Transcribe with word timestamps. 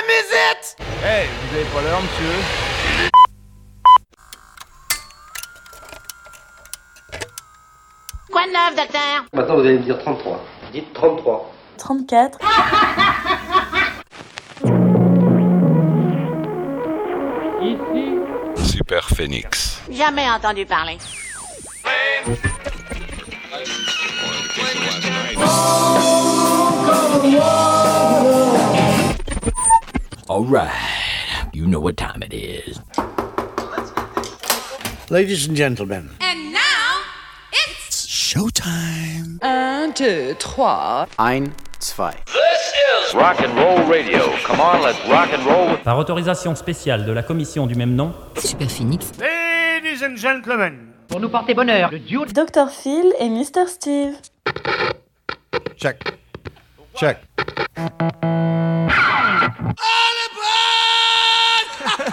time 0.00 0.10
is 0.10 0.30
it? 0.32 0.76
Hey, 1.02 1.26
vous 1.28 1.56
avez 1.56 1.64
pas 1.66 1.82
l'heure, 1.82 2.00
monsieur 2.02 2.32
Quoi 8.30 8.46
de 8.46 8.52
neuf, 8.52 8.76
docteur? 8.76 9.24
Maintenant, 9.32 9.54
vous 9.56 9.60
allez 9.62 9.78
me 9.78 9.82
dire 9.82 9.98
33. 9.98 10.40
Dites 10.72 10.92
33. 10.94 11.52
34. 11.78 12.38
Super 18.56 19.08
Phoenix. 19.10 19.80
Jamais 19.90 20.30
entendu 20.30 20.64
parler. 20.66 20.98
All 30.30 30.44
right, 30.44 30.70
you 31.52 31.66
know 31.66 31.80
what 31.80 31.96
time 31.96 32.22
it 32.22 32.32
is. 32.32 32.78
Ladies 35.10 35.48
and 35.48 35.56
gentlemen, 35.56 36.08
And 36.20 36.52
now, 36.52 37.02
it's 37.52 38.06
showtime. 38.06 39.40
un, 39.42 39.90
deux, 39.92 40.36
trois. 40.38 41.08
Ein, 41.18 41.52
zwei. 41.80 42.14
Rock 43.12 43.40
and 43.40 43.56
roll 43.56 43.82
radio. 43.90 44.20
Come 44.46 44.60
on, 44.60 44.82
let's 44.82 45.00
rock 45.08 45.30
and 45.34 45.44
roll. 45.44 45.76
Par 45.82 45.98
autorisation 45.98 46.54
spéciale 46.54 47.04
de 47.04 47.10
la 47.12 47.24
commission 47.24 47.66
du 47.66 47.74
même 47.74 47.96
nom, 47.96 48.14
Super 48.38 48.70
Phoenix. 48.70 49.10
Ladies 49.18 50.04
and 50.04 50.14
gentlemen, 50.16 50.92
Pour 51.08 51.18
nous 51.18 51.28
porter 51.28 51.54
bonheur, 51.54 51.90
le 51.90 51.98
duo 51.98 52.24
Dr. 52.24 52.70
Phil 52.70 53.12
et 53.18 53.28
Mr. 53.28 53.66
Steve. 53.66 54.14
check. 55.76 56.04
Check. 56.94 57.18
Ladies 57.76 57.90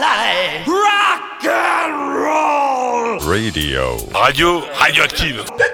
what 0.00 0.08
I 0.08 0.58
like. 0.58 0.66
Rock 0.66 1.44
and 1.44 1.94
roll. 2.16 3.30
Radio. 3.30 3.96
Radio 4.14 4.60
radioactive. 4.80 5.69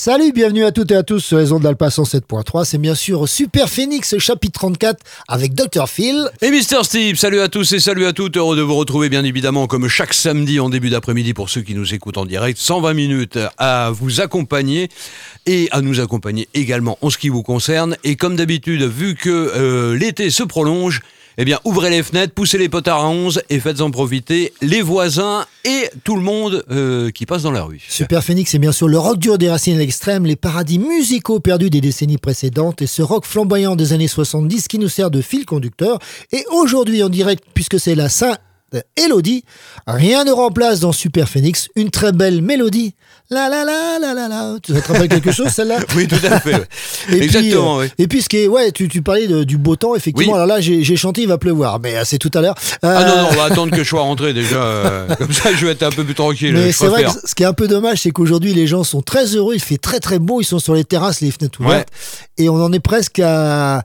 Salut, 0.00 0.30
bienvenue 0.30 0.64
à 0.64 0.70
toutes 0.70 0.92
et 0.92 0.94
à 0.94 1.02
tous 1.02 1.18
sur 1.18 1.38
les 1.38 1.50
ondes 1.50 1.64
d'Alpa 1.64 1.88
107.3. 1.88 2.64
C'est 2.64 2.78
bien 2.78 2.94
sûr 2.94 3.28
Super 3.28 3.68
Phoenix, 3.68 4.16
chapitre 4.18 4.60
34, 4.60 4.96
avec 5.26 5.54
Dr. 5.54 5.88
Phil. 5.88 6.30
Et 6.40 6.52
Mister 6.52 6.84
Steve, 6.84 7.16
salut 7.16 7.40
à 7.40 7.48
tous 7.48 7.72
et 7.72 7.80
salut 7.80 8.06
à 8.06 8.12
toutes, 8.12 8.36
heureux 8.36 8.56
de 8.56 8.62
vous 8.62 8.76
retrouver 8.76 9.08
bien 9.08 9.24
évidemment 9.24 9.66
comme 9.66 9.88
chaque 9.88 10.14
samedi 10.14 10.60
en 10.60 10.68
début 10.68 10.90
d'après-midi 10.90 11.34
pour 11.34 11.50
ceux 11.50 11.62
qui 11.62 11.74
nous 11.74 11.94
écoutent 11.94 12.16
en 12.16 12.26
direct, 12.26 12.60
120 12.60 12.94
minutes 12.94 13.40
à 13.58 13.90
vous 13.90 14.20
accompagner 14.20 14.88
et 15.46 15.68
à 15.72 15.80
nous 15.80 15.98
accompagner 15.98 16.48
également 16.54 16.96
en 17.00 17.10
ce 17.10 17.18
qui 17.18 17.28
vous 17.28 17.42
concerne. 17.42 17.96
Et 18.04 18.14
comme 18.14 18.36
d'habitude, 18.36 18.84
vu 18.84 19.16
que 19.16 19.28
euh, 19.28 19.98
l'été 19.98 20.30
se 20.30 20.44
prolonge, 20.44 21.00
eh 21.40 21.44
bien 21.44 21.60
ouvrez 21.64 21.88
les 21.88 22.02
fenêtres, 22.02 22.34
poussez 22.34 22.58
les 22.58 22.68
potards 22.68 23.04
à 23.04 23.08
11 23.08 23.42
et 23.48 23.60
faites-en 23.60 23.92
profiter 23.92 24.52
les 24.60 24.82
voisins 24.82 25.46
et 25.64 25.88
tout 26.02 26.16
le 26.16 26.22
monde 26.22 26.64
euh, 26.70 27.10
qui 27.12 27.26
passe 27.26 27.44
dans 27.44 27.52
la 27.52 27.62
rue. 27.62 27.80
Super 27.88 28.24
Phoenix, 28.24 28.50
c'est 28.50 28.58
bien 28.58 28.72
sûr 28.72 28.88
le 28.88 28.98
rock 28.98 29.18
dur 29.18 29.38
des 29.38 29.48
racines 29.48 29.76
à 29.76 29.78
l'extrême, 29.78 30.26
les 30.26 30.34
paradis 30.34 30.80
musicaux 30.80 31.38
perdus 31.38 31.70
des 31.70 31.80
décennies 31.80 32.18
précédentes 32.18 32.82
et 32.82 32.88
ce 32.88 33.02
rock 33.02 33.24
flamboyant 33.24 33.76
des 33.76 33.92
années 33.92 34.08
70 34.08 34.66
qui 34.66 34.80
nous 34.80 34.88
sert 34.88 35.12
de 35.12 35.22
fil 35.22 35.46
conducteur. 35.46 36.00
Et 36.32 36.44
aujourd'hui 36.50 37.04
en 37.04 37.08
direct, 37.08 37.44
puisque 37.54 37.78
c'est 37.78 37.94
la 37.94 38.08
Saint 38.08 38.36
Elodie, 38.96 39.44
rien 39.86 40.24
ne 40.24 40.32
remplace 40.32 40.80
dans 40.80 40.92
Super 40.92 41.28
Phoenix 41.28 41.68
une 41.76 41.90
très 41.90 42.12
belle 42.12 42.42
mélodie. 42.42 42.94
La 43.30 43.50
la 43.50 43.62
la 43.62 43.98
la 44.00 44.14
la 44.14 44.26
la. 44.28 44.54
Tu 44.62 44.72
te 44.72 44.88
rappelles 44.90 45.08
quelque 45.08 45.32
chose 45.32 45.48
celle-là 45.48 45.80
Oui, 45.96 46.08
tout 46.08 46.16
à 46.24 46.40
fait. 46.40 46.54
ouais. 46.54 46.66
Et 47.12 47.22
Exactement, 47.24 47.76
puis, 47.80 47.84
euh, 47.84 47.88
oui. 47.88 47.92
Et 47.98 48.08
puis, 48.08 48.22
ce 48.22 48.28
qui 48.30 48.38
est, 48.38 48.46
ouais, 48.48 48.72
tu, 48.72 48.88
tu 48.88 49.02
parlais 49.02 49.26
de- 49.26 49.44
du 49.44 49.58
beau 49.58 49.76
temps, 49.76 49.94
effectivement. 49.94 50.32
Oui. 50.32 50.38
Alors 50.38 50.46
là, 50.46 50.60
j'ai 50.62 50.96
chanté, 50.96 51.20
il 51.22 51.28
va 51.28 51.36
pleuvoir, 51.36 51.78
mais 51.78 51.94
euh, 51.96 52.02
c'est 52.06 52.16
tout 52.16 52.30
à 52.32 52.40
l'heure. 52.40 52.54
Ah 52.80 52.86
Euh, 53.02 53.06
non, 53.06 53.22
non, 53.24 53.28
on 53.32 53.34
va 53.34 53.44
attendre 53.44 53.70
que 53.76 53.84
je 53.84 53.88
sois 53.88 54.00
rentré 54.00 54.32
déjà. 54.32 54.56
euh, 54.62 55.14
comme 55.16 55.32
ça, 55.32 55.52
je 55.54 55.66
vais 55.66 55.72
être 55.72 55.82
un 55.82 55.90
peu 55.90 56.04
plus 56.04 56.14
tranquille. 56.14 56.54
Mais 56.54 56.72
c'est 56.72 56.86
vrai 56.86 57.04
que 57.04 57.10
ce 57.22 57.34
qui 57.34 57.42
est 57.42 57.46
un 57.46 57.52
peu 57.52 57.68
dommage, 57.68 57.98
c'est 57.98 58.12
qu'aujourd'hui, 58.12 58.54
les 58.54 58.66
gens 58.66 58.82
sont 58.82 59.02
très 59.02 59.26
heureux, 59.36 59.54
il 59.54 59.60
fait 59.60 59.76
très 59.76 60.00
très 60.00 60.18
beau, 60.18 60.40
ils 60.40 60.44
sont 60.46 60.58
sur 60.58 60.72
les 60.74 60.84
terrasses, 60.84 61.20
les 61.20 61.30
fenêtres 61.30 61.60
ouvertes, 61.60 61.88
et 62.38 62.48
on 62.48 62.54
en 62.64 62.72
est 62.72 62.80
presque 62.80 63.18
à, 63.22 63.82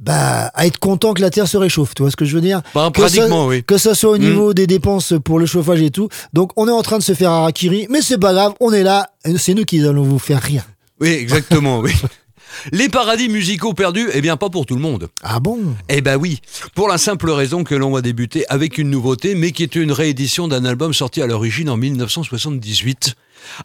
bah, 0.00 0.50
à 0.54 0.66
être 0.66 0.78
content 0.78 1.14
que 1.14 1.20
la 1.20 1.30
Terre 1.30 1.46
se 1.46 1.56
réchauffe, 1.56 1.94
tu 1.94 2.02
vois 2.02 2.10
ce 2.10 2.16
que 2.16 2.24
je 2.24 2.34
veux 2.34 2.40
dire? 2.40 2.62
Bah, 2.74 2.90
que 2.92 3.00
pratiquement, 3.00 3.42
ça, 3.44 3.48
oui. 3.48 3.62
Que 3.62 3.78
ça 3.78 3.94
soit 3.94 4.10
au 4.10 4.18
Mm. 4.18 4.22
niveau 4.22 4.54
des 4.54 4.66
dépenses 4.66 5.14
pour 5.24 5.38
le 5.38 5.46
chauffage 5.46 5.82
et 5.82 5.90
tout. 5.90 6.08
Donc, 6.32 6.52
on 6.56 6.66
est 6.66 6.72
en 6.72 6.82
train 6.82 6.98
de 6.98 7.02
se 7.02 7.14
faire 7.14 7.30
harakiri, 7.30 7.86
mais 7.90 8.02
c'est 8.02 8.18
pas 8.18 8.32
grave, 8.32 8.54
on 8.60 8.72
est 8.72 8.82
là, 8.82 9.10
c'est 9.38 9.54
nous 9.54 9.64
qui 9.64 9.84
allons 9.86 10.02
vous 10.02 10.18
faire 10.18 10.40
rire. 10.42 10.64
Oui, 11.00 11.08
exactement, 11.10 11.80
oui. 11.80 11.92
Les 12.72 12.88
paradis 12.88 13.28
musicaux 13.28 13.74
perdus, 13.74 14.08
eh 14.12 14.20
bien 14.20 14.36
pas 14.36 14.50
pour 14.50 14.66
tout 14.66 14.74
le 14.74 14.80
monde. 14.80 15.08
Ah 15.22 15.38
bon? 15.38 15.58
Eh 15.88 16.00
ben 16.00 16.16
oui, 16.16 16.40
pour 16.74 16.88
la 16.88 16.98
simple 16.98 17.30
raison 17.30 17.62
que 17.62 17.76
l'on 17.76 17.92
va 17.92 18.02
débuter 18.02 18.44
avec 18.48 18.76
une 18.76 18.90
nouveauté, 18.90 19.36
mais 19.36 19.52
qui 19.52 19.62
est 19.62 19.76
une 19.76 19.92
réédition 19.92 20.48
d'un 20.48 20.64
album 20.64 20.92
sorti 20.92 21.22
à 21.22 21.26
l'origine 21.28 21.70
en 21.70 21.76
1978, 21.76 23.14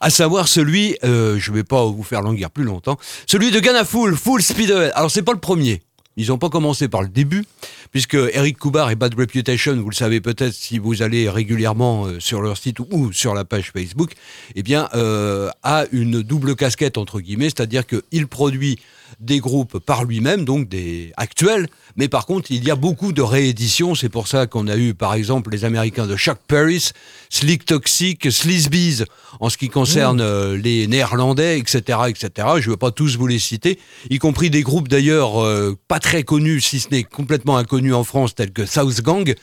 à 0.02 0.09
savoir 0.12 0.47
celui, 0.47 0.97
euh, 1.03 1.38
je 1.40 1.52
vais 1.52 1.63
pas 1.63 1.84
vous 1.85 2.03
faire 2.03 2.22
languir 2.22 2.52
plus 2.52 2.63
longtemps, 2.63 2.97
celui 3.28 3.50
de 3.52 3.59
Ghana 3.59 3.85
Full, 3.85 4.16
Full 4.16 4.41
Speed. 4.44 4.72
Alors 4.94 5.09
c'est 5.12 5.23
pas 5.23 5.34
le 5.34 5.40
premier. 5.40 5.81
Ils 6.18 6.28
n'ont 6.28 6.38
pas 6.38 6.50
commencé 6.50 6.88
par 6.88 7.02
le 7.02 7.09
début, 7.09 7.44
puisque 7.92 8.16
Eric 8.16 8.58
Kubar 8.58 8.90
et 8.90 8.96
Bad 8.96 9.14
Reputation, 9.16 9.76
vous 9.76 9.90
le 9.90 9.96
savez 9.96 10.22
peut-être 10.22 10.53
si 10.53 10.80
vous 10.80 11.02
allez 11.02 11.30
régulièrement 11.30 12.06
euh, 12.06 12.20
sur 12.20 12.42
leur 12.42 12.58
site 12.58 12.80
ou 12.80 13.12
sur 13.12 13.34
la 13.34 13.44
page 13.44 13.72
Facebook, 13.72 14.14
eh 14.56 14.64
euh, 14.94 15.50
a 15.64 15.86
une 15.92 16.22
double 16.22 16.56
casquette 16.56 16.98
entre 16.98 17.20
guillemets, 17.20 17.46
c'est-à-dire 17.46 17.84
qu'il 17.86 18.28
produit 18.28 18.80
des 19.20 19.40
groupes 19.40 19.80
par 19.80 20.04
lui-même, 20.04 20.46
donc 20.46 20.68
des 20.68 21.12
actuels, 21.18 21.68
mais 21.96 22.08
par 22.08 22.26
contre, 22.26 22.52
il 22.52 22.64
y 22.64 22.72
a 22.72 22.76
beaucoup 22.76 23.14
de 23.14 23.22
rééditions. 23.22 23.96
C'est 23.96 24.10
pour 24.10 24.28
ça 24.28 24.48
qu'on 24.48 24.68
a 24.68 24.76
eu, 24.76 24.94
par 24.94 25.14
exemple, 25.14 25.52
les 25.52 25.66
Américains 25.66 26.08
de 26.08 26.18
Chuck 26.18 26.38
Paris, 26.48 26.92
Slick 27.30 27.66
Toxic, 27.66 28.32
Sleazebees, 28.32 29.06
en 29.40 29.50
ce 29.50 29.58
qui 29.58 29.70
concerne 29.70 30.22
euh, 30.22 30.58
les 30.58 30.88
Néerlandais, 30.88 31.60
etc., 31.60 32.00
etc. 32.08 32.48
Je 32.60 32.70
ne 32.70 32.74
vais 32.74 32.78
pas 32.78 32.92
tous 32.92 33.18
vous 33.18 33.28
les 33.28 33.40
citer, 33.40 33.80
y 34.10 34.20
compris 34.20 34.50
des 34.50 34.62
groupes 34.62 34.88
d'ailleurs 34.88 35.41
euh, 35.44 35.78
pas 35.88 36.00
très 36.00 36.24
connus, 36.24 36.62
si 36.62 36.79
ce 36.79 36.90
n'est 36.90 37.03
complètement 37.03 37.58
inconnus 37.58 37.94
en 37.94 38.03
France, 38.03 38.35
tels 38.35 38.52
que 38.52 38.66
South 38.66 39.02
Gang. 39.02 39.34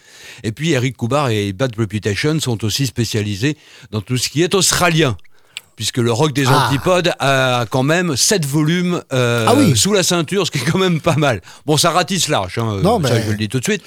Et 0.43 0.53
puis 0.53 0.73
Eric 0.73 0.97
Kubar 0.97 1.31
et 1.31 1.53
Bad 1.53 1.75
Reputation 1.77 2.39
sont 2.41 2.65
aussi 2.65 2.87
spécialisés 2.87 3.57
dans 3.91 4.01
tout 4.01 4.17
ce 4.17 4.29
qui 4.29 4.43
est 4.43 4.55
australien. 4.55 5.17
Puisque 5.83 5.99
le 5.99 6.13
rock 6.13 6.33
des 6.33 6.45
Ah. 6.47 6.69
antipodes 6.69 7.13
a 7.19 7.67
quand 7.69 7.83
même 7.83 8.17
7 8.17 8.47
volumes 8.47 9.03
euh, 9.13 9.47
Ah 9.49 9.55
oui. 9.57 9.77
sous 9.77 9.93
la 9.93 10.05
ceinture, 10.05 10.47
ce 10.47 10.53
qui 10.53 10.59
est 10.59 10.71
quand 10.71 10.79
même 10.79 11.01
pas 11.01 11.17
mal. 11.17 11.43
Bon, 11.67 11.77
ça 11.77 11.91
ratisse 11.91 12.29
large, 12.29 12.57
hein, 12.59 12.79
Non, 12.85 13.03
ça 13.03 13.15
mais- 13.15 13.25
je 13.27 13.31
le 13.33 13.37
dis 13.37 13.49
tout 13.49 13.59
de 13.59 13.65
suite. 13.65 13.83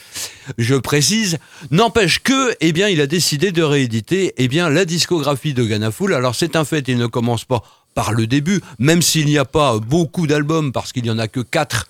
Je 0.57 0.75
précise. 0.75 1.37
N'empêche 1.71 2.19
que, 2.21 2.53
eh 2.59 2.73
bien, 2.73 2.89
il 2.89 2.99
a 2.99 3.07
décidé 3.07 3.53
de 3.53 3.63
rééditer, 3.63 4.33
eh 4.35 4.49
bien, 4.49 4.69
la 4.69 4.83
discographie 4.83 5.53
de 5.53 5.63
Ghana 5.63 5.89
Full. 5.89 6.13
Alors 6.13 6.35
c'est 6.35 6.57
un 6.57 6.65
fait, 6.65 6.85
il 6.89 6.97
ne 6.97 7.07
commence 7.07 7.45
pas 7.45 7.63
par 7.93 8.11
le 8.11 8.27
début, 8.27 8.59
même 8.77 9.01
s'il 9.01 9.25
n'y 9.27 9.37
a 9.37 9.45
pas 9.45 9.77
beaucoup 9.79 10.27
d'albums, 10.27 10.73
parce 10.73 10.91
qu'il 10.91 11.05
y 11.05 11.09
en 11.09 11.17
a 11.17 11.29
que 11.29 11.39
4 11.39 11.87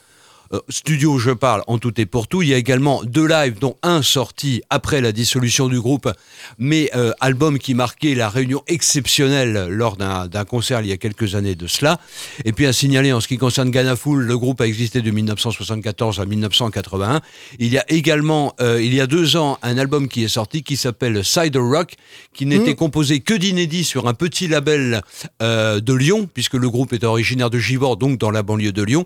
euh, 0.54 0.60
studio, 0.70 1.18
je 1.18 1.32
parle 1.32 1.64
en 1.68 1.78
tout 1.78 2.00
et 2.00 2.06
pour 2.06 2.28
tout. 2.28 2.42
Il 2.42 2.50
y 2.50 2.54
a 2.54 2.58
également 2.58 3.04
deux 3.04 3.28
lives, 3.28 3.60
dont 3.60 3.78
un 3.84 4.02
sorti 4.02 4.62
après 4.70 5.02
la 5.02 5.12
dissolution 5.12 5.68
du 5.68 5.80
groupe, 5.80 6.10
mais 6.58 6.90
euh, 6.96 7.12
album 7.20 7.60
qui 7.60 7.74
marquait 7.74 8.16
la 8.16 8.30
réunion 8.30 8.64
exceptionnelle 8.68 9.68
lors 9.70 9.98
d'un 9.98 10.46
concert 10.46 10.82
il 10.82 10.88
y 10.88 10.92
a 10.92 10.98
quelques 10.98 11.36
années 11.36 11.56
de 11.56 11.68
cela. 11.68 12.00
Et 12.44 12.52
puis 12.52 12.66
à 12.66 12.74
signaler 12.74 13.14
en 13.14 13.20
ce 13.20 13.28
qui 13.28 13.38
concerne 13.38 13.72
Ghana 13.72 13.96
Fool, 13.96 14.24
le 14.24 14.38
groupe 14.38 14.62
a 14.62 14.68
existé 14.68 15.02
de 15.02 15.12
1974 15.12 16.20
à 16.20 16.26
1981. 16.26 17.22
Il 17.60 17.72
y 17.74 17.78
a 17.78 17.86
également, 17.90 18.54
euh, 18.62 18.82
il 18.82 18.94
y 18.94 19.02
a 19.02 19.08
deux 19.08 19.38
ans, 19.38 19.58
un 19.64 19.78
album 19.78 20.08
qui 20.08 20.24
est 20.24 20.30
sorti 20.30 20.64
qui 20.64 20.78
s'appelle 20.78 21.24
Cider 21.24 21.60
Rock, 21.60 21.94
qui 22.34 22.46
n'était 22.46 22.76
composé 22.76 23.20
que 23.20 23.34
d'inédits 23.34 23.84
sur 23.84 24.08
un 24.08 24.14
petit 24.14 24.48
label 24.48 25.02
euh, 25.42 25.80
de 25.80 25.94
Lyon, 25.94 26.30
puisque 26.32 26.56
le 26.56 26.70
groupe 26.70 26.94
est 26.94 27.04
originaire 27.04 27.50
de 27.50 27.58
Givors, 27.58 27.98
donc 27.98 28.20
dans 28.20 28.32
la 28.32 28.44
banlieue 28.44 28.72
de 28.72 28.84
Lyon. 28.84 29.06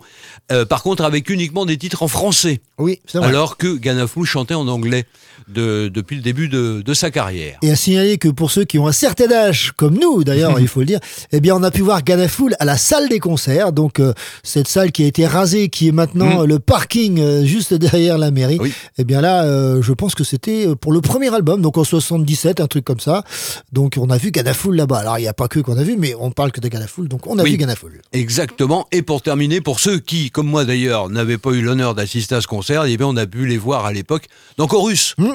Par 0.68 0.83
contre, 0.83 1.03
avec 1.03 1.28
uniquement 1.29 1.65
des 1.65 1.77
titres 1.77 2.03
en 2.03 2.07
français. 2.07 2.59
Oui, 2.77 2.99
c'est 3.05 3.17
vrai. 3.17 3.27
Alors 3.27 3.57
que 3.57 3.75
Ghana 3.75 4.07
Fool 4.07 4.25
chantait 4.25 4.53
en 4.53 4.67
anglais 4.67 5.05
de- 5.47 5.89
depuis 5.93 6.15
le 6.17 6.21
début 6.21 6.47
de, 6.47 6.81
de 6.85 6.93
sa 6.93 7.11
carrière. 7.11 7.57
Et 7.61 7.71
à 7.71 7.75
signaler 7.75 8.17
que 8.17 8.27
pour 8.29 8.51
ceux 8.51 8.65
qui 8.65 8.77
ont 8.79 8.87
un 8.87 8.91
certain 8.91 9.31
âge, 9.31 9.71
comme 9.75 9.97
nous 9.99 10.23
d'ailleurs, 10.23 10.59
il 10.59 10.67
faut 10.67 10.79
le 10.81 10.85
dire, 10.85 10.99
eh 11.31 11.39
bien 11.39 11.55
on 11.55 11.63
a 11.63 11.71
pu 11.71 11.81
voir 11.81 12.03
Ghana 12.03 12.27
Fool 12.27 12.55
à 12.59 12.65
la 12.65 12.77
salle 12.77 13.09
des 13.09 13.19
concerts, 13.19 13.71
donc 13.73 13.99
euh, 13.99 14.13
cette 14.43 14.67
salle 14.67 14.91
qui 14.91 15.03
a 15.03 15.07
été 15.07 15.25
rasée, 15.25 15.69
qui 15.69 15.87
est 15.87 15.91
maintenant 15.91 16.19
Mm. 16.19 16.41
euh, 16.41 16.45
le 16.45 16.59
parking 16.59 17.19
euh, 17.19 17.43
juste 17.45 17.73
derrière 17.85 18.17
la 18.17 18.31
mairie. 18.31 18.57
Oui. 18.59 18.73
Eh 18.97 19.03
bien 19.03 19.21
là, 19.21 19.43
euh, 19.45 19.81
je 19.81 19.93
pense 19.93 20.15
que 20.15 20.23
c'était 20.23 20.67
pour 20.79 20.91
le 20.91 21.01
premier 21.01 21.33
album, 21.33 21.61
donc 21.61 21.77
en 21.77 21.83
77, 21.83 22.59
un 22.59 22.67
truc 22.67 22.85
comme 22.85 22.99
ça. 22.99 23.23
Donc 23.71 23.95
on 23.99 24.09
a 24.09 24.17
vu 24.17 24.31
Ghana 24.31 24.53
Fool 24.53 24.75
là-bas. 24.75 24.97
Alors 24.99 25.17
il 25.17 25.21
n'y 25.21 25.27
a 25.27 25.33
pas 25.33 25.47
que 25.47 25.59
qu'on 25.59 25.77
a 25.77 25.83
vu, 25.83 25.95
mais 25.97 26.13
on 26.19 26.31
parle 26.31 26.51
que 26.51 26.59
de 26.61 26.67
Ghana 26.67 26.87
Fool, 26.87 27.07
donc 27.07 27.25
on 27.27 27.39
a 27.39 27.43
Oui. 27.43 27.51
vu 27.51 27.57
Ghana 27.57 27.75
Fool. 27.75 28.01
Exactement. 28.13 28.87
Et 28.91 29.01
pour 29.01 29.21
terminer, 29.21 29.61
pour 29.61 29.79
ceux 29.79 29.99
qui, 29.99 30.29
comme 30.31 30.47
moi 30.47 30.65
d'ailleurs, 30.65 31.09
n'avaient 31.19 31.38
pas 31.38 31.51
eu 31.51 31.62
l'honneur 31.62 31.95
d'assister 31.95 32.36
à 32.36 32.42
ce 32.42 32.48
concert, 32.48 32.86
eh 32.86 32.98
bien, 32.98 33.07
on 33.07 33.18
a 33.18 33.25
pu 33.25 33.45
les 33.45 33.57
voir 33.57 33.86
à 33.86 33.94
l'époque 33.94 34.25
dans 34.57 34.68
Chorus. 34.68 35.16
Mm. 35.18 35.33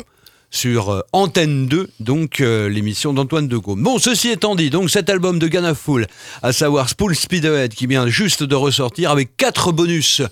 Sur 0.51 0.91
euh, 0.91 1.01
Antenne 1.13 1.67
2, 1.67 1.91
donc 1.99 2.41
euh, 2.41 2.69
l'émission 2.69 3.13
d'Antoine 3.13 3.49
de 3.49 3.57
Gaume. 3.57 3.83
Bon, 3.83 3.99
ceci 3.99 4.29
étant 4.31 4.55
dit, 4.55 4.71
donc 4.71 4.89
cet 4.89 5.11
album 5.11 5.41
de 5.41 5.49
Ghana 5.49 5.75
Fool, 5.75 6.07
à 6.45 6.53
savoir 6.53 6.89
Spool 6.89 7.17
Speedhead, 7.17 7.75
qui 7.75 7.89
vient 7.89 8.07
juste 8.07 8.45
de 8.45 8.55
ressortir 8.55 9.11
avec 9.11 9.37
quatre 9.37 9.73
bonus 9.73 10.23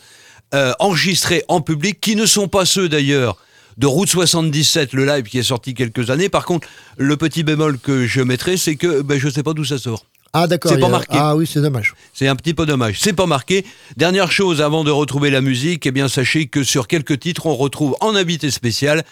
euh, 0.54 0.72
enregistrés 0.78 1.43
en 1.49 1.60
public, 1.60 2.00
qui 2.00 2.14
ne 2.14 2.25
sont 2.25 2.46
pas 2.46 2.64
ceux 2.64 2.88
d'ailleurs 2.88 3.37
de 3.78 3.87
Route 3.87 4.08
77, 4.08 4.93
le 4.93 5.06
live 5.06 5.25
qui 5.25 5.38
est 5.38 5.43
sorti 5.43 5.75
quelques 5.75 6.10
années. 6.10 6.28
Par 6.28 6.44
contre, 6.44 6.69
le 6.98 7.16
petit 7.16 7.43
bémol 7.43 7.78
que 7.78 8.06
je 8.06 8.20
mettrai, 8.20 8.56
c'est 8.56 8.76
que 8.76 9.02
ben, 9.02 9.19
je 9.19 9.26
ne 9.26 9.32
sais 9.32 9.43
pas 9.43 9.55
d'où 9.55 9.64
ça 9.64 9.78
sort. 9.78 10.05
Ah 10.34 10.46
d'accord. 10.46 10.73
C'est 10.73 10.81
pas 10.81 10.88
marqué. 10.88 11.17
Ah 11.19 11.37
oui, 11.37 11.46
c'est 11.46 11.61
dommage. 11.61 11.94
C'est 12.14 12.26
un 12.26 12.37
petit 12.37 12.55
peu 12.55 12.64
dommage. 12.64 12.99
C'est 13.00 13.12
pas 13.12 13.26
marqué. 13.26 13.67
Dernière 13.96 14.32
chose 14.32 14.62
avant 14.62 14.82
de 14.82 14.90
retrouver 14.90 15.31
la 15.31 15.43
musique, 15.43 15.87
eh 15.87 15.90
bien 15.90 16.08
sachez 16.08 16.46
que 16.46 16.64
sur 16.64 16.88
quelques 16.88 17.20
titres, 17.20 17.46
on 17.46 17.55
retrouve 17.55 17.96
en 18.00 18.14
invité 18.17 18.50
spécial 18.50 19.05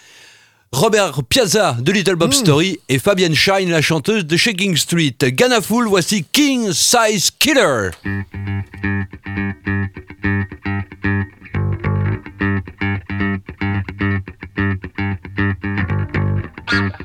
Robert 0.71 1.23
Piazza 1.23 1.77
de 1.79 1.91
Little 1.91 2.15
Bob. 2.15 2.29
Hmm. 2.29 2.33
Story 2.33 2.79
et 2.89 2.97
Fabienne 2.97 3.35
Shine, 3.35 3.69
la 3.69 3.81
chanteuse 3.81 4.25
de 4.25 4.35
Shaking 4.35 4.75
Street. 4.75 5.15
Ghana 5.21 5.61
Full, 5.61 5.87
voici 5.87 6.25
King 6.31 6.71
Size 6.71 7.29
Killer. 7.37 7.91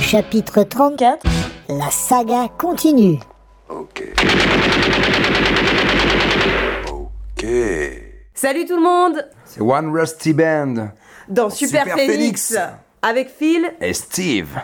Chapitre 0.00 0.62
34. 0.62 1.26
La 1.70 1.90
saga 1.90 2.46
continue. 2.56 3.18
Ok. 3.68 4.04
Salut 8.32 8.64
tout 8.66 8.76
le 8.76 8.82
monde 8.82 9.28
C'est 9.44 9.60
One 9.60 9.90
Rusty 9.90 10.32
Band. 10.34 10.90
Dans 11.28 11.50
Super, 11.50 11.82
Super 11.82 11.96
Phoenix, 11.96 12.52
Phoenix. 12.52 12.58
avec 13.02 13.28
Phil 13.28 13.74
Et 13.80 13.92
Steve. 13.92 14.56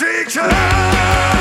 In 0.00 1.37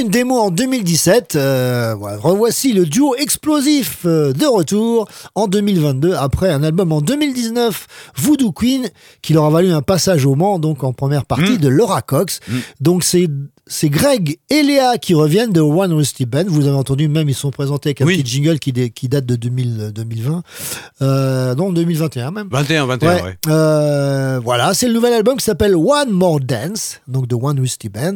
Après 0.00 0.06
une 0.06 0.12
démo 0.12 0.38
en 0.38 0.50
2017, 0.50 1.36
euh, 1.36 1.94
revoici 1.94 2.72
le 2.72 2.86
duo 2.86 3.14
explosif 3.16 3.98
euh, 4.06 4.32
de 4.32 4.46
retour 4.46 5.06
en 5.34 5.46
2022 5.46 6.14
après 6.14 6.48
un 6.50 6.62
album 6.62 6.90
en 6.92 7.02
2019, 7.02 7.86
Voodoo 8.16 8.50
Queen, 8.50 8.88
qui 9.20 9.34
leur 9.34 9.44
a 9.44 9.50
valu 9.50 9.70
un 9.72 9.82
passage 9.82 10.24
au 10.24 10.34
Mans, 10.36 10.58
donc 10.58 10.84
en 10.84 10.94
première 10.94 11.26
partie 11.26 11.58
de 11.58 11.68
Laura 11.68 12.00
Cox. 12.00 12.40
Donc 12.80 13.04
c'est 13.04 13.26
c'est 13.66 13.90
Greg 13.90 14.38
et 14.48 14.62
Léa 14.62 14.96
qui 14.96 15.12
reviennent 15.12 15.52
de 15.52 15.60
One 15.60 15.92
Rusty 15.92 16.24
Band. 16.24 16.44
Vous 16.48 16.66
avez 16.66 16.76
entendu, 16.76 17.06
même 17.08 17.28
ils 17.28 17.34
sont 17.34 17.50
présentés 17.50 17.90
avec 17.90 18.00
un 18.00 18.06
petit 18.16 18.26
jingle 18.26 18.58
qui, 18.58 18.72
dé- 18.72 18.90
qui 18.90 19.08
date 19.08 19.26
de 19.26 19.36
2000, 19.36 19.92
2020. 19.94 20.42
Euh, 21.02 21.54
non, 21.56 21.72
2021 21.72 22.30
même. 22.30 22.48
21, 22.50 22.86
21, 22.86 23.14
ouais. 23.22 23.38
Euh, 23.48 24.40
voilà, 24.42 24.72
c'est 24.72 24.88
le 24.88 24.94
nouvel 24.94 25.12
album 25.12 25.36
qui 25.36 25.44
s'appelle 25.44 25.76
One 25.76 26.10
More 26.10 26.40
Dance, 26.40 27.00
donc 27.06 27.26
de 27.26 27.34
One 27.34 27.60
Rusty 27.60 27.90
Band. 27.90 28.14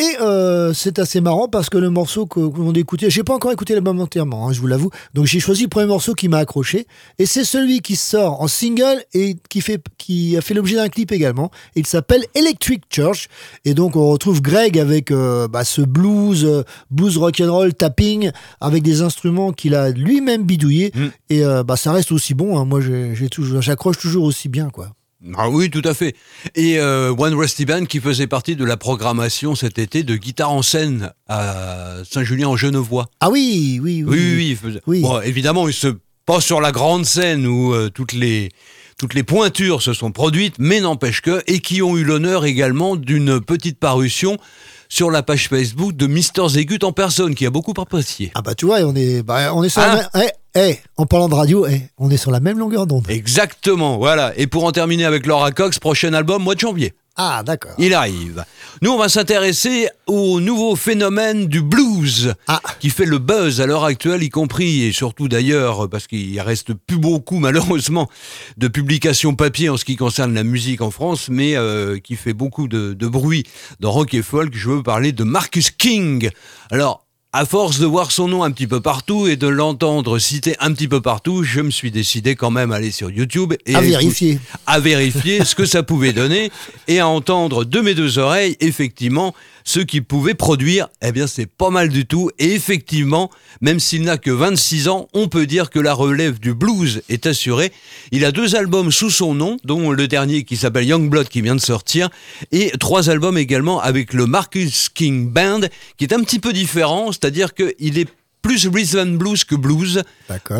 Et 0.00 0.16
euh, 0.20 0.72
c'est 0.74 0.98
assez 0.98 1.20
marrant 1.20 1.46
parce 1.48 1.70
que 1.70 1.78
le 1.78 1.88
morceau 1.88 2.26
que, 2.26 2.40
a 2.40 2.78
écouté, 2.78 3.10
j'ai 3.10 3.22
pas 3.22 3.34
encore 3.34 3.52
écouté 3.52 3.74
l'album 3.74 4.00
entièrement, 4.00 4.48
hein, 4.48 4.52
je 4.52 4.60
vous 4.60 4.66
l'avoue. 4.66 4.90
Donc 5.14 5.26
j'ai 5.26 5.38
choisi 5.38 5.62
le 5.62 5.68
premier 5.68 5.86
morceau 5.86 6.14
qui 6.14 6.28
m'a 6.28 6.38
accroché, 6.38 6.88
et 7.18 7.26
c'est 7.26 7.44
celui 7.44 7.80
qui 7.80 7.94
sort 7.94 8.40
en 8.42 8.48
single 8.48 9.04
et 9.12 9.36
qui 9.48 9.60
fait, 9.60 9.80
qui 9.96 10.36
a 10.36 10.40
fait 10.40 10.54
l'objet 10.54 10.74
d'un 10.74 10.88
clip 10.88 11.12
également. 11.12 11.50
Il 11.76 11.86
s'appelle 11.86 12.24
Electric 12.34 12.82
Church, 12.90 13.28
et 13.64 13.74
donc 13.74 13.94
on 13.94 14.08
retrouve 14.08 14.42
Greg 14.42 14.78
avec 14.80 15.12
euh, 15.12 15.46
bah, 15.46 15.64
ce 15.64 15.82
blues, 15.82 16.44
euh, 16.44 16.64
blues 16.90 17.16
rock 17.16 17.40
and 17.40 17.52
roll 17.52 17.72
tapping 17.72 18.32
avec 18.60 18.82
des 18.82 19.00
instruments 19.00 19.52
qu'il 19.52 19.76
a 19.76 19.90
lui-même 19.90 20.42
bidouillés, 20.42 20.92
et 21.30 21.44
euh, 21.44 21.62
bah 21.62 21.76
ça 21.76 21.92
reste 21.92 22.10
aussi 22.10 22.34
bon. 22.34 22.58
hein. 22.58 22.64
Moi 22.64 22.80
j'ai 22.80 23.14
j'ai 23.14 23.28
toujours, 23.28 23.62
j'accroche 23.62 23.98
toujours 23.98 24.24
aussi 24.24 24.48
bien 24.48 24.70
quoi. 24.70 24.88
Ah 25.36 25.48
oui, 25.48 25.70
tout 25.70 25.82
à 25.84 25.94
fait. 25.94 26.14
Et 26.54 26.78
euh, 26.78 27.14
One 27.16 27.34
Rusty 27.34 27.64
Band 27.64 27.86
qui 27.86 28.00
faisait 28.00 28.26
partie 28.26 28.56
de 28.56 28.64
la 28.64 28.76
programmation 28.76 29.54
cet 29.54 29.78
été 29.78 30.02
de 30.02 30.16
guitare 30.16 30.52
en 30.52 30.62
scène 30.62 31.12
à 31.28 31.96
Saint-Julien-en-Genevois. 32.10 33.06
Ah 33.20 33.30
oui, 33.30 33.80
oui, 33.82 34.02
oui. 34.02 34.18
Oui, 34.18 34.34
oui, 34.36 34.58
oui. 34.64 34.80
Oui. 34.86 35.00
Bon, 35.00 35.20
évidemment, 35.20 35.66
il 35.66 35.74
se 35.74 35.88
pas 36.26 36.40
sur 36.40 36.60
la 36.60 36.72
grande 36.72 37.04
scène 37.04 37.46
où 37.46 37.74
euh, 37.74 37.90
toutes 37.90 38.12
les 38.12 38.50
toutes 38.96 39.14
les 39.14 39.24
pointures 39.24 39.82
se 39.82 39.92
sont 39.92 40.12
produites, 40.12 40.54
mais 40.58 40.80
n'empêche 40.80 41.20
que 41.20 41.42
et 41.46 41.58
qui 41.58 41.82
ont 41.82 41.96
eu 41.96 42.04
l'honneur 42.04 42.44
également 42.44 42.94
d'une 42.96 43.40
petite 43.40 43.78
parution 43.78 44.38
sur 44.88 45.10
la 45.10 45.22
page 45.22 45.48
Facebook 45.48 45.94
de 45.96 46.06
Mister 46.06 46.48
Zegut 46.48 46.78
en 46.84 46.92
personne, 46.92 47.34
qui 47.34 47.46
a 47.46 47.50
beaucoup 47.50 47.74
apprécié. 47.80 48.30
Ah 48.34 48.42
bah 48.42 48.54
tu 48.54 48.66
vois, 48.66 48.80
on 48.82 48.94
est, 48.94 49.22
bah, 49.22 49.52
on 49.54 49.62
est 49.62 49.68
sur 49.68 49.82
Hein 49.82 50.00
la 50.14 50.20
même- 50.20 50.30
eh, 50.54 50.58
eh, 50.72 50.78
en 50.96 51.06
parlant 51.06 51.28
de 51.28 51.34
radio, 51.34 51.66
eh, 51.66 51.82
on 51.98 52.10
est 52.10 52.16
sur 52.16 52.30
la 52.30 52.40
même 52.40 52.58
longueur 52.58 52.86
d'onde. 52.86 53.06
Exactement, 53.08 53.96
voilà. 53.98 54.32
Et 54.36 54.46
pour 54.46 54.64
en 54.64 54.72
terminer 54.72 55.04
avec 55.04 55.26
Laura 55.26 55.50
Cox, 55.52 55.78
prochain 55.78 56.12
album, 56.14 56.42
mois 56.42 56.54
de 56.54 56.60
janvier. 56.60 56.92
Ah, 57.16 57.42
d'accord. 57.44 57.74
Il 57.78 57.94
arrive. 57.94 58.44
Nous, 58.82 58.90
on 58.90 58.98
va 58.98 59.08
s'intéresser 59.08 59.88
au 60.06 60.40
nouveau 60.40 60.74
phénomène 60.74 61.46
du 61.46 61.62
blues, 61.62 62.34
qui 62.80 62.90
fait 62.90 63.04
le 63.04 63.18
buzz 63.18 63.60
à 63.60 63.66
l'heure 63.66 63.84
actuelle, 63.84 64.24
y 64.24 64.30
compris, 64.30 64.82
et 64.82 64.92
surtout 64.92 65.28
d'ailleurs, 65.28 65.88
parce 65.88 66.08
qu'il 66.08 66.40
reste 66.40 66.74
plus 66.74 66.98
beaucoup, 66.98 67.38
malheureusement, 67.38 68.10
de 68.56 68.66
publications 68.66 69.36
papier 69.36 69.68
en 69.68 69.76
ce 69.76 69.84
qui 69.84 69.94
concerne 69.94 70.34
la 70.34 70.42
musique 70.42 70.80
en 70.80 70.90
France, 70.90 71.28
mais 71.30 71.56
euh, 71.56 72.00
qui 72.00 72.16
fait 72.16 72.32
beaucoup 72.32 72.66
de, 72.66 72.94
de 72.94 73.06
bruit 73.06 73.44
dans 73.78 73.92
rock 73.92 74.12
et 74.14 74.22
folk. 74.22 74.52
Je 74.56 74.70
veux 74.70 74.82
parler 74.82 75.12
de 75.12 75.22
Marcus 75.22 75.70
King. 75.70 76.30
Alors, 76.72 77.03
à 77.36 77.44
force 77.46 77.80
de 77.80 77.86
voir 77.86 78.12
son 78.12 78.28
nom 78.28 78.44
un 78.44 78.52
petit 78.52 78.68
peu 78.68 78.80
partout 78.80 79.26
et 79.26 79.34
de 79.34 79.48
l'entendre 79.48 80.20
cité 80.20 80.54
un 80.60 80.72
petit 80.72 80.86
peu 80.86 81.00
partout, 81.00 81.42
je 81.42 81.62
me 81.62 81.72
suis 81.72 81.90
décidé 81.90 82.36
quand 82.36 82.52
même 82.52 82.70
à 82.70 82.76
aller 82.76 82.92
sur 82.92 83.10
YouTube 83.10 83.54
et 83.66 83.74
À 83.74 83.80
vérifier. 83.80 84.38
à 84.68 84.78
vérifier 84.78 85.44
ce 85.44 85.56
que 85.56 85.66
ça 85.66 85.82
pouvait 85.82 86.12
donner 86.12 86.52
et 86.86 87.00
à 87.00 87.08
entendre 87.08 87.64
de 87.64 87.80
mes 87.80 87.94
deux 87.94 88.18
oreilles 88.18 88.56
effectivement 88.60 89.34
ce 89.64 89.80
qu'il 89.80 90.04
pouvait 90.04 90.34
produire. 90.34 90.88
Eh 91.02 91.10
bien, 91.10 91.26
c'est 91.26 91.46
pas 91.46 91.70
mal 91.70 91.88
du 91.88 92.06
tout. 92.06 92.30
Et 92.38 92.52
effectivement, 92.52 93.30
même 93.60 93.80
s'il 93.80 94.02
n'a 94.02 94.18
que 94.18 94.30
26 94.30 94.88
ans, 94.88 95.08
on 95.14 95.28
peut 95.28 95.46
dire 95.46 95.70
que 95.70 95.78
la 95.78 95.94
relève 95.94 96.38
du 96.38 96.54
blues 96.54 97.02
est 97.08 97.26
assurée. 97.26 97.72
Il 98.12 98.24
a 98.24 98.32
deux 98.32 98.54
albums 98.54 98.92
sous 98.92 99.10
son 99.10 99.34
nom, 99.34 99.56
dont 99.64 99.90
le 99.90 100.06
dernier 100.06 100.44
qui 100.44 100.56
s'appelle 100.56 100.84
Youngblood 100.84 101.28
qui 101.28 101.40
vient 101.40 101.56
de 101.56 101.60
sortir, 101.60 102.10
et 102.52 102.70
trois 102.78 103.08
albums 103.08 103.38
également 103.38 103.80
avec 103.80 104.12
le 104.12 104.26
Marcus 104.26 104.88
King 104.90 105.30
Band, 105.30 105.62
qui 105.96 106.04
est 106.04 106.12
un 106.12 106.22
petit 106.22 106.38
peu 106.38 106.52
différent, 106.52 107.10
c'est-à-dire 107.10 107.54
qu'il 107.54 107.98
est 107.98 108.08
plus 108.42 108.66
rhythm 108.66 108.98
and 108.98 109.16
blues 109.16 109.44
que 109.44 109.54
blues. 109.54 110.02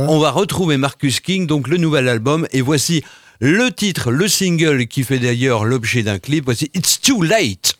On 0.08 0.18
va 0.18 0.30
retrouver 0.30 0.78
Marcus 0.78 1.20
King, 1.20 1.46
donc 1.46 1.68
le 1.68 1.76
nouvel 1.76 2.08
album, 2.08 2.48
et 2.52 2.62
voici 2.62 3.04
le 3.40 3.70
titre, 3.70 4.10
le 4.10 4.26
single 4.26 4.86
qui 4.86 5.02
fait 5.02 5.18
d'ailleurs 5.18 5.66
l'objet 5.66 6.02
d'un 6.02 6.18
clip. 6.18 6.46
Voici 6.46 6.70
It's 6.74 7.00
Too 7.00 7.22
Late. 7.22 7.76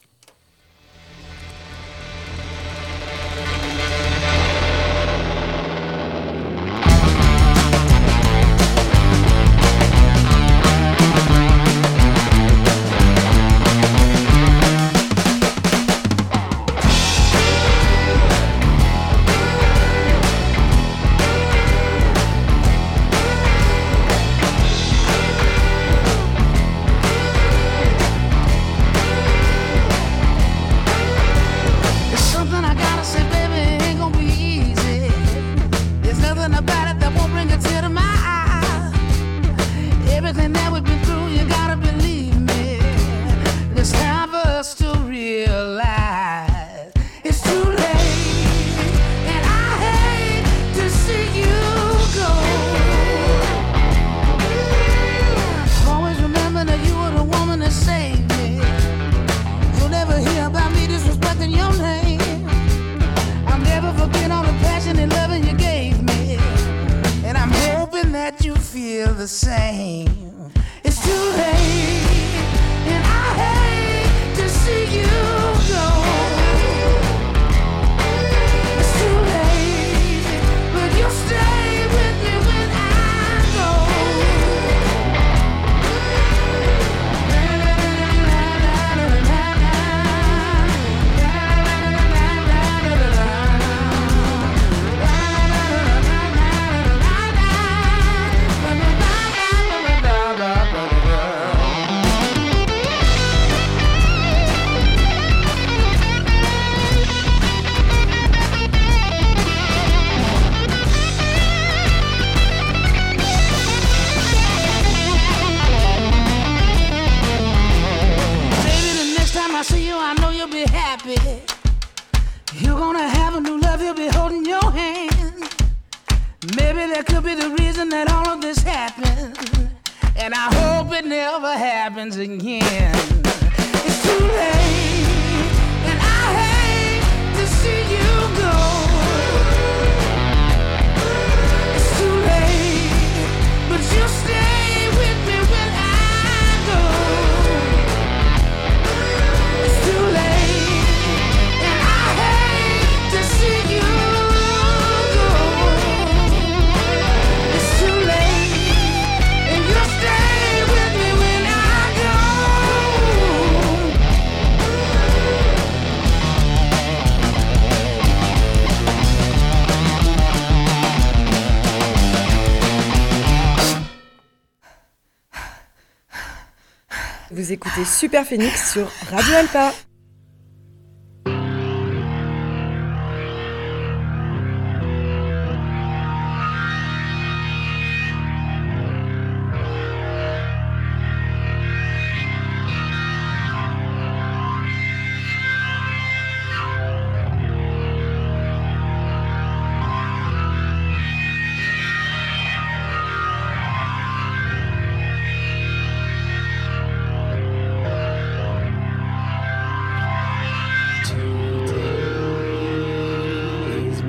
Écoutez 177.84 177.98
Super 177.98 178.24
Phoenix 178.26 178.72
sur 178.72 178.88
Radio 179.10 179.34
Alpa. 179.34 179.72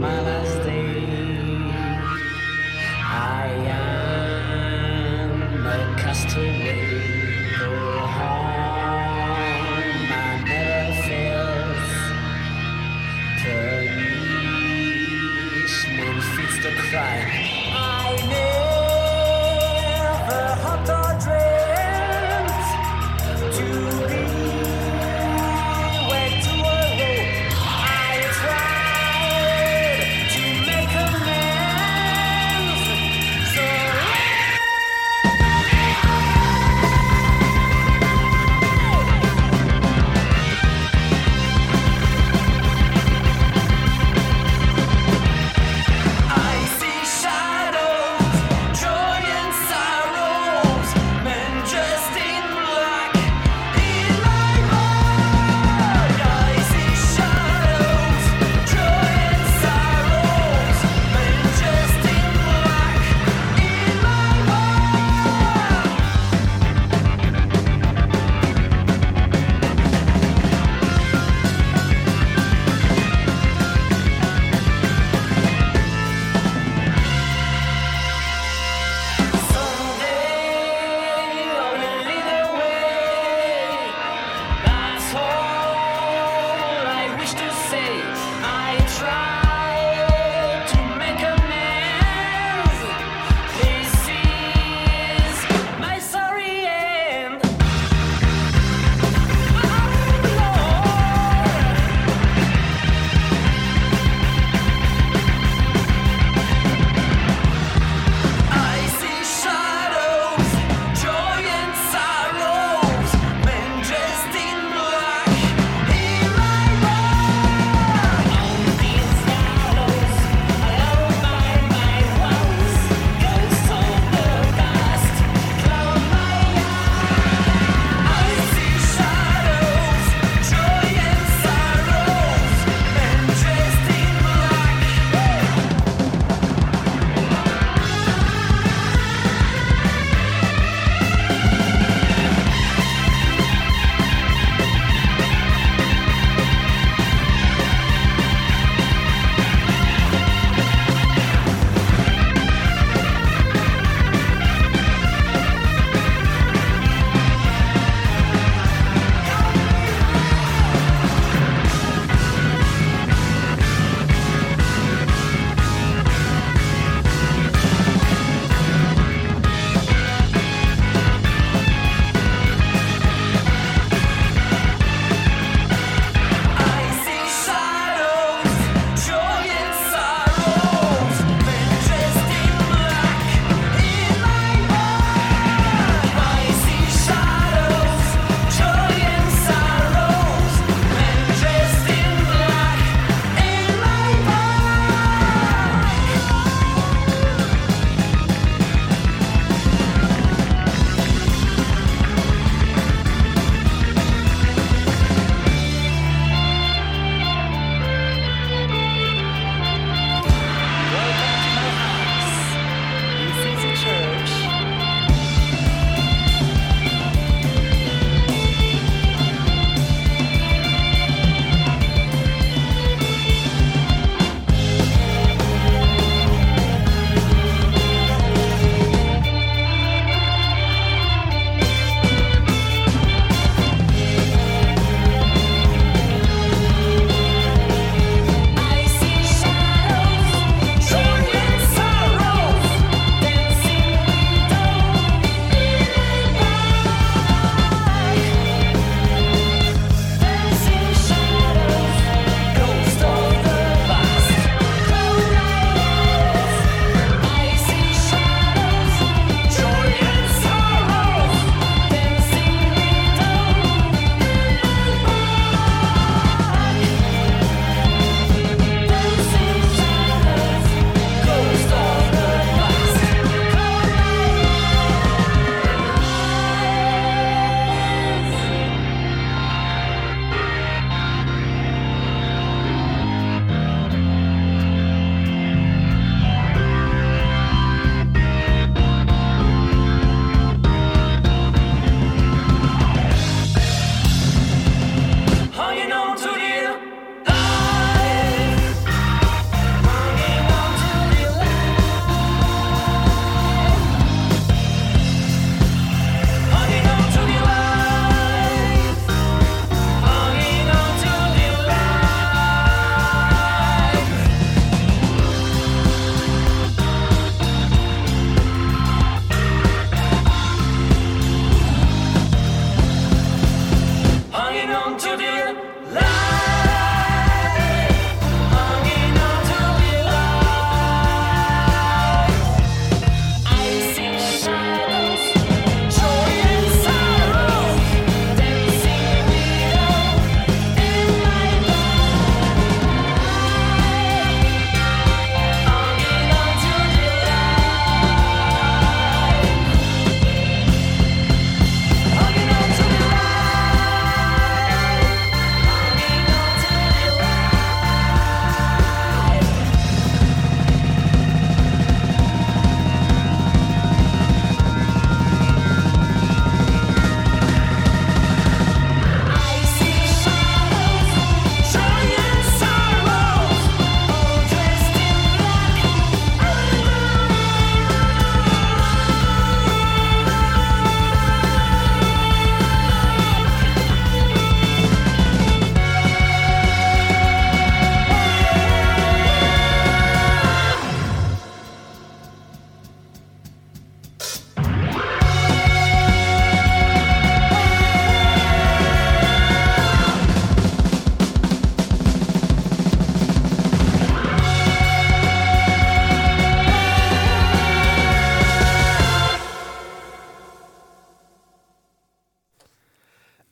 my 0.05 0.19
life. 0.21 0.34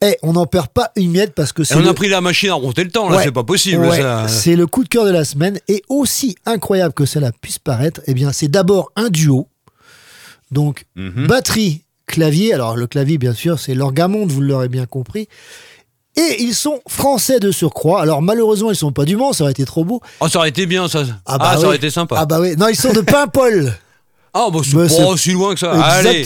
Eh, 0.06 0.18
on 0.22 0.34
n'en 0.34 0.46
perd 0.46 0.68
pas 0.68 0.92
une 0.98 1.12
miette 1.12 1.34
parce 1.34 1.54
que 1.54 1.64
c'est. 1.64 1.76
on 1.76 1.80
le- 1.80 1.88
a 1.88 1.94
pris 1.94 2.10
la 2.10 2.20
machine 2.20 2.50
à 2.50 2.56
remonter 2.56 2.84
le 2.84 2.92
temps, 2.92 3.10
là, 3.10 3.18
Ouais. 3.18 3.24
c'est 3.24 3.32
pas 3.32 3.44
possible. 3.44 3.86
Ouais, 3.86 4.02
ça. 4.02 4.28
C'est 4.28 4.56
le 4.56 4.68
coup 4.68 4.84
de 4.84 4.90
cœur 4.90 5.06
de 5.06 5.12
la 5.12 5.24
semaine. 5.24 5.60
Et 5.68 5.82
aussi 5.88 6.36
incroyable 6.46 6.94
que 6.94 7.06
cela 7.06 7.32
puisse 7.32 7.58
paraître, 7.60 8.02
eh 8.08 8.14
bien, 8.14 8.32
c'est 8.34 8.50
d'abord 8.50 8.92
un 8.96 9.10
duo. 9.10 9.48
Donc, 10.52 10.86
Mhm. 10.96 11.28
batterie, 11.28 11.82
clavier. 12.06 12.54
Alors, 12.54 12.76
le 12.76 12.86
clavier, 12.88 13.18
bien 13.18 13.34
sûr, 13.34 13.60
c'est 13.60 13.74
l'orgamonde, 13.76 14.32
vous 14.32 14.42
l'aurez 14.42 14.68
bien 14.70 14.86
compris. 14.86 15.28
Et 16.16 16.44
ils 16.44 16.54
sont 16.54 16.80
français 16.88 17.40
de 17.40 17.50
surcroît. 17.52 18.02
Alors, 18.02 18.22
malheureusement, 18.22 18.70
ils 18.70 18.76
sont 18.76 18.92
pas 18.92 19.06
du 19.06 19.16
Mans, 19.16 19.34
ça 19.34 19.46
aurait 19.46 19.52
été 19.52 19.66
trop 19.66 19.84
beau. 19.84 20.00
Oh, 20.20 20.28
ça 20.28 20.40
aurait 20.40 20.50
été 20.50 20.66
bien, 20.68 20.88
ça. 20.88 21.04
Ah, 21.26 21.38
bah 21.40 21.54
ça 21.54 21.60
oui. 21.62 21.66
aurait 21.66 21.76
été 21.78 21.90
sympa. 21.90 22.16
Ah, 22.20 22.26
bah 22.26 22.40
oui. 22.40 22.56
Non, 22.56 22.68
ils 22.68 22.76
sont 22.76 22.94
de 22.94 23.02
Paimpol. 23.02 23.74
Ah, 24.36 24.48
bah, 24.52 24.60
c'est 24.64 24.74
pas 24.76 25.06
aussi 25.08 25.32
loin 25.32 25.54
que 25.54 25.60
ça. 25.60 25.72
Allez. 25.72 26.24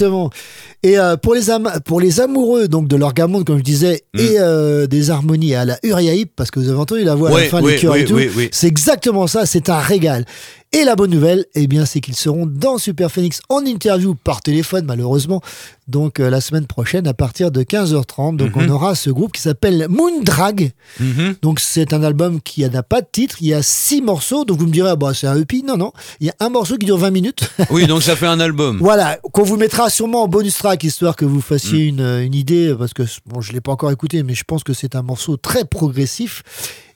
Et 0.84 0.98
euh, 1.00 1.18
pour, 1.18 1.34
les 1.34 1.50
am- 1.50 1.72
pour 1.86 2.00
les 2.00 2.22
amoureux 2.22 2.68
donc 2.68 2.88
de 2.88 2.96
l'orgamonde, 2.96 3.46
comme 3.46 3.58
je 3.58 3.64
disais, 3.64 4.04
Mm. 4.14 4.20
et 4.20 4.40
euh, 4.40 4.88
des 4.88 5.10
harmonies 5.10 5.54
à 5.56 5.66
la 5.66 5.78
Uriaïp, 5.84 6.32
parce 6.36 6.52
que 6.52 6.60
vous 6.60 6.70
avez 6.70 6.78
entendu 6.80 7.04
la 7.04 7.16
voix 7.16 7.30
à 7.30 7.34
Oui, 7.34 7.42
la 7.42 7.48
fin, 7.50 7.62
oui, 7.62 7.72
les 7.74 7.80
chœurs 7.80 7.94
oui, 7.94 8.02
et 8.02 8.06
tout, 8.06 8.20
c'est 8.52 8.68
exactement 8.68 9.28
ça, 9.28 9.46
c'est 9.46 9.70
un 9.70 9.80
régal. 9.80 10.26
Et 10.74 10.84
la 10.84 10.98
bonne 10.98 11.12
nouvelle, 11.12 11.46
eh 11.56 11.66
bien, 11.66 11.86
c'est 11.86 12.02
qu'ils 12.02 12.16
seront 12.18 12.46
dans 12.46 12.78
Super 12.78 13.10
Phoenix 13.10 13.40
en 13.48 13.64
interview 13.66 14.16
par 14.16 14.42
téléphone, 14.42 14.84
malheureusement, 14.86 15.42
donc 15.88 16.20
euh, 16.20 16.30
la 16.30 16.42
semaine 16.42 16.66
prochaine 16.68 17.08
à 17.08 17.14
partir 17.14 17.52
de 17.52 17.64
15h30. 17.64 18.36
Donc 18.36 18.52
on 18.56 18.68
aura 18.68 18.94
ce 18.94 19.10
groupe 19.10 19.32
qui 19.32 19.42
s'appelle 19.42 19.88
Moondrag. 19.90 20.72
Mhm. 21.00 21.36
Donc 21.42 21.62
c'est 21.62 21.94
un 21.94 22.04
album 22.04 22.42
qui 22.42 22.68
n'a 22.70 22.84
pas 22.84 23.00
de 23.00 23.08
titre, 23.10 23.38
il 23.40 23.48
y 23.48 23.54
a 23.54 23.62
six 23.64 24.02
morceaux, 24.02 24.44
donc 24.44 24.60
vous 24.60 24.68
me 24.68 24.72
direz, 24.74 24.90
ah, 24.90 24.96
bah, 24.98 25.14
c'est 25.16 25.28
un 25.28 25.40
EP. 25.40 25.62
Non, 25.66 25.78
non, 25.78 25.94
il 26.20 26.28
y 26.28 26.30
a 26.30 26.36
un 26.42 26.50
morceau 26.50 26.76
qui 26.76 26.86
dure 26.86 26.98
20 26.98 27.12
minutes. 27.12 27.50
Oui, 27.70 27.88
donc 27.88 28.04
ça 28.10 28.18
fait 28.18 28.28
un 28.28 28.40
album. 28.42 28.80
Voilà, 28.82 29.20
qu'on 29.32 29.44
vous 29.44 29.56
mettra 29.58 29.90
sûrement 29.90 30.24
en 30.24 30.28
bonus 30.28 30.58
track, 30.58 30.67
histoire 30.76 31.16
que 31.16 31.26
vous 31.26 31.42
fassiez 31.42 31.86
une, 31.86 32.02
euh, 32.02 32.26
une 32.26 32.34
idée, 32.34 32.74
parce 32.78 32.94
que 32.94 33.04
bon, 33.26 33.42
je 33.42 33.52
ne 33.52 33.56
l'ai 33.56 33.62
pas 33.62 33.72
encore 33.72 33.92
écouté, 33.92 34.24
mais 34.24 34.36
je 34.36 34.44
pense 34.44 34.64
que 34.64 34.74
c'est 34.74 34.96
un 34.96 35.02
morceau 35.02 35.38
très 35.38 35.66
progressif. 35.66 36.44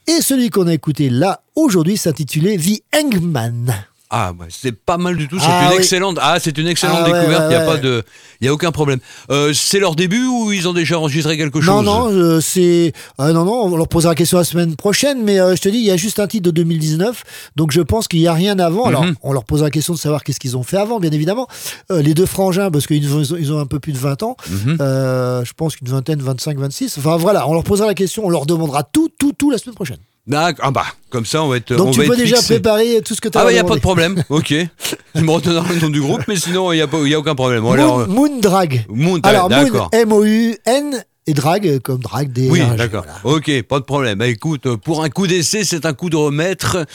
Et 0.08 0.22
celui 0.22 0.50
qu'on 0.50 0.68
a 0.68 0.74
écouté 0.74 1.10
là, 1.10 1.44
aujourd'hui, 1.56 1.98
s'intitulait 1.98 2.58
The 2.58 2.82
Hangman. 2.96 3.74
Ah, 4.14 4.34
bah, 4.38 4.46
c'est 4.50 4.74
pas 4.74 4.98
mal 4.98 5.16
du 5.16 5.28
tout. 5.30 5.40
C'est 5.40 5.46
Ah, 5.48 5.64
une 5.68 5.70
oui. 5.72 5.78
excellente. 5.78 6.18
Ah, 6.22 6.38
c'est 6.42 6.58
une 6.58 6.68
excellente 6.68 6.98
Ah, 7.00 7.10
ouais, 7.10 7.14
découverte. 7.20 7.44
Il 7.46 7.48
ouais, 7.48 7.54
y 7.54 7.56
a 7.56 7.66
pas 7.66 7.74
ouais. 7.76 7.80
de, 7.80 8.04
il 8.42 8.46
y 8.46 8.48
a 8.50 8.54
aucun 8.54 8.72
problème. 8.74 9.00
Euh, 9.30 9.54
c'est 9.54 9.80
leur 9.80 9.96
début 9.96 10.26
ou 10.28 10.52
ils 10.52 10.68
ont 10.68 10.74
déjà 10.74 11.00
enregistré 11.00 11.38
quelque 11.38 11.60
Non, 11.60 11.78
chose? 11.78 11.86
non, 11.86 12.10
euh, 12.12 12.42
c'est. 12.42 12.92
euh, 13.22 13.32
non, 13.32 13.46
non, 13.46 13.64
on 13.74 13.78
leur 13.78 13.88
posera 13.88 14.12
la 14.12 14.16
question 14.16 14.38
la 14.38 14.44
semaine 14.44 14.76
prochaine, 14.76 15.24
mais 15.24 15.38
je 15.38 15.62
te 15.62 15.70
dis, 15.70 15.78
il 15.78 15.86
y 15.86 15.92
a 15.92 15.98
juste 15.98 16.20
un 16.20 16.28
titre 16.28 16.44
de 16.44 16.52
2019, 16.52 17.24
donc 17.56 17.72
je 17.72 17.80
pense 17.82 18.10
qu'il 18.10 18.20
n'y 18.20 18.28
a 18.28 18.34
rien 18.34 18.60
avant. 18.60 18.84
Alors, 18.86 19.04
Mhm. 19.06 19.16
on 19.24 19.32
leur 19.32 19.46
posera 19.46 19.68
la 19.68 19.72
question 19.72 19.94
de 19.94 20.00
savoir 20.00 20.24
qu'est-ce 20.26 20.42
qu'ils 20.42 20.58
ont 20.58 20.64
fait 20.64 20.78
avant, 20.78 21.00
bien 21.00 21.12
évidemment. 21.12 21.48
Les 21.90 22.14
deux 22.14 22.26
frangins, 22.26 22.70
parce 22.70 22.88
qu'ils 22.88 23.14
ont, 23.16 23.22
ils 23.24 23.54
ont 23.54 23.60
un 23.60 23.66
peu 23.66 23.80
plus 23.80 23.94
de 23.94 23.98
20 23.98 24.24
ans, 24.24 24.36
Mhm. 24.50 24.76
je 24.80 25.54
pense 25.56 25.78
qu'une 25.78 25.88
vingtaine, 25.88 26.20
25, 26.22 26.58
26. 26.60 26.98
Enfin, 26.98 27.16
voilà, 27.16 27.48
on 27.48 27.54
leur 27.54 27.64
posera 27.64 27.88
la 27.88 27.94
question, 27.94 28.26
on 28.26 28.30
leur 28.30 28.46
demandera 28.46 28.84
tout, 28.84 29.10
tout, 29.18 29.32
tout 29.32 29.52
la 29.52 29.58
semaine 29.58 29.76
prochaine. 29.76 29.98
D'accord. 30.28 30.66
Ah 30.68 30.72
bah, 30.72 30.86
comme 31.10 31.26
ça, 31.26 31.44
on 31.44 31.48
va 31.50 31.58
être. 31.58 31.74
Donc, 31.76 31.88
on 31.88 31.92
tu 31.92 32.02
va 32.02 32.06
peux 32.08 32.14
être 32.14 32.20
déjà 32.20 32.36
fixé. 32.38 32.54
préparer 32.56 33.02
tout 33.04 33.16
ce 33.16 33.22
que 33.22 33.28
tu 33.28 33.38
as 33.38 33.42
Ah 33.42 33.46
bah, 33.46 33.52
il 33.52 33.56
y 33.56 33.60
a 33.60 33.64
pas 33.64 33.76
de 33.76 33.80
problème. 33.82 34.24
Ok. 34.30 34.48
tu 34.48 35.22
me 35.22 35.32
redonneras 35.32 35.74
le 35.74 35.80
nom 35.80 35.90
du 35.90 36.00
groupe, 36.02 36.22
mais 36.28 36.36
sinon, 36.36 36.72
il 36.72 36.78
y 36.78 36.82
a 36.82 36.88
pas, 36.88 36.98
y 37.00 37.14
a 37.14 37.20
aucun 37.20 37.36
problème. 37.36 37.64
Moon, 37.64 37.72
Alors, 37.74 38.00
euh, 38.02 38.06
Moondrag. 38.08 38.86
Moon, 38.90 39.20
Alors, 39.24 39.50
Moon, 39.50 39.64
d'accord. 39.64 39.90
M-O-U-N 39.92 41.04
et 41.28 41.34
drag, 41.34 41.68
euh, 41.68 41.80
comme 41.80 42.00
drag 42.00 42.32
des. 42.32 42.50
Oui, 42.50 42.60
d'accord. 42.78 43.06
voilà. 43.24 43.38
Ok, 43.38 43.62
pas 43.64 43.80
de 43.80 43.86
problème. 43.86 44.18
Bah, 44.18 44.28
écoute, 44.28 44.66
euh, 44.66 44.78
pour 44.78 45.04
un 45.04 45.10
coup 45.10 45.28
d'essai, 45.28 45.64
c'est 45.64 45.86
un 45.86 45.94
coup 45.94 46.10
de 46.10 46.16
remettre 46.16 46.86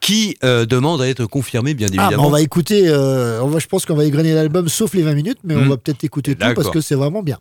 qui 0.00 0.36
euh, 0.44 0.66
demande 0.66 1.02
à 1.02 1.08
être 1.08 1.24
confirmé, 1.26 1.74
bien 1.74 1.88
Ah, 1.98 2.02
évidemment. 2.06 2.26
on 2.28 2.30
va 2.30 2.40
écouter, 2.40 2.82
euh, 2.86 3.40
on 3.42 3.48
va, 3.48 3.58
je 3.58 3.66
pense 3.66 3.84
qu'on 3.86 3.94
va 3.96 4.04
égrener 4.04 4.34
l'album 4.34 4.68
sauf 4.68 4.94
les 4.94 5.02
20 5.02 5.14
minutes, 5.14 5.38
mais 5.44 5.54
on 5.56 5.62
Hmm. 5.64 5.68
va 5.70 5.76
peut-être 5.76 6.04
écouter 6.04 6.34
tout 6.36 6.46
parce 6.54 6.70
que 6.70 6.80
c'est 6.80 6.94
vraiment 6.94 7.22
bien. 7.22 7.38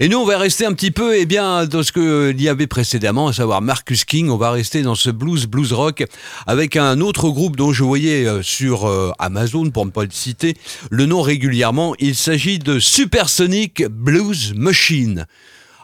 Et 0.00 0.08
nous, 0.08 0.18
on 0.18 0.26
va 0.26 0.36
rester 0.38 0.66
un 0.66 0.72
petit 0.74 0.90
peu 0.90 1.16
eh 1.16 1.24
bien, 1.26 1.64
dans 1.66 1.82
ce 1.82 1.92
qu'il 1.92 2.40
y 2.42 2.48
avait 2.48 2.66
précédemment, 2.66 3.28
à 3.28 3.32
savoir 3.32 3.62
Marcus 3.62 4.04
King. 4.04 4.28
On 4.30 4.36
va 4.36 4.50
rester 4.50 4.82
dans 4.82 4.94
ce 4.94 5.08
blues, 5.10 5.46
blues 5.46 5.72
rock, 5.72 6.04
avec 6.46 6.76
un 6.76 7.00
autre 7.00 7.28
groupe 7.30 7.56
dont 7.56 7.72
je 7.72 7.82
voyais 7.84 8.26
sur 8.42 8.86
euh, 8.86 9.10
Amazon, 9.18 9.70
pour 9.70 9.86
ne 9.86 9.90
pas 9.90 10.04
le 10.04 10.10
citer, 10.10 10.54
le 10.90 11.06
nom 11.06 11.22
régulièrement. 11.22 11.94
Il 11.98 12.14
s'agit 12.14 12.58
de 12.58 12.78
Supersonic 12.78 13.86
Blues 13.88 14.52
Machine. 14.56 15.26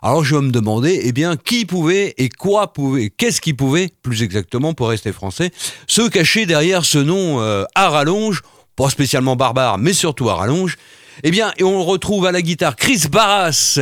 Alors 0.02 0.24
je 0.24 0.36
vais 0.36 0.42
me 0.42 0.50
demander, 0.50 1.00
eh 1.04 1.12
bien, 1.12 1.36
qui 1.36 1.64
pouvait 1.64 2.14
et 2.18 2.28
quoi 2.28 2.72
pouvait, 2.72 3.10
qu'est-ce 3.10 3.40
qui 3.40 3.52
pouvait, 3.52 3.90
plus 4.02 4.22
exactement 4.22 4.72
pour 4.72 4.88
rester 4.88 5.12
français, 5.12 5.50
se 5.86 6.08
cacher 6.08 6.46
derrière 6.46 6.84
ce 6.84 6.98
nom 6.98 7.40
euh, 7.40 7.64
à 7.74 7.88
rallonge, 7.88 8.42
pas 8.76 8.90
spécialement 8.90 9.34
barbare, 9.34 9.78
mais 9.78 9.92
surtout 9.92 10.30
à 10.30 10.34
rallonge. 10.34 10.76
Eh 11.24 11.32
bien, 11.32 11.52
et 11.56 11.64
on 11.64 11.84
retrouve 11.84 12.26
à 12.26 12.32
la 12.32 12.42
guitare 12.42 12.76
Chris 12.76 13.06
Barras, 13.10 13.80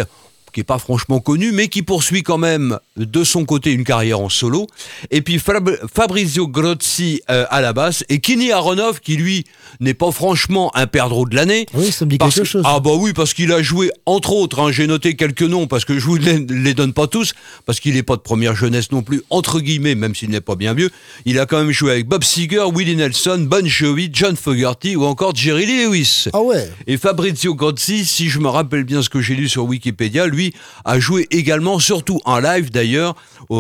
qui 0.56 0.60
est 0.60 0.64
pas 0.64 0.78
franchement 0.78 1.20
connu, 1.20 1.52
mais 1.52 1.68
qui 1.68 1.82
poursuit 1.82 2.22
quand 2.22 2.38
même 2.38 2.78
de 2.96 3.24
son 3.24 3.44
côté 3.44 3.72
une 3.72 3.84
carrière 3.84 4.20
en 4.20 4.30
solo. 4.30 4.66
Et 5.10 5.20
puis 5.20 5.36
Fab- 5.36 5.76
Fabrizio 5.94 6.48
Grozzi 6.48 7.20
euh, 7.28 7.44
à 7.50 7.60
la 7.60 7.74
basse 7.74 8.04
et 8.08 8.20
Kenny 8.20 8.52
Aronoff, 8.52 9.00
qui 9.00 9.16
lui 9.18 9.44
n'est 9.80 9.92
pas 9.92 10.10
franchement 10.12 10.74
un 10.74 10.86
perdreau 10.86 11.26
de 11.26 11.36
l'année. 11.36 11.66
Oui, 11.74 11.92
ça 11.92 12.06
me 12.06 12.10
dit 12.12 12.16
quelque 12.16 12.36
que- 12.38 12.44
chose. 12.44 12.62
Ah 12.64 12.80
bah 12.80 12.92
oui, 12.94 13.12
parce 13.12 13.34
qu'il 13.34 13.52
a 13.52 13.62
joué, 13.62 13.90
entre 14.06 14.32
autres, 14.32 14.60
hein, 14.60 14.72
j'ai 14.72 14.86
noté 14.86 15.14
quelques 15.14 15.42
noms, 15.42 15.66
parce 15.66 15.84
que 15.84 15.98
je 15.98 16.06
vous 16.06 16.16
les, 16.16 16.38
les 16.38 16.72
donne 16.72 16.94
pas 16.94 17.06
tous, 17.06 17.34
parce 17.66 17.78
qu'il 17.78 17.92
n'est 17.92 18.02
pas 18.02 18.16
de 18.16 18.22
première 18.22 18.56
jeunesse 18.56 18.90
non 18.92 19.02
plus, 19.02 19.20
entre 19.28 19.60
guillemets, 19.60 19.94
même 19.94 20.14
s'il 20.14 20.30
n'est 20.30 20.40
pas 20.40 20.54
bien 20.56 20.72
vieux. 20.72 20.88
Il 21.26 21.38
a 21.38 21.44
quand 21.44 21.58
même 21.58 21.70
joué 21.70 21.90
avec 21.90 22.08
Bob 22.08 22.24
Seger, 22.24 22.64
Willie 22.74 22.96
Nelson, 22.96 23.46
Bon 23.46 23.66
Jovi, 23.66 24.08
John 24.10 24.36
Fogerty 24.36 24.96
ou 24.96 25.04
encore 25.04 25.34
Jerry 25.36 25.66
Lee 25.66 25.84
Lewis. 25.84 26.28
Ah 26.32 26.40
ouais. 26.40 26.66
Et 26.86 26.96
Fabrizio 26.96 27.54
Grozzi, 27.54 28.06
si 28.06 28.30
je 28.30 28.38
me 28.38 28.48
rappelle 28.48 28.84
bien 28.84 29.02
ce 29.02 29.10
que 29.10 29.20
j'ai 29.20 29.34
lu 29.34 29.50
sur 29.50 29.64
Wikipédia, 29.64 30.26
lui 30.26 30.45
a 30.84 30.98
joué 30.98 31.26
également, 31.30 31.78
surtout 31.78 32.20
en 32.24 32.38
live 32.38 32.70
d'ailleurs, 32.70 33.14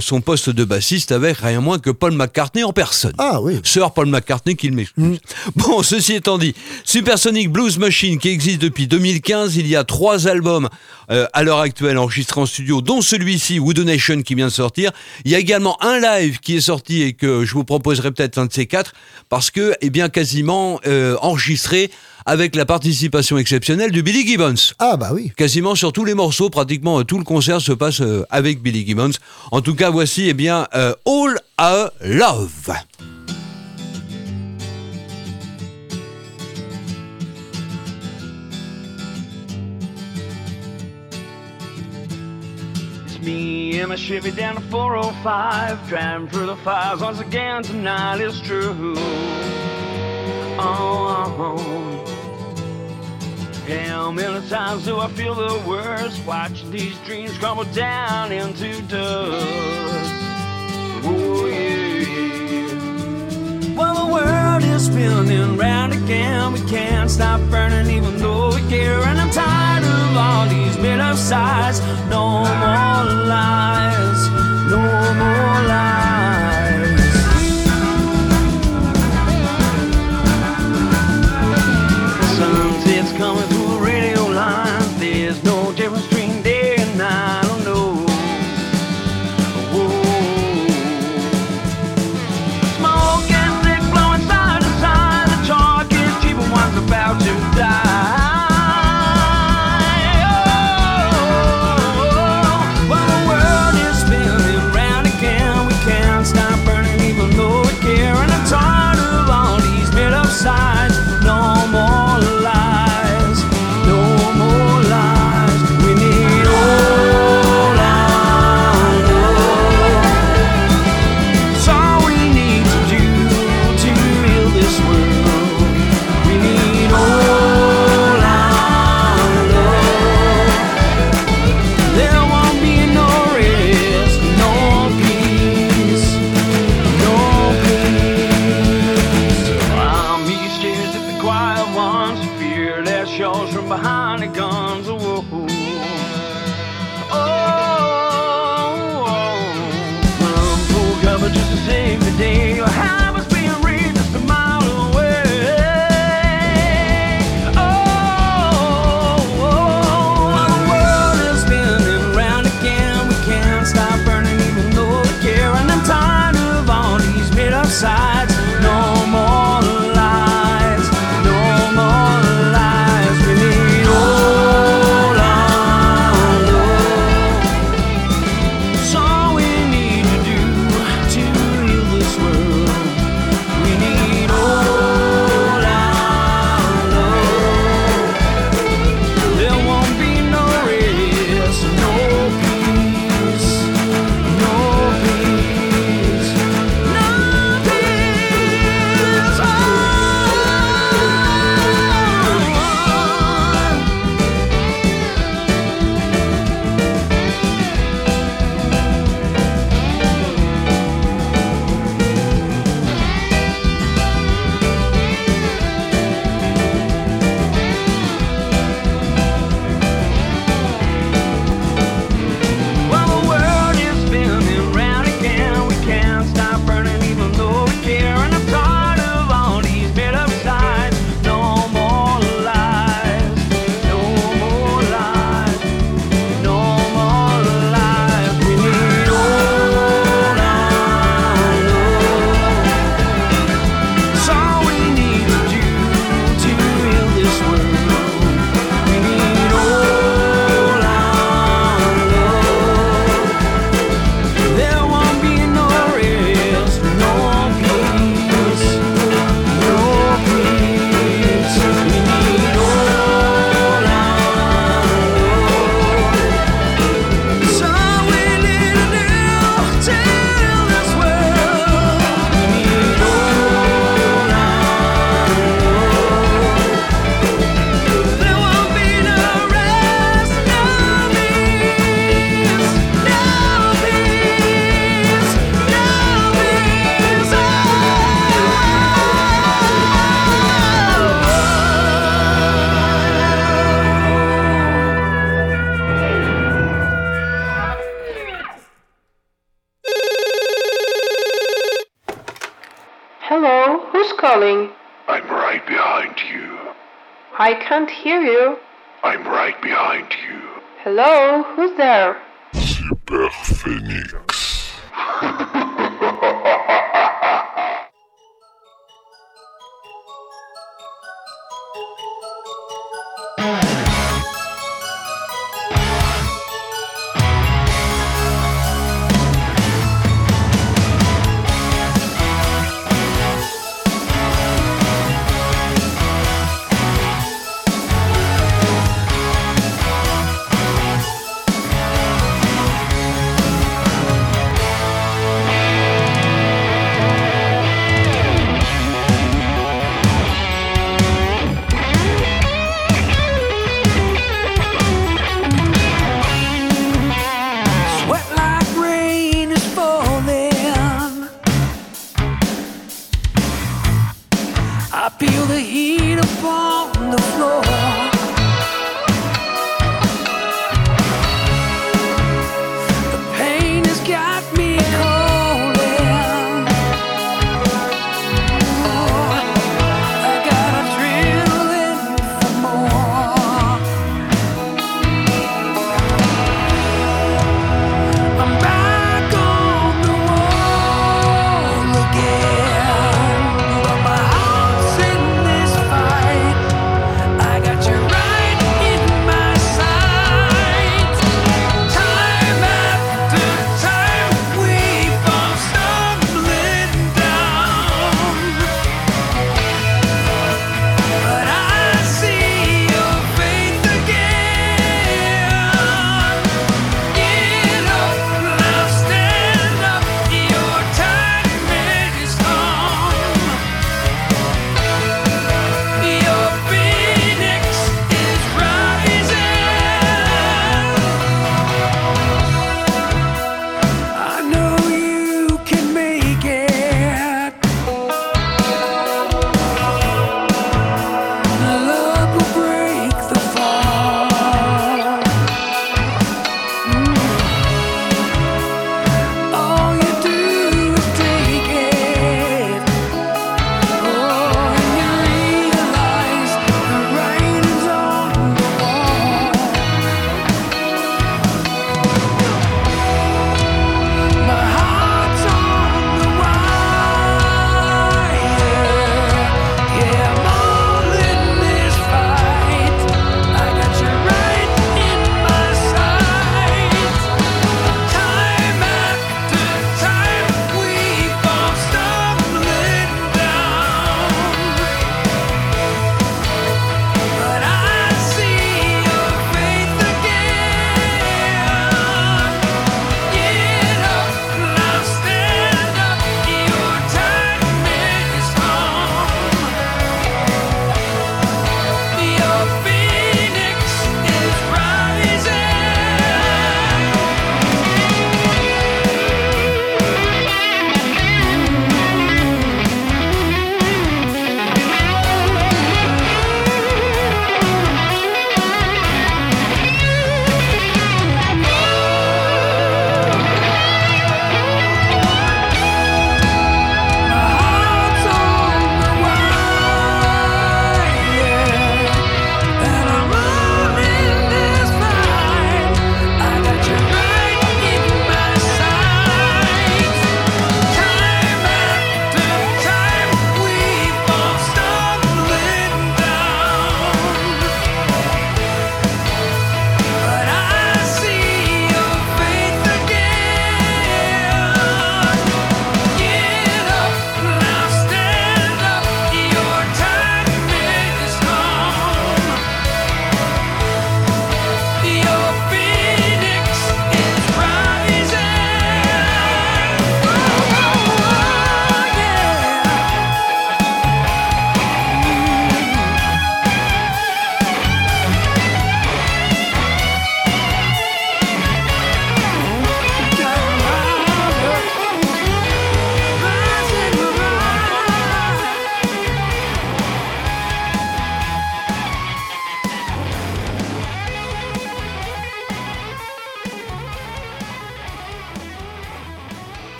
son 0.00 0.20
poste 0.20 0.50
de 0.50 0.64
bassiste 0.64 1.12
avec 1.12 1.38
rien 1.38 1.60
moins 1.60 1.78
que 1.78 1.90
Paul 1.90 2.12
McCartney 2.12 2.64
en 2.64 2.72
personne. 2.72 3.12
Ah 3.18 3.40
oui. 3.40 3.60
Sir 3.64 3.92
Paul 3.92 4.06
McCartney 4.06 4.56
qu'il 4.56 4.72
m'excuse. 4.72 5.18
Bon, 5.56 5.82
ceci 5.82 6.14
étant 6.14 6.38
dit, 6.38 6.54
Supersonic 6.84 7.50
Blues 7.50 7.78
Machine 7.78 8.18
qui 8.18 8.28
existe 8.28 8.60
depuis 8.60 8.86
2015, 8.86 9.56
il 9.56 9.66
y 9.66 9.76
a 9.76 9.84
trois 9.84 10.28
albums 10.28 10.68
euh, 11.10 11.26
à 11.32 11.42
l'heure 11.42 11.60
actuelle 11.60 11.96
enregistrés 11.98 12.40
en 12.40 12.46
studio, 12.46 12.82
dont 12.82 13.00
celui-ci, 13.00 13.58
Wood 13.58 13.78
Nation, 13.78 14.22
qui 14.22 14.34
vient 14.34 14.48
de 14.48 14.52
sortir. 14.52 14.92
Il 15.24 15.30
y 15.30 15.34
a 15.34 15.38
également 15.38 15.82
un 15.82 15.98
live 15.98 16.38
qui 16.40 16.56
est 16.56 16.60
sorti 16.60 17.02
et 17.02 17.12
que 17.14 17.44
je 17.44 17.54
vous 17.54 17.64
proposerai 17.64 18.12
peut-être 18.12 18.38
un 18.38 18.46
de 18.46 18.52
ces 18.52 18.66
quatre, 18.66 18.92
parce 19.28 19.50
que, 19.50 19.74
eh 19.80 19.90
bien, 19.90 20.08
quasiment 20.08 20.80
euh, 20.86 21.16
enregistré 21.22 21.90
avec 22.28 22.54
la 22.56 22.66
participation 22.66 23.38
exceptionnelle 23.38 23.90
de 23.90 24.02
Billy 24.02 24.26
Gibbons. 24.26 24.74
Ah 24.78 24.98
bah 24.98 25.12
oui. 25.14 25.32
Quasiment 25.34 25.74
sur 25.74 25.94
tous 25.94 26.04
les 26.04 26.12
morceaux, 26.12 26.50
pratiquement 26.50 27.00
euh, 27.00 27.02
tout 27.02 27.16
le 27.16 27.24
concert 27.24 27.62
se 27.62 27.72
passe 27.72 28.02
euh, 28.02 28.26
avec 28.28 28.60
Billy 28.60 28.86
Gibbons. 28.86 29.12
En 29.50 29.62
tout 29.62 29.74
cas, 29.74 29.88
voici 29.88 30.28
eh 30.28 30.34
bien 30.34 30.66
euh, 30.74 30.92
All 31.06 31.38
a 31.56 31.90
Love. 32.02 32.70
It's 43.06 43.18
me 43.22 43.80
and 43.80 43.88
my 43.88 43.96
Chevy 43.96 44.32
down 44.32 44.56
to 44.56 44.60
405, 44.70 45.88
driving 45.88 46.28
through 46.28 46.46
the 46.46 46.56
fires 46.62 47.00
once 47.00 47.20
again 47.20 47.62
tonight. 47.62 48.20
It's 48.20 48.38
true. 48.42 48.94
Oh, 50.60 52.07
how 53.68 54.10
many 54.10 54.48
times 54.48 54.84
do 54.86 54.98
I 54.98 55.08
feel 55.08 55.34
the 55.34 55.62
worst? 55.68 56.24
Watching 56.24 56.70
these 56.70 56.96
dreams 57.00 57.36
crumble 57.38 57.64
down 57.64 58.32
into 58.32 58.80
dust. 58.82 59.46
Oh 61.04 61.46
yeah. 61.46 61.78
Well, 63.76 64.06
the 64.06 64.12
world 64.12 64.62
is 64.64 64.86
spinning 64.86 65.56
round 65.58 65.92
again. 65.92 66.52
We 66.52 66.60
can't 66.60 67.10
stop 67.10 67.40
burning, 67.50 67.90
even 67.94 68.16
though 68.18 68.54
we 68.54 68.62
care. 68.68 69.00
And 69.02 69.20
I'm 69.20 69.30
tired 69.30 69.84
of 69.84 70.16
all 70.16 70.46
these 70.48 70.78
made 70.78 71.00
up 71.00 71.16
sides. 71.16 71.80
No 72.08 72.40
more 72.40 73.26
lies. 73.26 74.28
No 74.70 74.78
more 74.78 75.68
lies. 75.68 76.07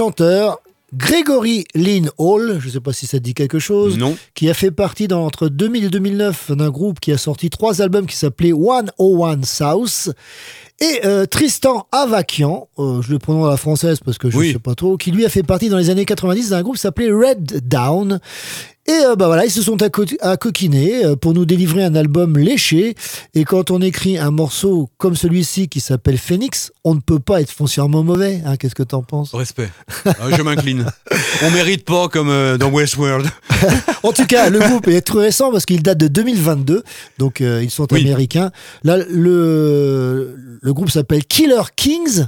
Chanteur, 0.00 0.60
Gregory 0.94 1.66
Lynn 1.74 2.10
Hall, 2.16 2.56
je 2.58 2.66
ne 2.68 2.72
sais 2.72 2.80
pas 2.80 2.94
si 2.94 3.06
ça 3.06 3.18
te 3.18 3.22
dit 3.22 3.34
quelque 3.34 3.58
chose, 3.58 3.98
Non. 3.98 4.16
qui 4.34 4.48
a 4.48 4.54
fait 4.54 4.70
partie 4.70 5.08
dans, 5.08 5.26
entre 5.26 5.48
2000 5.48 5.84
et 5.84 5.88
2009 5.90 6.52
d'un 6.52 6.70
groupe 6.70 7.00
qui 7.00 7.12
a 7.12 7.18
sorti 7.18 7.50
trois 7.50 7.82
albums 7.82 8.06
qui 8.06 8.16
s'appelaient 8.16 8.54
101 8.54 9.42
South. 9.44 10.10
Et 10.80 11.00
euh, 11.04 11.26
Tristan 11.26 11.86
Avakian, 11.92 12.66
euh, 12.78 13.02
je 13.02 13.12
le 13.12 13.18
prononce 13.18 13.46
à 13.48 13.50
la 13.50 13.56
française 13.58 14.00
parce 14.02 14.16
que 14.16 14.30
je 14.30 14.36
ne 14.36 14.40
Oui. 14.40 14.52
sais 14.52 14.58
pas 14.58 14.74
trop, 14.74 14.96
qui 14.96 15.10
lui 15.10 15.26
a 15.26 15.28
fait 15.28 15.42
partie 15.42 15.68
dans 15.68 15.76
les 15.76 15.90
années 15.90 16.06
90 16.06 16.48
d'un 16.48 16.62
groupe 16.62 16.76
qui 16.76 16.80
s'appelait 16.80 17.12
Red 17.12 17.68
Down. 17.68 18.18
Et 18.86 18.92
euh, 18.92 19.14
bah 19.14 19.26
voilà, 19.26 19.44
ils 19.44 19.50
se 19.50 19.62
sont 19.62 19.76
acco- 19.76 20.16
accoquinés 20.20 21.04
euh, 21.04 21.14
pour 21.14 21.32
nous 21.34 21.44
délivrer 21.44 21.84
un 21.84 21.94
album 21.94 22.36
léché. 22.38 22.94
Et 23.34 23.44
quand 23.44 23.70
on 23.70 23.80
écrit 23.82 24.18
un 24.18 24.30
morceau 24.30 24.88
comme 24.96 25.14
celui-ci 25.14 25.68
qui 25.68 25.80
s'appelle 25.80 26.18
Phoenix, 26.18 26.72
on 26.82 26.94
ne 26.94 27.00
peut 27.00 27.18
pas 27.20 27.40
être 27.40 27.50
foncièrement 27.52 28.02
mauvais. 28.02 28.40
hein. 28.44 28.56
Qu'est-ce 28.56 28.74
que 28.74 28.82
t'en 28.82 29.02
penses? 29.02 29.34
Respect. 29.34 29.68
Ah, 30.06 30.14
je 30.36 30.42
m'incline. 30.42 30.86
On 31.44 31.50
mérite 31.50 31.84
pas 31.84 32.08
comme 32.08 32.30
euh, 32.30 32.56
dans 32.58 32.70
Westworld. 32.70 33.28
En 34.02 34.12
tout 34.12 34.24
cas, 34.26 34.48
le 34.48 34.58
groupe 34.60 34.88
est 34.88 35.02
très 35.02 35.18
récent 35.18 35.52
parce 35.52 35.66
qu'il 35.66 35.82
date 35.82 35.98
de 35.98 36.08
2022, 36.08 36.82
donc 37.18 37.42
euh, 37.42 37.60
ils 37.62 37.70
sont 37.70 37.86
Oui. 37.92 38.00
américains. 38.00 38.50
Là, 38.82 38.96
le, 38.96 40.34
le 40.62 40.72
groupe 40.72 40.90
s'appelle 40.90 41.24
Killer 41.26 41.60
Kings 41.76 42.24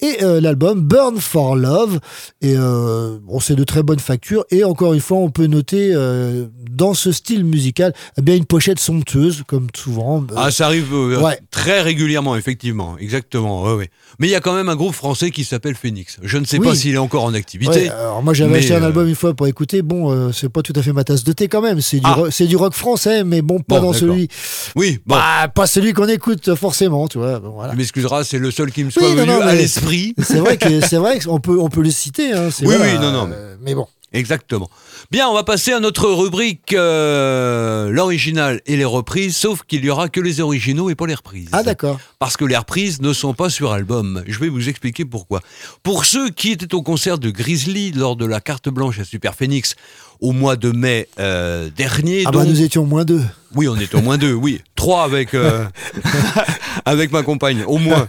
et 0.00 0.22
euh, 0.22 0.40
l'album 0.40 0.80
Burn 0.80 1.18
for 1.18 1.56
Love. 1.56 1.98
Et 2.42 2.54
euh, 2.56 3.18
bon, 3.22 3.40
c'est 3.40 3.54
de 3.56 3.64
très 3.64 3.82
bonne 3.82 3.98
facture. 3.98 4.44
Et 4.50 4.64
encore 4.64 4.92
une 4.94 5.00
fois, 5.00 5.18
on 5.18 5.30
peut 5.30 5.46
noter 5.46 5.90
euh, 5.94 6.46
dans 6.70 6.94
ce 6.94 7.12
style 7.12 7.44
musical 7.44 7.92
eh 8.18 8.22
bien 8.22 8.34
une 8.36 8.44
pochette 8.44 8.78
somptueuse, 8.78 9.42
comme 9.46 9.68
souvent. 9.74 10.22
Euh, 10.22 10.34
Ah, 10.36 10.50
ça 10.50 10.66
arrive 10.66 10.92
Ouais. 10.94 11.38
très 11.50 11.80
régulièrement, 11.82 12.36
effectivement. 12.36 12.96
Exactement. 12.98 13.62
ouais, 13.64 13.74
ouais. 13.74 13.90
Mais 14.18 14.28
il 14.28 14.30
y 14.30 14.34
a 14.34 14.40
quand 14.40 14.54
même 14.54 14.68
un 14.68 14.76
groupe 14.76 14.94
français 14.94 15.30
qui 15.30 15.44
s'appelle 15.44 15.74
Phoenix. 15.74 16.16
Je 16.22 16.38
ne 16.38 16.44
sais 16.44 16.58
Oui. 16.58 16.66
pas 16.68 16.74
s'il 16.74 16.94
est 16.94 16.98
encore 16.98 17.24
en 17.24 17.34
activité. 17.34 17.70
Ouais, 17.84 17.88
alors 17.88 18.22
moi 18.22 18.32
j'avais 18.34 18.58
acheté 18.58 18.74
un 18.74 18.82
euh, 18.82 18.86
album 18.86 19.08
une 19.08 19.14
fois 19.14 19.34
pour 19.34 19.46
écouter. 19.46 19.82
Bon, 19.82 20.10
euh, 20.12 20.32
c'est 20.32 20.48
pas 20.48 20.62
tout 20.62 20.72
à 20.76 20.82
fait 20.82 20.92
ma 20.92 21.04
tasse 21.04 21.24
de 21.24 21.32
thé 21.32 21.48
quand 21.48 21.60
même. 21.60 21.80
C'est 21.80 21.98
du, 21.98 22.02
Ah. 22.04 22.14
rock, 22.14 22.28
c'est 22.32 22.46
du 22.46 22.56
rock 22.56 22.72
français, 22.74 23.24
mais 23.24 23.42
bon, 23.42 23.58
pas 23.60 23.80
Bon, 23.80 23.86
dans 23.88 23.92
celui. 23.92 24.28
Oui, 24.74 24.98
bon. 25.06 25.14
Bah, 25.16 25.48
pas 25.54 25.66
celui 25.66 25.92
qu'on 25.92 26.08
écoute 26.08 26.54
forcément, 26.54 27.08
tu 27.08 27.18
vois. 27.18 27.40
bon, 27.40 27.50
voilà. 27.50 27.72
Tu 27.72 27.78
m'excuseras, 27.78 28.24
c'est 28.24 28.38
le 28.38 28.50
seul 28.50 28.72
qui 28.72 28.84
me 28.84 28.90
soit 28.90 29.02
Oui, 29.08 29.14
venu 29.16 29.26
non, 29.26 29.40
à 29.40 29.54
l'esprit. 29.54 30.14
C'est 30.22 30.38
vrai 30.38 30.56
que 30.56 30.80
c'est 30.80 30.96
vrai 30.96 31.18
qu'on 31.20 31.40
peut 31.40 31.58
on 31.60 31.68
peut 31.68 31.82
le 31.82 31.90
citer. 31.90 32.32
Hein, 32.32 32.48
Oui, 32.62 32.74
oui, 32.80 32.94
non, 33.00 33.12
non, 33.12 33.26
mais- 33.26 33.34
euh, 33.36 33.56
mais 33.62 33.74
bon. 33.74 33.86
Exactement. 34.12 34.70
Bien, 35.10 35.28
on 35.28 35.34
va 35.34 35.42
passer 35.42 35.72
à 35.72 35.80
notre 35.80 36.08
rubrique 36.08 36.72
euh, 36.72 37.90
l'original 37.90 38.62
et 38.64 38.76
les 38.76 38.84
reprises, 38.84 39.36
sauf 39.36 39.62
qu'il 39.66 39.84
y 39.84 39.90
aura 39.90 40.08
que 40.08 40.20
les 40.20 40.40
originaux 40.40 40.90
et 40.90 40.94
pas 40.94 41.06
les 41.06 41.14
reprises. 41.14 41.48
Ah 41.52 41.62
d'accord. 41.62 41.98
Parce 42.18 42.36
que 42.36 42.44
les 42.44 42.56
reprises 42.56 43.00
ne 43.02 43.12
sont 43.12 43.34
pas 43.34 43.50
sur 43.50 43.72
album. 43.72 44.22
Je 44.26 44.38
vais 44.38 44.48
vous 44.48 44.68
expliquer 44.68 45.04
pourquoi. 45.04 45.40
Pour 45.82 46.04
ceux 46.04 46.30
qui 46.30 46.52
étaient 46.52 46.74
au 46.74 46.82
concert 46.82 47.18
de 47.18 47.30
Grizzly 47.30 47.92
lors 47.92 48.16
de 48.16 48.24
la 48.24 48.40
carte 48.40 48.68
blanche 48.68 48.98
à 49.00 49.04
Super 49.04 49.34
Phoenix 49.34 49.74
au 50.20 50.32
mois 50.32 50.56
de 50.56 50.70
mai 50.70 51.08
euh, 51.18 51.68
dernier, 51.76 52.22
Ah 52.26 52.30
bah 52.30 52.40
donc- 52.40 52.48
nous 52.48 52.62
étions 52.62 52.84
moins 52.86 53.04
deux. 53.04 53.22
oui, 53.54 53.68
on 53.68 53.76
est 53.76 53.94
au 53.94 54.00
moins 54.00 54.18
deux, 54.18 54.32
oui. 54.32 54.60
Trois 54.74 55.04
avec, 55.04 55.34
euh, 55.34 55.64
avec 56.84 57.10
ma 57.12 57.22
compagne, 57.22 57.62
au 57.66 57.78
moins. 57.78 58.08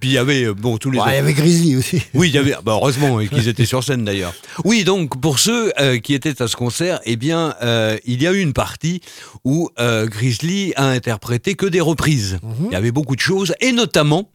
Puis 0.00 0.10
il 0.10 0.12
y 0.12 0.18
avait, 0.18 0.44
euh, 0.44 0.54
bon, 0.54 0.78
tous 0.78 0.90
les 0.90 0.98
Ouais, 0.98 1.02
autres. 1.02 1.12
il 1.12 1.16
y 1.16 1.18
avait 1.18 1.32
Grizzly 1.34 1.76
aussi. 1.76 2.02
Oui, 2.14 2.28
il 2.28 2.34
y 2.34 2.38
avait, 2.38 2.52
bah 2.64 2.72
heureusement 2.72 3.18
qu'ils 3.26 3.48
étaient 3.48 3.64
sur 3.66 3.82
scène 3.84 4.04
d'ailleurs. 4.04 4.34
Oui, 4.64 4.84
donc 4.84 5.20
pour 5.20 5.38
ceux 5.38 5.72
euh, 5.80 5.98
qui 5.98 6.14
étaient 6.14 6.40
à 6.42 6.48
ce 6.48 6.56
concert, 6.56 7.00
eh 7.04 7.16
bien, 7.16 7.54
euh, 7.62 7.96
il 8.04 8.22
y 8.22 8.26
a 8.26 8.32
eu 8.32 8.40
une 8.40 8.52
partie 8.52 9.00
où 9.44 9.70
Grizzly 9.78 10.72
a 10.76 10.86
interprété 10.86 11.54
que 11.54 11.66
des 11.66 11.80
reprises. 11.80 12.38
Il 12.66 12.72
y 12.72 12.76
avait 12.76 12.92
beaucoup 12.92 13.16
de 13.16 13.20
choses, 13.20 13.54
et 13.60 13.72
notamment 13.72 14.30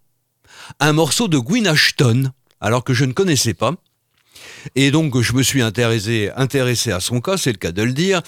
un 0.79 0.93
morceau 0.93 1.27
de 1.27 1.37
Gwyn 1.37 1.67
Ashton, 1.67 2.31
alors 2.61 2.83
que 2.83 2.93
je 2.93 3.05
ne 3.05 3.13
connaissais 3.13 3.53
pas. 3.53 3.73
Et 4.75 4.91
donc, 4.91 5.19
je 5.21 5.33
me 5.33 5.43
suis 5.43 5.61
intéressé, 5.61 6.31
à 6.35 6.99
son 6.99 7.21
cas, 7.21 7.37
c'est 7.37 7.51
le 7.51 7.57
cas 7.57 7.71
de 7.71 7.83
le 7.83 7.93
dire. 7.93 8.21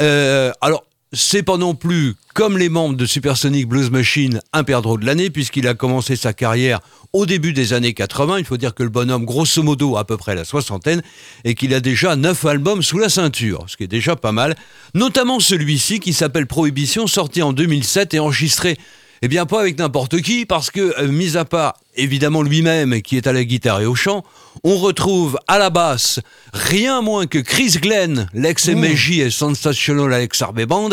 Euh, 0.00 0.52
alors, 0.60 0.84
c'est 1.12 1.44
pas 1.44 1.56
non 1.56 1.74
plus, 1.74 2.14
comme 2.34 2.58
les 2.58 2.68
membres 2.68 2.96
de 2.96 3.06
Supersonic 3.06 3.68
Blues 3.68 3.90
Machine, 3.90 4.40
un 4.52 4.64
perdreau 4.64 4.98
de 4.98 5.06
l'année, 5.06 5.30
puisqu'il 5.30 5.68
a 5.68 5.74
commencé 5.74 6.16
sa 6.16 6.32
carrière 6.32 6.80
au 7.12 7.24
début 7.24 7.52
des 7.52 7.72
années 7.72 7.94
80. 7.94 8.40
Il 8.40 8.44
faut 8.44 8.56
dire 8.56 8.74
que 8.74 8.82
le 8.82 8.88
bonhomme, 8.88 9.24
grosso 9.24 9.62
modo, 9.62 9.96
a 9.96 10.00
à 10.00 10.04
peu 10.04 10.16
près 10.16 10.34
la 10.34 10.44
soixantaine, 10.44 11.02
et 11.44 11.54
qu'il 11.54 11.72
a 11.72 11.80
déjà 11.80 12.16
neuf 12.16 12.44
albums 12.44 12.82
sous 12.82 12.98
la 12.98 13.08
ceinture, 13.08 13.64
ce 13.68 13.76
qui 13.76 13.84
est 13.84 13.88
déjà 13.88 14.16
pas 14.16 14.32
mal. 14.32 14.56
Notamment 14.94 15.38
celui-ci, 15.38 16.00
qui 16.00 16.12
s'appelle 16.12 16.46
Prohibition, 16.46 17.06
sorti 17.06 17.42
en 17.42 17.52
2007 17.52 18.14
et 18.14 18.18
enregistré 18.18 18.76
eh 19.22 19.28
bien, 19.28 19.46
pas 19.46 19.60
avec 19.60 19.78
n'importe 19.78 20.20
qui, 20.20 20.44
parce 20.44 20.70
que, 20.70 21.00
euh, 21.00 21.08
mis 21.08 21.38
à 21.38 21.46
part 21.46 21.78
évidemment 21.96 22.42
lui-même 22.42 23.00
qui 23.00 23.16
est 23.16 23.26
à 23.26 23.32
la 23.32 23.44
guitare 23.44 23.80
et 23.80 23.86
au 23.86 23.94
chant, 23.94 24.22
on 24.62 24.76
retrouve 24.78 25.38
à 25.48 25.58
la 25.58 25.70
basse 25.70 26.20
rien 26.52 27.02
moins 27.02 27.26
que 27.26 27.38
Chris 27.38 27.76
Glenn, 27.80 28.28
l'ex-MJ 28.34 29.18
et 29.20 29.30
Sensational 29.30 30.12
Alex 30.12 30.40
Harvey 30.42 30.66
Band, 30.66 30.90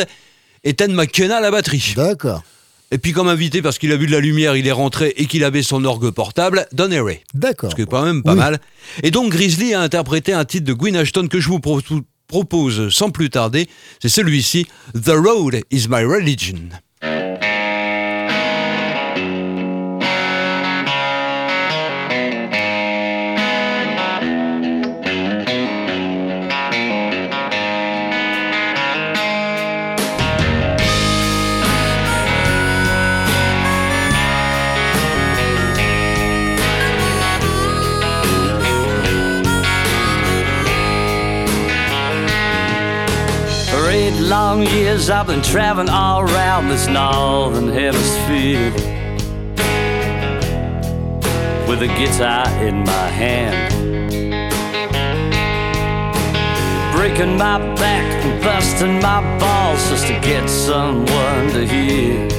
et 0.63 0.73
Ted 0.73 0.93
McKenna 0.93 1.37
à 1.37 1.41
la 1.41 1.51
batterie. 1.51 1.93
D'accord. 1.95 2.43
Et 2.93 2.97
puis, 2.97 3.13
comme 3.13 3.29
invité, 3.29 3.61
parce 3.61 3.77
qu'il 3.79 3.91
a 3.93 3.95
vu 3.95 4.05
de 4.05 4.11
la 4.11 4.19
lumière, 4.19 4.57
il 4.57 4.67
est 4.67 4.71
rentré 4.73 5.13
et 5.15 5.25
qu'il 5.25 5.43
avait 5.45 5.63
son 5.63 5.85
orgue 5.85 6.09
portable, 6.11 6.67
Don 6.73 6.91
Airey. 6.91 7.23
D'accord. 7.33 7.71
Ce 7.71 7.75
qui 7.75 7.83
est 7.83 7.89
quand 7.89 8.03
même 8.03 8.21
pas 8.21 8.33
Oui. 8.33 8.39
mal. 8.39 8.59
Et 9.03 9.11
donc, 9.11 9.31
Grizzly 9.31 9.73
a 9.73 9.79
interprété 9.81 10.33
un 10.33 10.43
titre 10.43 10.65
de 10.65 10.73
Gwyn 10.73 10.97
Ashton 10.97 11.27
que 11.29 11.39
je 11.39 11.47
vous 11.47 11.59
pro- 11.61 11.79
propose 12.27 12.89
sans 12.93 13.09
plus 13.09 13.29
tarder. 13.29 13.69
C'est 14.01 14.09
celui-ci, 14.09 14.65
The 14.93 15.11
Road 15.15 15.61
is 15.71 15.87
My 15.89 16.03
Religion. 16.03 16.57
Long 44.31 44.65
years 44.65 45.09
I've 45.09 45.27
been 45.27 45.41
traveling 45.41 45.89
all 45.89 46.21
around 46.21 46.69
this 46.69 46.87
northern 46.87 47.67
hemisphere. 47.67 48.71
With 51.67 51.81
a 51.81 51.91
guitar 51.99 52.47
in 52.65 52.85
my 52.85 53.07
hand. 53.21 53.73
Breaking 56.95 57.37
my 57.37 57.57
back 57.75 58.07
and 58.23 58.41
busting 58.41 59.01
my 59.01 59.19
balls 59.37 59.89
just 59.89 60.07
to 60.07 60.13
get 60.21 60.49
someone 60.49 61.49
to 61.49 61.67
hear. 61.67 62.29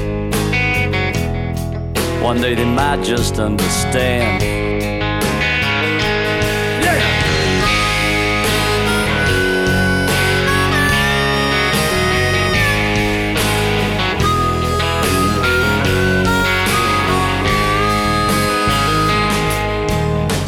One 2.23 2.41
day 2.41 2.55
they 2.55 2.65
might 2.65 3.05
just 3.05 3.39
understand 3.39 4.72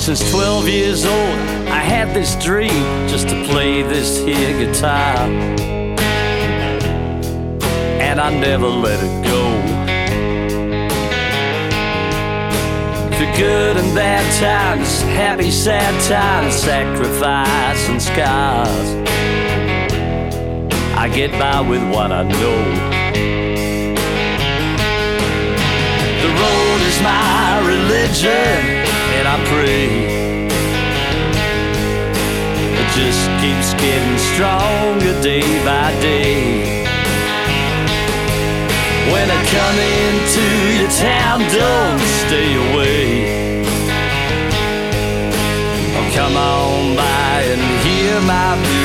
Since 0.05 0.31
12 0.33 0.69
years 0.69 1.07
old, 1.07 1.39
I 1.71 1.79
had 1.79 2.15
this 2.15 2.37
dream 2.37 3.09
just 3.09 3.27
to 3.31 3.43
play 3.47 3.81
this 3.81 4.19
here 4.19 4.53
guitar. 4.53 5.17
And 8.03 8.21
I 8.21 8.39
never 8.39 8.69
let 8.69 9.03
it 9.03 9.25
go. 9.25 9.45
Through 13.17 13.35
good 13.35 13.79
and 13.79 13.95
bad 13.95 14.31
times, 14.39 15.01
happy, 15.17 15.51
sad 15.51 15.99
times, 16.03 16.55
sacrifice 16.55 17.89
and 17.89 18.03
scars. 18.03 19.09
I 20.99 21.09
get 21.15 21.31
by 21.39 21.63
with 21.63 21.83
what 21.91 22.13
I 22.13 22.25
know. 22.25 22.63
The 26.21 26.29
road 26.29 26.81
is 26.91 27.01
my 27.01 27.63
religion, 27.67 28.94
I 29.35 29.45
pray. 29.47 29.89
It 32.81 32.89
just 32.95 33.23
keeps 33.43 33.75
getting 33.83 34.19
stronger 34.31 35.15
day 35.23 35.43
by 35.65 35.91
day. 36.01 36.95
When 39.11 39.27
I 39.29 39.41
come 39.57 39.79
into 39.99 40.47
your 40.79 40.91
town, 40.91 41.41
don't 41.51 42.07
stay 42.23 42.51
away. 42.67 43.75
Oh, 45.99 46.11
come 46.15 46.37
on 46.37 46.95
by 46.95 47.43
and 47.55 47.65
hear 47.83 48.21
my 48.21 48.55
music 48.55 48.84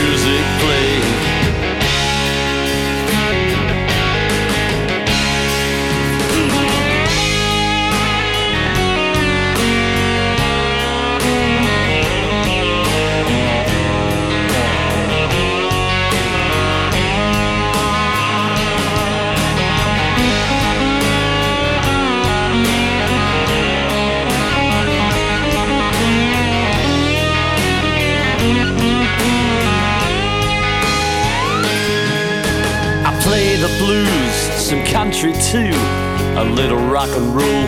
little 36.62 36.90
rock 36.90 37.08
and 37.12 37.34
roll. 37.34 37.68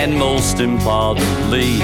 And 0.00 0.18
most 0.18 0.60
importantly, 0.60 1.80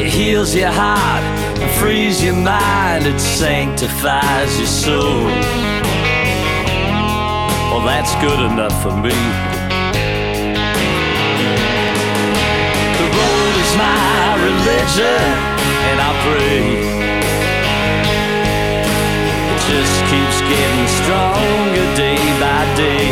it 0.00 0.06
heals 0.06 0.54
your 0.54 0.70
heart 0.70 1.22
and 1.60 1.70
frees 1.72 2.24
your 2.24 2.36
mind, 2.36 3.06
it 3.06 3.20
sanctifies 3.20 4.56
your 4.56 4.66
soul. 4.66 5.26
Well, 7.68 7.84
that's 7.84 8.14
good 8.24 8.40
enough 8.50 8.76
for 8.82 8.96
me. 8.96 9.18
The 13.00 13.08
road 13.18 13.54
is 13.64 13.72
my 13.76 14.36
religion, 14.48 15.24
and 15.88 16.00
I 16.00 16.10
pray. 16.24 16.93
Just 19.66 20.04
keeps 20.10 20.40
getting 20.42 20.86
stronger 20.88 21.86
day 21.96 22.20
by 22.38 22.62
day. 22.76 23.08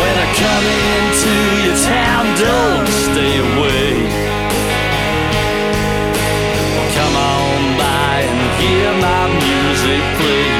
When 0.00 0.14
I 0.18 0.28
come 0.42 0.66
into 0.90 1.34
your 1.64 1.78
town, 1.86 2.24
don't 2.42 2.88
stay 3.06 3.34
away. 3.38 3.90
Come 6.96 7.14
on 7.14 7.78
by 7.78 8.14
and 8.26 8.42
hear 8.60 8.90
my 9.00 9.24
music 9.46 10.02
play. 10.18 10.57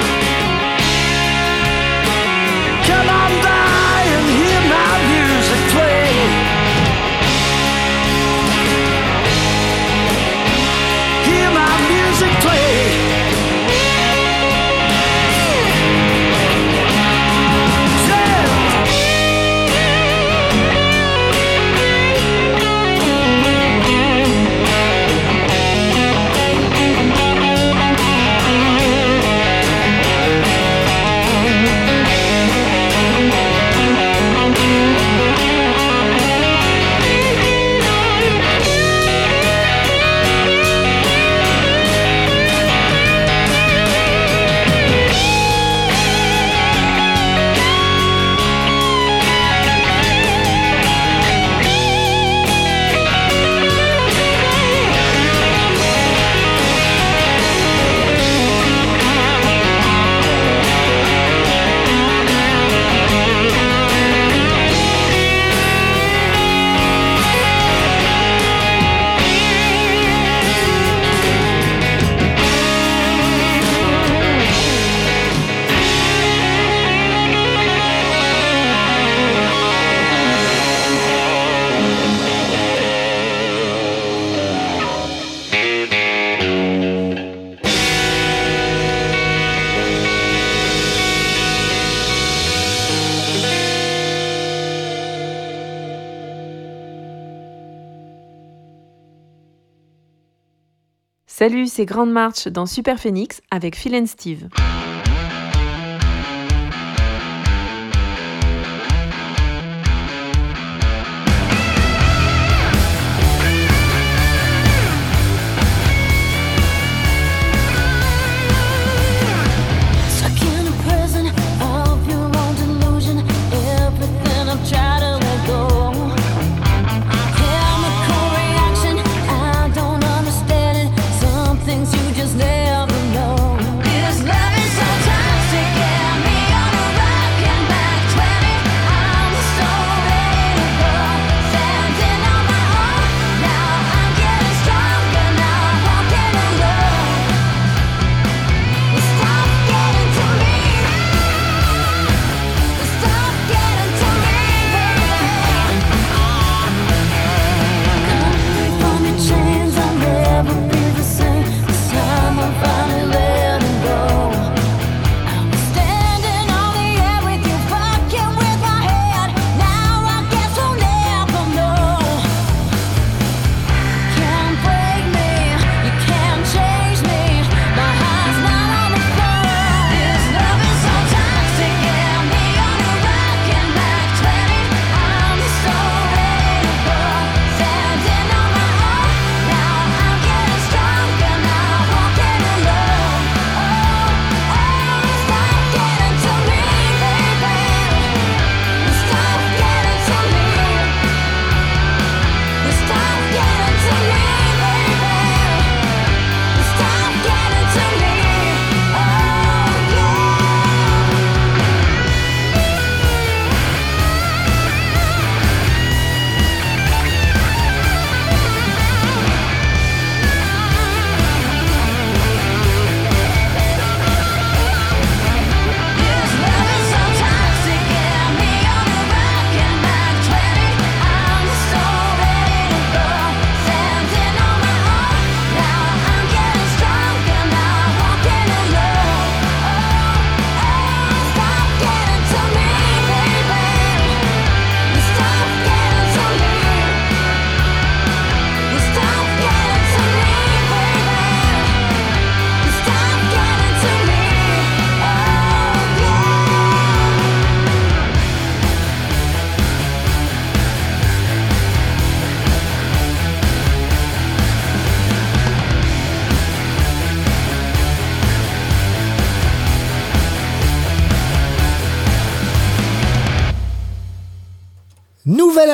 Salut, 101.78 101.86
c'est 101.86 101.94
Grande 101.94 102.10
March 102.10 102.48
dans 102.48 102.66
Super 102.66 102.98
Phoenix 102.98 103.40
avec 103.52 103.76
Phil 103.76 103.94
and 103.94 104.06
Steve. 104.06 104.48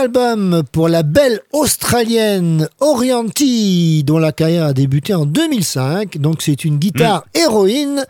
Album 0.04 0.62
pour 0.70 0.88
la 0.90 1.02
belle 1.02 1.40
australienne 1.52 2.68
Orianti, 2.80 4.04
dont 4.04 4.18
la 4.18 4.32
carrière 4.32 4.66
a 4.66 4.72
débuté 4.74 5.14
en 5.14 5.24
2005. 5.24 6.18
Donc 6.18 6.42
c'est 6.42 6.64
une 6.66 6.76
guitare 6.76 7.24
héroïne. 7.34 8.04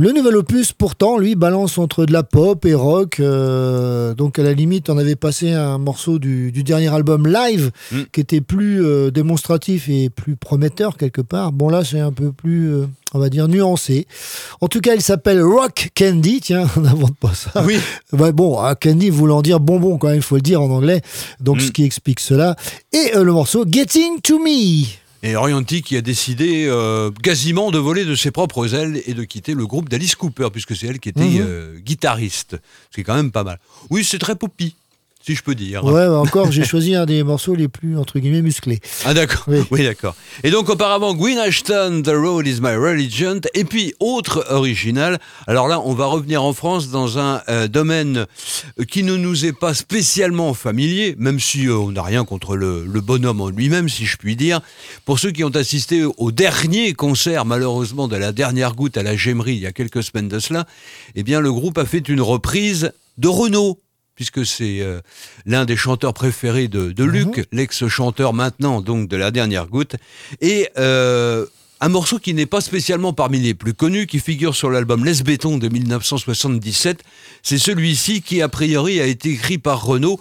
Le 0.00 0.12
nouvel 0.12 0.36
opus, 0.36 0.72
pourtant, 0.72 1.18
lui, 1.18 1.34
balance 1.34 1.76
entre 1.76 2.06
de 2.06 2.12
la 2.12 2.22
pop 2.22 2.64
et 2.66 2.74
rock. 2.74 3.18
euh, 3.18 4.14
donc, 4.14 4.38
à 4.38 4.44
la 4.44 4.52
limite, 4.52 4.90
on 4.90 4.96
avait 4.96 5.16
passé 5.16 5.50
un 5.50 5.78
morceau 5.78 6.20
du, 6.20 6.52
du 6.52 6.62
dernier 6.62 6.86
album 6.94 7.26
live 7.26 7.72
Mm. 7.90 7.96
qui 8.12 8.20
était 8.20 8.40
plus 8.40 8.84
euh, 8.84 9.10
démonstratif 9.10 9.88
et 9.88 10.08
plus 10.08 10.36
prometteur 10.36 10.96
quelque 10.96 11.20
part. 11.20 11.50
Bon, 11.50 11.68
là, 11.68 11.82
c'est 11.82 11.98
un 11.98 12.12
peu 12.12 12.30
plus, 12.30 12.72
euh, 12.72 12.86
on 13.14 13.18
va 13.18 13.28
dire, 13.30 13.48
nuancé. 13.48 14.06
En 14.60 14.68
tout 14.68 14.80
cas, 14.80 14.94
il 14.94 15.02
s'appelle 15.02 15.42
Rock 15.42 15.90
Candy. 15.96 16.40
Tiens, 16.40 16.68
on 16.76 16.80
n'invente 16.80 17.16
pas 17.16 17.34
ça. 17.34 17.62
Oui. 17.64 17.78
Ouais, 18.12 18.32
bon, 18.32 18.58
ah, 18.58 18.74
Candy 18.74 19.10
voulant 19.10 19.42
dire 19.42 19.60
bonbon, 19.60 19.98
quand 19.98 20.08
même, 20.08 20.16
il 20.16 20.22
faut 20.22 20.36
le 20.36 20.42
dire 20.42 20.60
en 20.62 20.70
anglais. 20.70 21.00
Donc, 21.40 21.56
Mm. 21.58 21.60
ce 21.60 21.70
qui 21.72 21.84
explique 21.84 22.20
cela. 22.20 22.56
Et 22.92 23.16
euh, 23.16 23.24
le 23.24 23.32
morceau 23.32 23.64
Getting 23.70 24.20
to 24.22 24.38
Me. 24.38 24.84
Et 25.24 25.34
Orianti 25.34 25.82
qui 25.82 25.96
a 25.96 26.00
décidé 26.00 26.66
euh, 26.68 27.10
quasiment 27.24 27.72
de 27.72 27.78
voler 27.78 28.04
de 28.04 28.14
ses 28.14 28.30
propres 28.30 28.72
ailes 28.76 29.02
et 29.04 29.14
de 29.14 29.24
quitter 29.24 29.52
le 29.54 29.66
groupe 29.66 29.88
d'Alice 29.88 30.14
Cooper, 30.14 30.48
puisque 30.52 30.76
c'est 30.76 30.86
elle 30.86 31.00
qui 31.00 31.08
était 31.08 31.20
Mhm. 31.24 31.38
euh, 31.40 31.78
guitariste. 31.80 32.56
Ce 32.90 32.94
qui 32.94 33.00
est 33.00 33.04
quand 33.04 33.16
même 33.16 33.32
pas 33.32 33.42
mal. 33.42 33.58
Oui, 33.90 34.04
c'est 34.04 34.18
très 34.20 34.36
poppy, 34.36 34.76
si 35.20 35.34
je 35.34 35.42
peux 35.42 35.54
dire. 35.54 35.84
Ouais, 35.84 35.92
bah, 35.92 36.18
encore, 36.18 36.50
j'ai 36.50 36.64
choisi 36.64 36.94
un 36.94 37.06
des 37.06 37.22
morceaux 37.22 37.54
les 37.54 37.68
plus, 37.68 37.98
entre 37.98 38.18
guillemets, 38.18 38.42
musclés. 38.42 38.80
Ah 39.04 39.14
d'accord, 39.14 39.46
oui, 39.70 39.84
d'accord. 39.84 40.14
Et 40.42 40.50
donc 40.50 40.68
auparavant, 40.68 41.14
Gwyn 41.14 41.38
Ashton, 41.38 42.02
The 42.04 42.12
Road 42.14 42.46
is 42.46 42.60
My 42.60 42.76
Religion, 42.76 43.40
et 43.54 43.64
puis 43.64 43.94
autre 44.00 44.46
original. 44.50 45.18
Alors 45.46 45.68
là, 45.68 45.80
on 45.84 45.94
va 45.94 46.06
revenir 46.06 46.42
en 46.42 46.52
France 46.52 46.88
dans 46.90 47.18
un 47.18 47.42
euh, 47.48 47.68
domaine 47.68 48.26
qui 48.88 49.02
ne 49.02 49.16
nous 49.16 49.44
est 49.44 49.52
pas 49.52 49.74
spécialement 49.74 50.54
familier, 50.54 51.14
même 51.18 51.40
si 51.40 51.66
euh, 51.66 51.76
on 51.76 51.92
n'a 51.92 52.02
rien 52.02 52.24
contre 52.24 52.56
le, 52.56 52.84
le 52.86 53.00
bonhomme 53.00 53.40
en 53.40 53.48
lui-même, 53.48 53.88
si 53.88 54.06
je 54.06 54.16
puis 54.16 54.36
dire. 54.36 54.60
Pour 55.04 55.18
ceux 55.18 55.30
qui 55.30 55.44
ont 55.44 55.54
assisté 55.54 56.04
au 56.04 56.32
dernier 56.32 56.94
concert, 56.94 57.44
malheureusement, 57.44 58.08
de 58.08 58.16
la 58.16 58.32
dernière 58.32 58.74
goutte 58.74 58.96
à 58.96 59.02
la 59.02 59.16
Gémerie 59.16 59.54
il 59.54 59.60
y 59.60 59.66
a 59.66 59.72
quelques 59.72 60.02
semaines 60.02 60.28
de 60.28 60.38
cela, 60.38 60.66
eh 61.14 61.22
bien 61.22 61.40
le 61.40 61.52
groupe 61.52 61.78
a 61.78 61.84
fait 61.84 62.08
une 62.08 62.20
reprise 62.20 62.92
de 63.18 63.28
Renault 63.28 63.80
puisque 64.18 64.44
c'est 64.44 64.80
euh, 64.80 65.00
l'un 65.46 65.64
des 65.64 65.76
chanteurs 65.76 66.12
préférés 66.12 66.66
de, 66.66 66.90
de 66.90 67.04
Luc, 67.04 67.46
l'ex-chanteur 67.52 68.34
maintenant 68.34 68.80
donc 68.80 69.08
de 69.08 69.16
la 69.16 69.30
dernière 69.30 69.68
goutte, 69.68 69.94
et 70.40 70.68
euh, 70.76 71.46
un 71.80 71.88
morceau 71.88 72.18
qui 72.18 72.34
n'est 72.34 72.44
pas 72.44 72.60
spécialement 72.60 73.12
parmi 73.12 73.38
les 73.38 73.54
plus 73.54 73.74
connus, 73.74 74.08
qui 74.08 74.18
figure 74.18 74.56
sur 74.56 74.70
l'album 74.70 75.04
Les 75.04 75.22
Béton 75.22 75.56
de 75.56 75.68
1977, 75.68 77.04
c'est 77.44 77.58
celui-ci 77.58 78.20
qui 78.20 78.42
a 78.42 78.48
priori 78.48 79.00
a 79.00 79.06
été 79.06 79.30
écrit 79.30 79.58
par 79.58 79.84
Renaud 79.84 80.18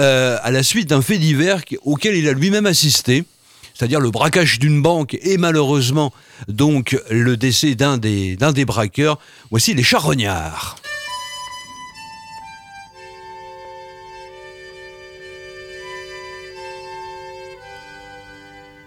euh, 0.00 0.38
à 0.42 0.50
la 0.50 0.62
suite 0.62 0.88
d'un 0.88 1.02
fait 1.02 1.18
divers 1.18 1.60
auquel 1.82 2.16
il 2.16 2.26
a 2.26 2.32
lui-même 2.32 2.64
assisté 2.64 3.24
c'est-à-dire 3.74 4.00
le 4.00 4.10
braquage 4.10 4.58
d'une 4.58 4.80
banque 4.80 5.18
et 5.20 5.36
malheureusement 5.36 6.14
donc 6.48 6.96
le 7.10 7.36
décès 7.36 7.74
d'un 7.74 7.98
des, 7.98 8.36
d'un 8.36 8.52
des 8.52 8.64
braqueurs. 8.64 9.18
Voici 9.50 9.74
les 9.74 9.82
charognards. 9.82 10.76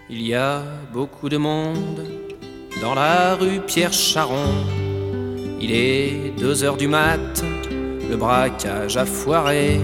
Il 0.10 0.26
y 0.26 0.34
a 0.34 0.64
beaucoup 0.94 1.28
de 1.28 1.36
monde 1.36 2.06
dans 2.82 2.96
la 2.96 3.36
rue 3.36 3.60
Pierre 3.60 3.92
Charon. 3.92 4.54
Il 5.60 5.74
est 5.74 6.32
deux 6.40 6.64
heures 6.64 6.78
du 6.78 6.88
mat, 6.88 7.44
le 8.10 8.16
braquage 8.16 8.96
a 8.96 9.06
foiré. 9.06 9.82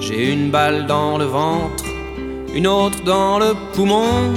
J'ai 0.00 0.32
une 0.32 0.52
balle 0.52 0.86
dans 0.86 1.18
le 1.18 1.24
ventre, 1.24 1.84
une 2.54 2.68
autre 2.68 3.02
dans 3.02 3.40
le 3.40 3.54
poumon. 3.72 4.32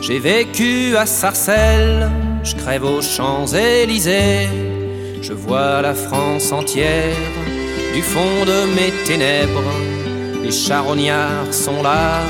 J'ai 0.00 0.18
vécu 0.18 0.96
à 0.96 1.06
Sarcelles, 1.06 2.10
je 2.42 2.56
crève 2.56 2.84
aux 2.84 3.02
Champs-Élysées. 3.02 4.48
Je 5.22 5.32
vois 5.32 5.80
la 5.80 5.94
France 5.94 6.50
entière 6.50 7.14
du 7.94 8.02
fond 8.02 8.44
de 8.44 8.74
mes 8.74 8.90
ténèbres. 9.06 9.62
Les 10.42 10.50
charognards 10.50 11.54
sont 11.54 11.84
là, 11.84 12.20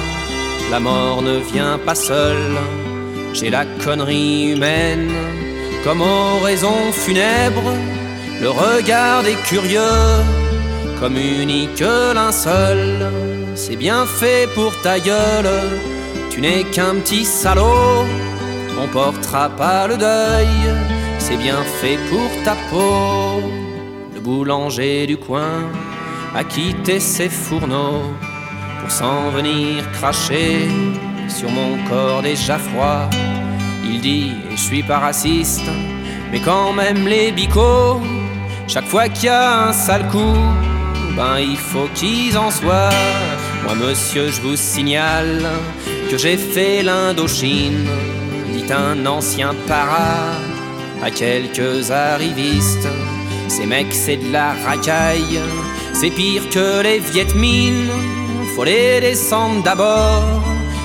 la 0.71 0.81
mort 0.81 1.23
ne 1.23 1.39
vient 1.39 1.79
pas 1.79 1.95
seule. 1.95 2.59
J'ai 3.33 3.51
la 3.51 3.65
connerie 3.85 4.53
humaine 4.53 5.13
comme 5.85 6.01
oraison 6.01 6.93
funèbre. 6.93 7.73
Le 8.41 8.51
regard 8.51 9.23
des 9.23 9.37
curieux 9.49 10.03
comme 11.01 11.17
unique 11.17 11.81
linceul. 12.15 13.11
C'est 13.55 13.77
bien 13.77 14.07
fait 14.07 14.49
pour 14.55 14.73
ta 14.83 14.99
gueule, 14.99 15.51
tu 16.31 16.41
n'es 16.41 16.65
qu'un 16.65 16.97
petit 16.97 17.25
salaud. 17.25 18.05
On 18.81 18.89
portera 18.89 19.49
pas 19.49 19.87
le 19.87 19.97
deuil, 19.97 20.49
c'est 21.19 21.37
bien 21.37 21.63
fait 21.81 21.99
pour 22.11 22.31
ta 22.45 22.57
peau. 22.71 23.43
Le 24.15 24.21
boulanger 24.21 25.07
du 25.07 25.17
coin 25.17 25.71
a 26.35 26.43
quitté 26.43 26.99
ses 26.99 27.29
fourneaux 27.29 28.03
pour 28.85 28.93
s'en 28.93 29.31
venir 29.31 29.91
cracher 29.93 30.69
sur 31.27 31.51
mon 31.51 31.79
corps 31.89 32.21
déjà 32.21 32.59
froid. 32.59 33.09
Il 33.83 34.03
dit, 34.03 34.33
je 34.51 34.57
suis 34.57 34.83
pas 34.83 34.99
raciste, 34.99 35.71
mais 36.31 36.39
quand 36.39 36.75
même 36.75 37.09
les 37.09 37.33
bicots, 37.33 38.03
chaque 38.69 38.85
fois 38.85 39.09
qu'il 39.09 39.25
y 39.25 39.29
a 39.29 39.69
un 39.69 39.73
sale 39.73 40.07
coup, 40.09 40.37
ben 41.17 41.39
il 41.39 41.57
faut 41.57 41.89
qu'ils 41.95 42.37
en 42.37 42.51
soient. 42.51 42.91
Moi 43.65 43.75
monsieur, 43.75 44.31
je 44.31 44.43
vous 44.43 44.57
signale 44.57 45.47
que 46.11 46.19
j'ai 46.19 46.37
fait 46.37 46.83
l'Indochine, 46.83 47.89
dit 48.53 48.71
un 48.71 49.07
ancien 49.07 49.55
para 49.67 50.29
à 51.03 51.11
quelques 51.11 51.91
arrivistes. 51.91 52.89
Ces 53.49 53.65
mecs, 53.65 53.95
c'est 53.95 54.19
de 54.19 54.31
la 54.31 54.53
racaille, 54.67 55.41
c'est 55.95 56.11
pire 56.11 56.51
que 56.51 56.83
les 56.83 56.99
Vietmines. 56.99 58.24
Faut 58.55 58.65
les 58.65 59.01
descendre 59.01 59.65
d'abord 59.65 60.23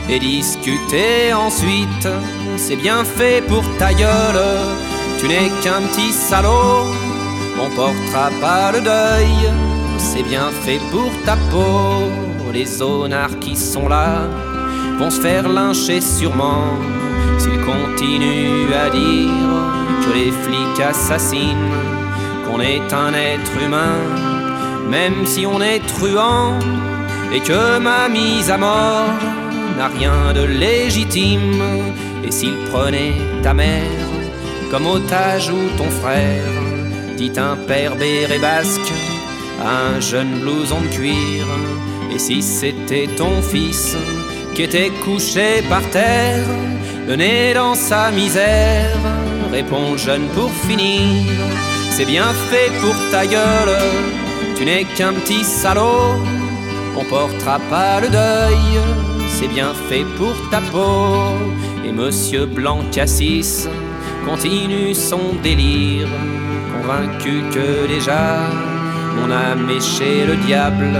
et 0.10 0.18
discuter 0.18 1.32
ensuite. 1.34 2.08
C'est 2.58 2.76
bien 2.76 3.04
fait 3.04 3.46
pour 3.48 3.64
ta 3.78 3.94
gueule, 3.94 4.42
tu 5.20 5.28
n'es 5.28 5.52
qu'un 5.62 5.82
petit 5.88 6.12
salaud. 6.12 6.88
On 7.62 7.70
portera 7.76 8.32
pas 8.42 8.72
le 8.72 8.82
deuil, 8.82 9.54
c'est 10.00 10.24
bien 10.24 10.50
fait 10.64 10.80
pour 10.90 11.12
ta 11.26 11.36
peau. 11.52 12.10
Les 12.52 12.66
zonards 12.66 13.38
qui 13.40 13.56
sont 13.56 13.88
là 13.88 14.24
vont 14.98 15.12
se 15.12 15.22
faire 15.22 15.48
lyncher 15.48 16.02
sûrement 16.02 16.74
s'ils 17.38 17.62
continuent 17.62 18.74
à 18.74 18.90
dire 18.90 19.30
que 20.04 20.14
les 20.16 20.32
flics 20.32 20.80
assassinent, 20.80 21.78
qu'on 22.48 22.60
est 22.60 22.92
un 22.92 23.14
être 23.14 23.52
humain, 23.64 24.00
même 24.90 25.28
si 25.28 25.46
on 25.46 25.62
est 25.62 25.86
truand 25.86 26.58
et 27.34 27.42
que 27.42 27.80
ma 27.80 28.10
mise 28.10 28.50
à 28.50 28.58
mort 28.58 29.22
n'a 29.78 29.88
rien 29.88 30.34
de 30.34 30.44
légitime. 30.44 31.64
Et 32.26 32.32
s'il 32.32 32.56
prenait 32.72 33.14
ta 33.44 33.54
mère 33.54 34.08
comme 34.72 34.86
otage 34.86 35.50
ou 35.50 35.78
ton 35.78 35.90
frère, 35.90 36.54
dit 37.18 37.32
un 37.38 37.56
père 37.56 37.96
béret 37.96 38.40
basque 38.40 38.94
à 39.64 39.96
un 39.96 40.00
jeune 40.00 40.40
blouson 40.40 40.82
de 40.82 40.88
cuir. 40.88 41.46
Et 42.14 42.20
si 42.20 42.42
c'était 42.42 43.08
ton 43.18 43.42
fils 43.42 43.96
qui 44.56 44.64
était 44.64 44.92
couché 45.04 45.62
par 45.70 45.82
terre, 45.90 46.46
le 47.08 47.16
nez 47.16 47.54
dans 47.54 47.76
sa 47.76 48.12
misère, 48.12 48.98
répond 49.52 49.98
jeune 49.98 50.28
pour 50.30 50.52
finir. 50.52 51.26
C'est 51.92 52.06
bien 52.06 52.32
fait 52.50 52.72
pour 52.82 52.96
ta 53.12 53.26
gueule, 53.26 53.78
tu 54.56 54.66
n'es 54.66 54.86
qu'un 54.96 55.14
petit 55.14 55.44
salaud. 55.44 56.16
On 57.02 57.06
pas 57.70 58.02
le 58.02 58.10
deuil, 58.10 58.82
c'est 59.30 59.48
bien 59.48 59.74
fait 59.88 60.04
pour 60.18 60.36
ta 60.52 60.60
peau. 60.60 61.34
Et 61.86 61.94
monsieur 61.94 62.46
Blanc 62.46 62.82
Cassis 62.92 63.70
continue 64.26 64.94
son 64.94 65.34
délire, 65.42 66.10
convaincu 66.74 67.42
que 67.54 67.88
déjà 67.88 68.50
mon 69.16 69.32
âme 69.32 69.70
est 69.70 69.82
chez 69.82 70.26
le 70.26 70.36
diable, 70.46 71.00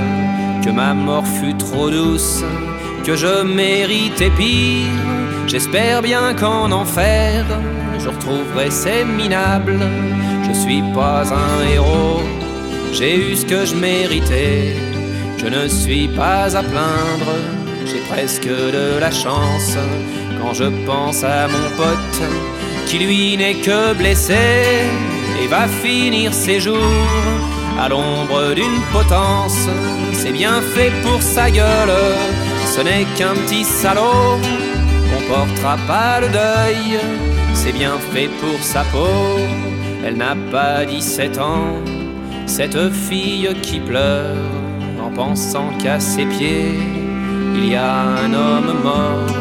que 0.64 0.70
ma 0.70 0.94
mort 0.94 1.28
fut 1.28 1.58
trop 1.58 1.90
douce, 1.90 2.44
que 3.04 3.18
je 3.18 3.44
méritais 3.44 4.32
pire. 4.38 4.88
J'espère 5.48 6.02
bien 6.02 6.34
qu'en 6.34 6.72
enfer, 6.72 7.46
je 8.00 8.08
retrouverai 8.08 8.72
ces 8.72 9.04
minables. 9.04 9.80
Je 10.48 10.54
suis 10.58 10.82
pas 10.94 11.24
un 11.34 11.68
héros, 11.74 12.22
j'ai 12.94 13.18
eu 13.18 13.36
ce 13.36 13.46
que 13.46 13.66
je 13.66 13.76
méritais. 13.76 14.89
Je 15.42 15.48
ne 15.48 15.70
suis 15.70 16.10
pas 16.10 16.58
à 16.58 16.62
plaindre, 16.62 17.34
j'ai 17.86 18.02
presque 18.10 18.48
de 18.48 19.00
la 19.00 19.10
chance 19.10 19.78
quand 20.40 20.54
je 20.54 20.66
pense 20.86 21.24
à 21.24 21.48
mon 21.48 21.70
pote 21.78 22.22
qui 22.86 23.00
lui 23.00 23.38
n'est 23.38 23.56
que 23.56 23.94
blessé 23.94 24.34
et 25.42 25.48
va 25.48 25.66
finir 25.68 26.34
ses 26.34 26.60
jours 26.60 26.78
à 27.80 27.88
l'ombre 27.88 28.54
d'une 28.54 28.82
potence. 28.92 29.70
C'est 30.12 30.34
bien 30.34 30.60
fait 30.62 30.92
pour 31.04 31.22
sa 31.22 31.50
gueule, 31.50 31.96
ce 32.66 32.82
n'est 32.82 33.06
qu'un 33.16 33.36
petit 33.46 33.64
salaud. 33.64 34.38
On 35.16 35.34
portera 35.34 35.78
pas 35.88 36.20
le 36.20 36.28
deuil, 36.28 37.00
c'est 37.54 37.72
bien 37.72 37.98
fait 38.12 38.30
pour 38.42 38.62
sa 38.62 38.84
peau. 38.84 39.40
Elle 40.06 40.18
n'a 40.18 40.36
pas 40.52 40.84
17 40.86 41.38
ans, 41.38 41.76
cette 42.46 42.92
fille 42.92 43.50
qui 43.62 43.80
pleure 43.80 44.36
en 45.10 45.14
pensant 45.14 45.70
qu'à 45.82 46.00
ses 46.00 46.26
pieds 46.26 46.78
il 47.56 47.70
y 47.70 47.76
a 47.76 48.02
un 48.26 48.34
homme 48.34 48.74
mort, 48.84 49.36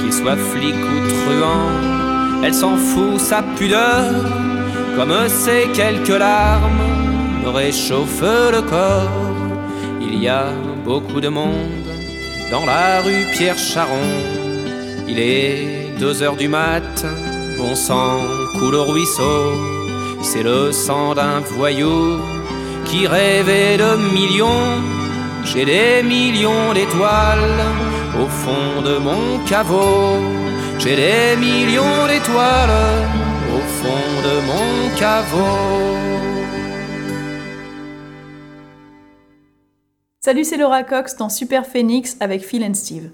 qu'il 0.00 0.12
soit 0.12 0.36
flic 0.36 0.74
ou 0.74 0.98
truand. 1.08 2.44
Elle 2.44 2.54
s'en 2.54 2.76
fout 2.76 3.18
sa 3.18 3.42
pudeur, 3.56 4.04
comme 4.96 5.14
ces 5.28 5.68
quelques 5.74 6.18
larmes 6.18 6.84
me 7.44 7.50
réchauffent 7.50 8.22
le 8.56 8.62
corps. 8.62 9.10
Il 10.00 10.22
y 10.22 10.28
a 10.28 10.46
beaucoup 10.84 11.20
de 11.20 11.28
monde 11.28 11.88
dans 12.50 12.64
la 12.64 13.00
rue 13.02 13.26
Pierre 13.32 13.58
Charon. 13.58 14.10
Il 15.08 15.18
est 15.18 15.98
deux 15.98 16.22
heures 16.22 16.36
du 16.36 16.48
mat, 16.48 17.06
bon 17.58 17.74
sang 17.74 18.20
coule 18.58 18.76
au 18.76 18.84
ruisseau. 18.84 19.52
C'est 20.22 20.42
le 20.42 20.72
sang 20.72 21.14
d'un 21.14 21.40
voyou 21.40 22.18
qui 22.84 23.06
rêvait 23.06 23.76
de 23.76 23.96
millions. 24.14 24.98
J'ai 25.50 25.64
des 25.64 26.02
millions 26.02 26.74
d'étoiles 26.74 27.64
au 28.22 28.26
fond 28.26 28.82
de 28.82 28.98
mon 28.98 29.42
caveau. 29.46 30.20
J'ai 30.78 30.94
des 30.94 31.36
millions 31.40 32.06
d'étoiles 32.06 33.08
au 33.56 33.60
fond 33.78 34.08
de 34.28 34.34
mon 34.46 34.94
caveau. 34.98 35.96
Salut, 40.20 40.44
c'est 40.44 40.58
Laura 40.58 40.82
Cox 40.82 41.16
dans 41.16 41.30
Super 41.30 41.64
Phoenix 41.64 42.18
avec 42.20 42.42
Phil 42.42 42.62
and 42.62 42.74
Steve. 42.74 43.10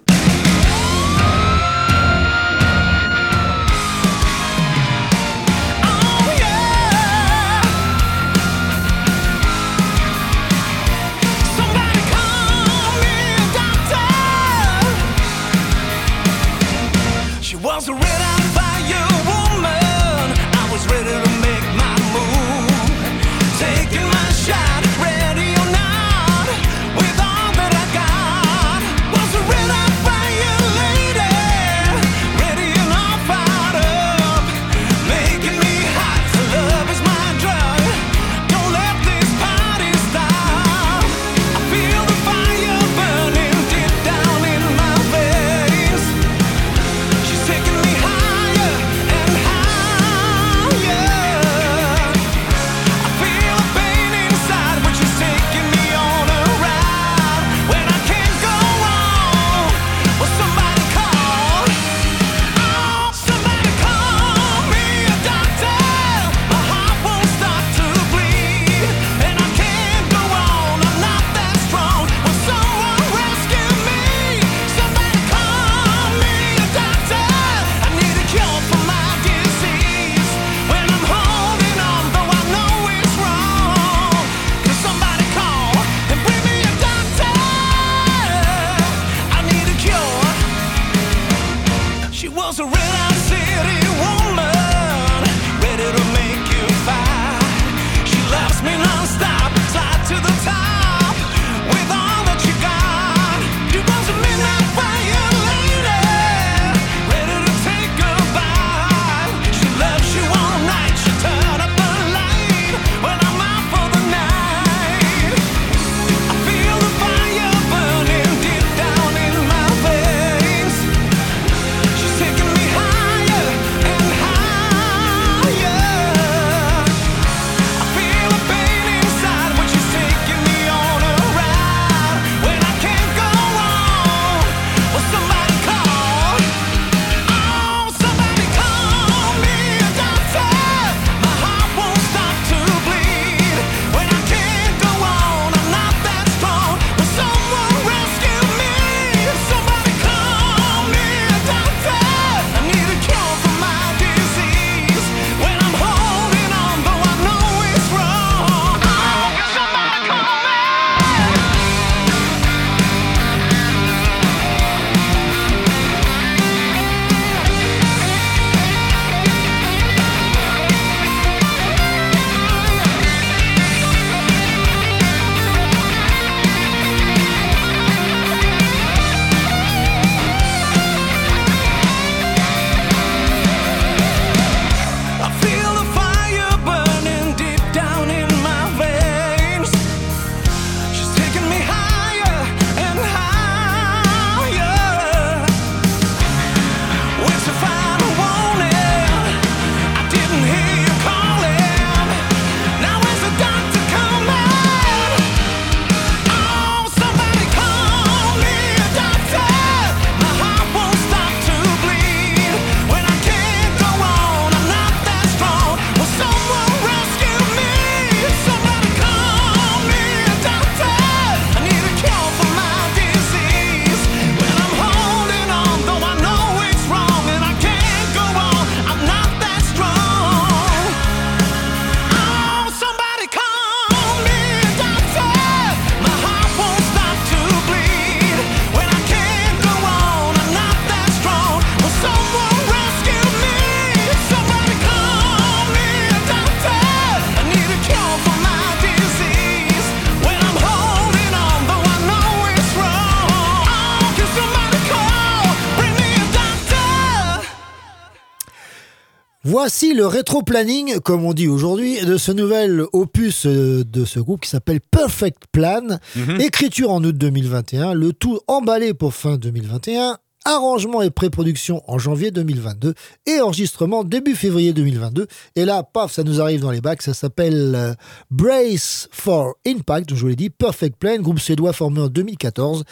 Voici 259.64 259.94
le 259.94 260.06
rétro-planning, 260.06 261.00
comme 261.00 261.24
on 261.24 261.32
dit 261.32 261.48
aujourd'hui, 261.48 261.98
de 262.04 262.18
ce 262.18 262.32
nouvel 262.32 262.84
opus 262.92 263.46
euh, 263.46 263.82
de 263.82 264.04
ce 264.04 264.20
groupe 264.20 264.42
qui 264.42 264.50
s'appelle 264.50 264.82
Perfect 264.82 265.44
Plan. 265.52 265.80
Mhm. 266.16 266.38
Écriture 266.42 266.90
en 266.90 267.02
août 267.02 267.16
2021, 267.16 267.94
le 267.94 268.12
tout 268.12 268.40
emballé 268.46 268.92
pour 268.92 269.14
fin 269.14 269.38
2021. 269.38 270.18
Arrangement 270.44 271.00
et 271.00 271.08
pré-production 271.08 271.80
en 271.86 271.96
janvier 271.96 272.30
2022 272.30 272.92
et 273.24 273.40
enregistrement 273.40 274.04
début 274.04 274.34
février 274.34 274.74
2022. 274.74 275.28
Et 275.56 275.64
là, 275.64 275.82
paf, 275.82 276.12
ça 276.12 276.24
nous 276.24 276.42
arrive 276.42 276.60
dans 276.60 276.70
les 276.70 276.82
bacs. 276.82 277.00
Ça 277.00 277.14
s'appelle 277.14 277.72
euh, 277.74 277.94
Brace 278.30 279.08
for 279.12 279.54
Impact, 279.66 280.14
je 280.14 280.20
vous 280.20 280.28
l'ai 280.28 280.36
dit, 280.36 280.50
Perfect 280.50 280.98
Plan, 280.98 281.16
groupe 281.20 281.40
suédois 281.40 281.72
formé 281.72 282.02
en 282.02 282.08
2014. 282.08 282.84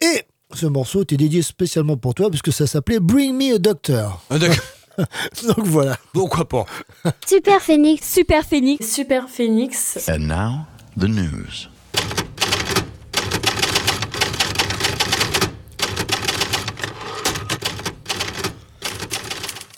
Et 0.00 0.22
ce 0.54 0.64
morceau 0.64 1.02
était 1.02 1.18
dédié 1.18 1.42
spécialement 1.42 1.98
pour 1.98 2.14
toi 2.14 2.30
puisque 2.30 2.54
ça 2.54 2.66
s'appelait 2.66 3.00
Bring 3.00 3.34
Me 3.34 3.56
a 3.56 3.58
Doctor. 3.58 4.24
Donc 5.46 5.66
voilà. 5.66 5.96
Pourquoi 6.12 6.48
pas 6.48 6.66
Super 7.26 7.60
Phoenix. 7.60 8.08
Super 8.08 8.44
Phoenix. 8.44 8.86
Super 8.86 9.28
Phoenix. 9.28 10.08
And 10.08 10.26
now, 10.26 10.66
the 10.96 11.08
news. 11.08 11.68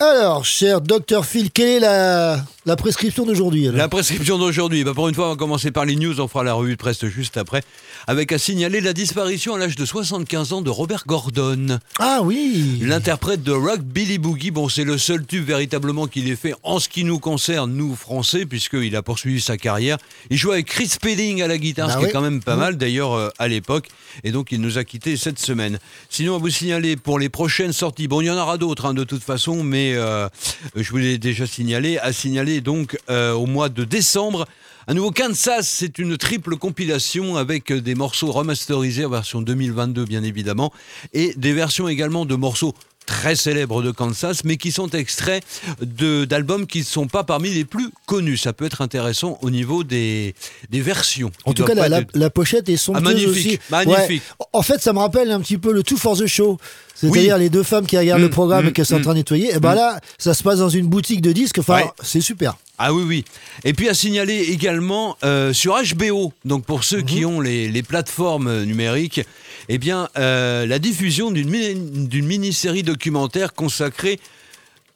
Alors, 0.01 0.45
cher 0.45 0.81
Dr 0.81 1.25
Phil, 1.25 1.51
quelle 1.51 1.69
est 1.69 1.81
la, 1.81 2.41
la 2.66 2.77
prescription 2.77 3.27
d'aujourd'hui 3.27 3.69
La 3.73 3.89
prescription 3.89 4.39
d'aujourd'hui, 4.39 4.85
bah 4.85 4.93
pour 4.95 5.09
une 5.09 5.14
fois, 5.14 5.27
on 5.27 5.31
va 5.31 5.37
commencer 5.37 5.73
par 5.73 5.85
les 5.87 5.97
news, 5.97 6.21
on 6.21 6.29
fera 6.29 6.45
la 6.45 6.53
revue 6.53 6.73
de 6.73 6.77
presse 6.77 7.05
juste 7.07 7.37
après, 7.37 7.62
avec 8.09 8.33
à 8.33 8.39
signaler 8.39 8.81
la 8.81 8.95
disparition 8.95 9.55
à 9.55 9.59
l'âge 9.59 9.77
de 9.77 9.85
75 9.85 10.55
ans 10.55 10.63
de 10.63 10.71
Robert 10.71 11.05
Gordon. 11.07 11.79
Ah 11.99 12.21
oui 12.23 12.79
L'interprète 12.81 13.43
de 13.43 13.53
Rock 13.53 13.81
Billy 13.83 14.17
Boogie, 14.17 14.51
bon, 14.51 14.71
c'est 14.71 14.85
le 14.85 14.97
seul 14.97 15.27
tube 15.27 15.45
véritablement 15.45 16.07
qu'il 16.07 16.27
ait 16.31 16.35
fait 16.35 16.55
en 16.63 16.79
ce 16.81 16.89
qui 16.89 17.05
nous 17.05 17.19
concerne, 17.19 17.71
nous 17.75 17.95
Français, 17.95 18.47
puisqu'il 18.47 18.97
a 18.97 19.03
poursuivi 19.03 19.43
sa 19.43 19.59
carrière. 19.59 19.99
Il 20.31 20.39
jouait 20.39 20.55
avec 20.55 20.67
Chris 20.69 20.89
Spedding 20.89 21.43
à 21.43 21.49
la 21.49 21.59
guitare, 21.59 21.89
Bah 21.89 21.93
ce 21.93 21.99
qui 21.99 22.05
oui. 22.05 22.09
est 22.09 22.13
quand 22.15 22.23
même 22.23 22.43
pas 22.43 22.55
Mhm. 22.55 22.61
mal 22.61 22.77
d'ailleurs 22.79 23.13
euh, 23.13 23.29
à 23.39 23.47
l'époque, 23.47 23.89
et 24.25 24.33
donc 24.33 24.53
il 24.53 24.61
nous 24.63 24.79
a 24.79 24.85
quittés 24.85 25.19
cette 25.19 25.39
semaine. 25.39 25.79
Sinon, 26.09 26.37
à 26.37 26.39
vous 26.39 26.49
signaler 26.49 26.97
pour 26.97 27.19
les 27.19 27.29
prochaines 27.29 27.75
sorties, 27.75 28.09
bon, 28.09 28.23
il 28.23 28.29
y 28.29 28.31
en 28.31 28.39
aura 28.39 28.57
d'autres 28.57 28.87
hein, 28.87 28.95
de 28.95 29.05
toute 29.05 29.23
façon, 29.23 29.63
mais 29.63 29.93
euh, 29.95 30.31
je 30.75 30.91
vous 30.91 30.97
l'ai 30.97 31.19
déjà 31.19 31.47
signalé, 31.47 31.99
à 31.99 32.15
signaler 32.15 32.63
donc 32.63 32.97
euh, 33.11 33.35
au 33.35 33.45
mois 33.45 33.69
de 33.69 33.85
décembre. 33.85 34.47
À 34.91 34.95
nouveau, 34.95 35.11
Kansas, 35.11 35.68
c'est 35.68 35.99
une 35.99 36.16
triple 36.16 36.57
compilation 36.57 37.36
avec 37.36 37.70
des 37.74 37.95
morceaux 37.95 38.32
remasterisés 38.32 39.05
en 39.05 39.11
version 39.11 39.43
2022, 39.43 40.07
bien 40.07 40.22
évidemment, 40.22 40.72
et 41.12 41.34
des 41.36 41.53
versions 41.53 41.89
également 41.89 42.24
de 42.24 42.34
morceaux 42.36 42.72
très 43.09 43.35
célèbres 43.37 43.83
de 43.83 43.91
Kansas, 43.91 44.45
mais 44.45 44.59
qui 44.59 44.71
sont 44.71 44.89
extraits 44.91 45.43
d'albums 45.81 46.67
qui 46.67 46.81
ne 46.81 46.85
sont 46.85 47.07
pas 47.09 47.25
parmi 47.25 47.51
les 47.51 47.65
plus 47.65 47.91
connus. 48.07 48.37
Ça 48.37 48.53
peut 48.53 48.67
être 48.67 48.83
intéressant 48.83 49.39
au 49.43 49.51
niveau 49.51 49.83
des, 49.83 50.35
des 50.71 50.81
versions. 50.83 51.31
En 51.47 51.53
qui 51.53 51.63
tout 51.63 51.65
cas, 51.65 51.75
la, 52.15 52.31
pochette 52.31 52.69
est 52.69 52.77
somptueuse 52.77 53.05
Ah, 53.09 53.13
magnifique, 53.15 53.31
aussi. 53.31 53.71
magnifique. 53.71 54.23
Ouais. 54.39 54.47
En 54.53 54.63
fait, 54.63 54.81
ça 54.83 54.93
me 54.93 54.99
rappelle 54.99 55.31
un 55.31 55.41
petit 55.41 55.57
peu 55.59 55.73
le 55.73 55.83
Two 55.83 55.97
for 55.97 56.17
the 56.17 56.27
Show. 56.27 56.59
C'est-à-dire 56.95 57.39
les 57.39 57.49
deux 57.49 57.63
femmes 57.63 57.87
qui 57.87 57.97
regardent 57.97 58.21
Mm, 58.21 58.25
le 58.25 58.31
programme 58.31 58.65
mm, 58.65 58.69
et 58.69 58.73
qui 58.73 58.85
sont 58.85 58.97
en 58.97 58.99
mm. 58.99 59.03
train 59.03 59.13
de 59.13 59.19
nettoyer. 59.19 59.55
Et 59.55 59.61
ben 59.61 59.73
Mm. 59.73 59.77
là, 59.77 60.01
ça 60.19 60.35
se 60.35 60.43
passe 60.43 60.59
dans 60.59 60.69
une 60.69 60.87
boutique 60.89 61.21
de 61.23 61.31
disques. 61.33 61.59
Enfin, 61.59 61.77
Ouais. 61.77 61.91
c'est 62.03 62.21
super. 62.21 62.57
Ah 62.77 62.93
oui, 62.93 63.05
oui. 63.07 63.25
Et 63.65 63.73
puis 63.73 63.89
à 63.89 63.95
signaler 63.95 64.35
également 64.51 65.17
euh, 65.25 65.53
sur 65.53 65.77
HBO, 65.81 66.33
donc 66.45 66.65
pour 66.65 66.83
ceux 66.85 67.01
qui 67.03 67.21
Mhm. 67.21 67.27
ont 67.27 67.41
les, 67.41 67.69
les 67.69 67.83
plateformes 67.85 68.65
numériques, 68.65 69.21
eh 69.69 69.79
bien, 69.79 70.09
euh, 70.16 70.66
la 70.66 70.79
diffusion 70.79 71.31
d'une 71.31 71.49
mini- 71.51 72.07
d'une 72.09 72.27
mini-série 72.27 72.83
documentaire 72.83 73.55
consacrée 73.55 74.19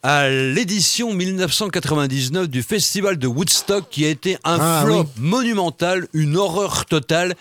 à 0.01 0.29
l'édition 0.29 1.13
1999 1.13 2.49
du 2.49 2.61
Festival 2.63 3.17
de 3.17 3.27
Woodstock 3.27 3.85
qui 3.89 4.05
a 4.05 4.09
été 4.09 4.35
un 4.43 4.57
Ah, 4.59 4.81
flop 4.83 5.01
oui. 5.03 5.07
monumental, 5.17 6.07
une 6.13 6.35
horreur 6.37 6.85
totale. 6.85 7.35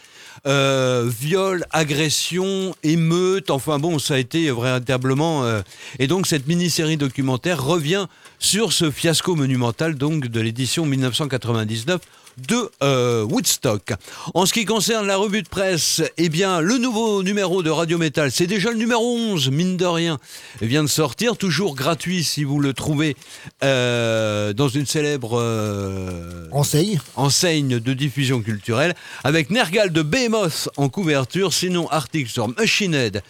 Euh, 0.44 1.08
viol, 1.20 1.64
agression, 1.70 2.74
émeute, 2.82 3.50
enfin 3.50 3.78
bon, 3.78 4.00
ça 4.00 4.14
a 4.14 4.18
été 4.18 4.50
véritablement. 4.50 5.44
euh, 5.44 5.62
et 6.00 6.08
donc 6.08 6.26
cette 6.26 6.48
mini-série 6.48 6.96
documentaire 6.96 7.62
revient 7.62 8.06
sur 8.40 8.72
ce 8.72 8.90
fiasco 8.90 9.36
monumental 9.36 9.94
donc 9.94 10.26
de 10.26 10.40
l'édition 10.40 10.84
1999 10.84 12.00
de 12.38 12.70
euh, 12.82 13.24
Woodstock. 13.24 13.92
En 14.34 14.46
ce 14.46 14.52
qui 14.52 14.64
concerne 14.64 15.06
la 15.06 15.16
revue 15.16 15.42
de 15.42 15.48
presse, 15.48 16.02
eh 16.16 16.28
bien, 16.28 16.60
le 16.60 16.78
nouveau 16.78 17.22
numéro 17.22 17.62
de 17.62 17.70
Radio 17.70 17.98
Metal, 17.98 18.30
c'est 18.30 18.46
déjà 18.46 18.70
le 18.70 18.76
numéro 18.76 19.04
11, 19.16 19.50
mine 19.50 19.76
de 19.76 19.84
rien, 19.84 20.18
vient 20.60 20.82
de 20.82 20.88
sortir, 20.88 21.36
toujours 21.36 21.74
gratuit 21.74 22.24
si 22.24 22.44
vous 22.44 22.60
le 22.60 22.72
trouvez 22.72 23.16
euh, 23.62 24.52
dans 24.52 24.68
une 24.68 24.86
célèbre 24.86 25.38
euh, 25.38 26.48
Enseigne. 26.52 27.00
enseigne 27.16 27.78
de 27.78 27.92
diffusion 27.92 28.40
culturelle, 28.42 28.94
avec 29.24 29.50
Nergal 29.50 29.92
de 29.92 30.02
Behemoth 30.02 30.68
en 30.76 30.88
couverture, 30.88 31.52
sinon 31.52 31.88
article 31.90 32.30
sur 32.30 32.48
Machine 32.48 32.94
Head. 32.94 33.22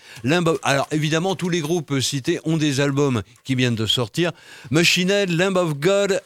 Alors 0.62 0.88
évidemment, 0.92 1.34
tous 1.34 1.48
les 1.48 1.60
groupes 1.60 2.00
cités 2.00 2.40
ont 2.44 2.56
des 2.56 2.80
albums 2.80 3.22
qui 3.44 3.54
viennent 3.54 3.74
de 3.74 3.86
sortir. 3.86 4.32
Machine 4.70 5.10
Head, 5.10 5.30
Lamb 5.30 5.56
of 5.56 5.74
God, 5.74 6.20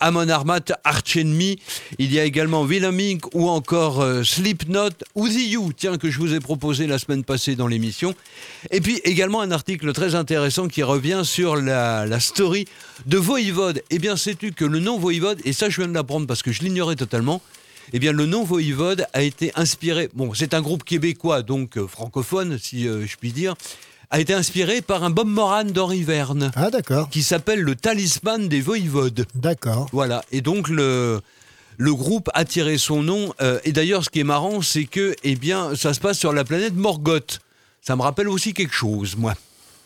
Amon 0.00 0.28
Armat, 0.28 0.72
Arch 0.84 1.16
Enemy. 1.16 1.58
Il 1.98 2.13
y 2.14 2.20
a 2.20 2.24
également 2.24 2.64
Willem 2.64 2.98
Inc. 2.98 3.34
ou 3.34 3.48
encore 3.48 4.00
euh, 4.00 4.22
Slipknot, 4.22 4.90
Uzi 5.16 5.48
You, 5.48 5.72
tiens, 5.76 5.98
que 5.98 6.10
je 6.10 6.18
vous 6.18 6.34
ai 6.34 6.40
proposé 6.40 6.86
la 6.86 6.98
semaine 6.98 7.24
passée 7.24 7.56
dans 7.56 7.66
l'émission. 7.66 8.14
Et 8.70 8.80
puis 8.80 9.00
également 9.04 9.40
un 9.40 9.50
article 9.50 9.92
très 9.92 10.14
intéressant 10.14 10.68
qui 10.68 10.82
revient 10.82 11.22
sur 11.24 11.56
la, 11.56 12.06
la 12.06 12.20
story 12.20 12.66
de 13.06 13.18
Voivode. 13.18 13.82
Eh 13.90 13.98
bien, 13.98 14.16
sais-tu 14.16 14.52
que 14.52 14.64
le 14.64 14.78
nom 14.80 14.98
Voivode, 14.98 15.40
et 15.44 15.52
ça 15.52 15.68
je 15.68 15.80
viens 15.80 15.88
de 15.88 15.94
l'apprendre 15.94 16.26
parce 16.26 16.42
que 16.42 16.52
je 16.52 16.62
l'ignorais 16.62 16.96
totalement, 16.96 17.40
eh 17.92 17.98
bien, 17.98 18.12
le 18.12 18.26
nom 18.26 18.44
Voivode 18.44 19.06
a 19.12 19.22
été 19.22 19.52
inspiré. 19.56 20.08
Bon, 20.14 20.32
c'est 20.34 20.54
un 20.54 20.62
groupe 20.62 20.84
québécois, 20.84 21.42
donc 21.42 21.76
euh, 21.76 21.86
francophone, 21.86 22.58
si 22.58 22.88
euh, 22.88 23.06
je 23.06 23.16
puis 23.16 23.32
dire. 23.32 23.54
A 24.10 24.20
été 24.20 24.32
inspiré 24.32 24.80
par 24.80 25.02
un 25.02 25.10
Bob 25.10 25.26
Moran 25.26 25.64
d'Henri 25.64 26.04
Verne. 26.04 26.52
Ah, 26.54 26.70
d'accord. 26.70 27.08
Qui 27.10 27.22
s'appelle 27.22 27.60
le 27.60 27.74
Talisman 27.74 28.48
des 28.48 28.60
Voivodes. 28.60 29.26
D'accord. 29.34 29.88
Voilà. 29.92 30.24
Et 30.30 30.40
donc, 30.40 30.68
le. 30.68 31.20
Le 31.78 31.94
groupe 31.94 32.30
a 32.34 32.44
tiré 32.44 32.78
son 32.78 33.02
nom. 33.02 33.32
euh, 33.40 33.58
et 33.64 33.72
d'ailleurs, 33.72 34.04
ce 34.04 34.10
qui 34.10 34.20
est 34.20 34.24
marrant, 34.24 34.62
c'est 34.62 34.84
que, 34.84 35.14
eh 35.24 35.34
bien, 35.36 35.74
ça 35.74 35.94
se 35.94 36.00
passe 36.00 36.18
sur 36.18 36.32
la 36.32 36.44
planète 36.44 36.74
Morgoth. 36.74 37.40
Ça 37.82 37.96
me 37.96 38.02
rappelle 38.02 38.28
aussi 38.28 38.54
quelque 38.54 38.74
chose, 38.74 39.16
moi. 39.16 39.34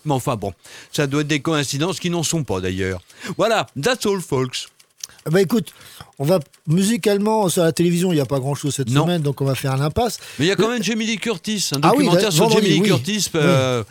Mais 0.04 0.14
enfin 0.14 0.36
bon, 0.36 0.52
ça 0.92 1.06
doit 1.06 1.22
être 1.22 1.26
des 1.26 1.40
coïncidences 1.40 1.98
qui 1.98 2.08
n'en 2.10 2.22
sont 2.22 2.44
pas 2.44 2.60
d'ailleurs. 2.60 3.02
Voilà, 3.36 3.66
that's 3.80 4.06
all, 4.06 4.20
folks. 4.20 4.68
Ah 5.26 5.30
Bah 5.30 5.42
écoute, 5.42 5.74
on 6.18 6.24
va 6.24 6.38
musicalement 6.66 7.48
sur 7.48 7.62
la 7.64 7.72
télévision, 7.72 8.12
il 8.12 8.14
n'y 8.14 8.20
a 8.20 8.24
pas 8.26 8.38
grand-chose 8.38 8.74
cette 8.74 8.90
Non. 8.90 9.02
semaine, 9.02 9.22
donc 9.22 9.40
on 9.40 9.44
va 9.44 9.54
faire 9.56 9.76
l'impasse. 9.76 10.18
Mais 10.38 10.44
il 10.46 10.48
y 10.48 10.52
a 10.52 10.56
quand 10.56 10.68
même 10.68 10.82
Jamie 10.82 11.04
Lee 11.06 11.18
Curtis, 11.18 11.70
un 11.72 11.80
Ah 11.82 11.90
oui, 11.96 12.04
documentaire 12.04 12.32
sur 12.32 12.48
Jamie 12.48 12.68
Lee 12.68 12.80
oui. 12.80 12.88
Curtis, 12.88 13.28
euh, 13.34 13.82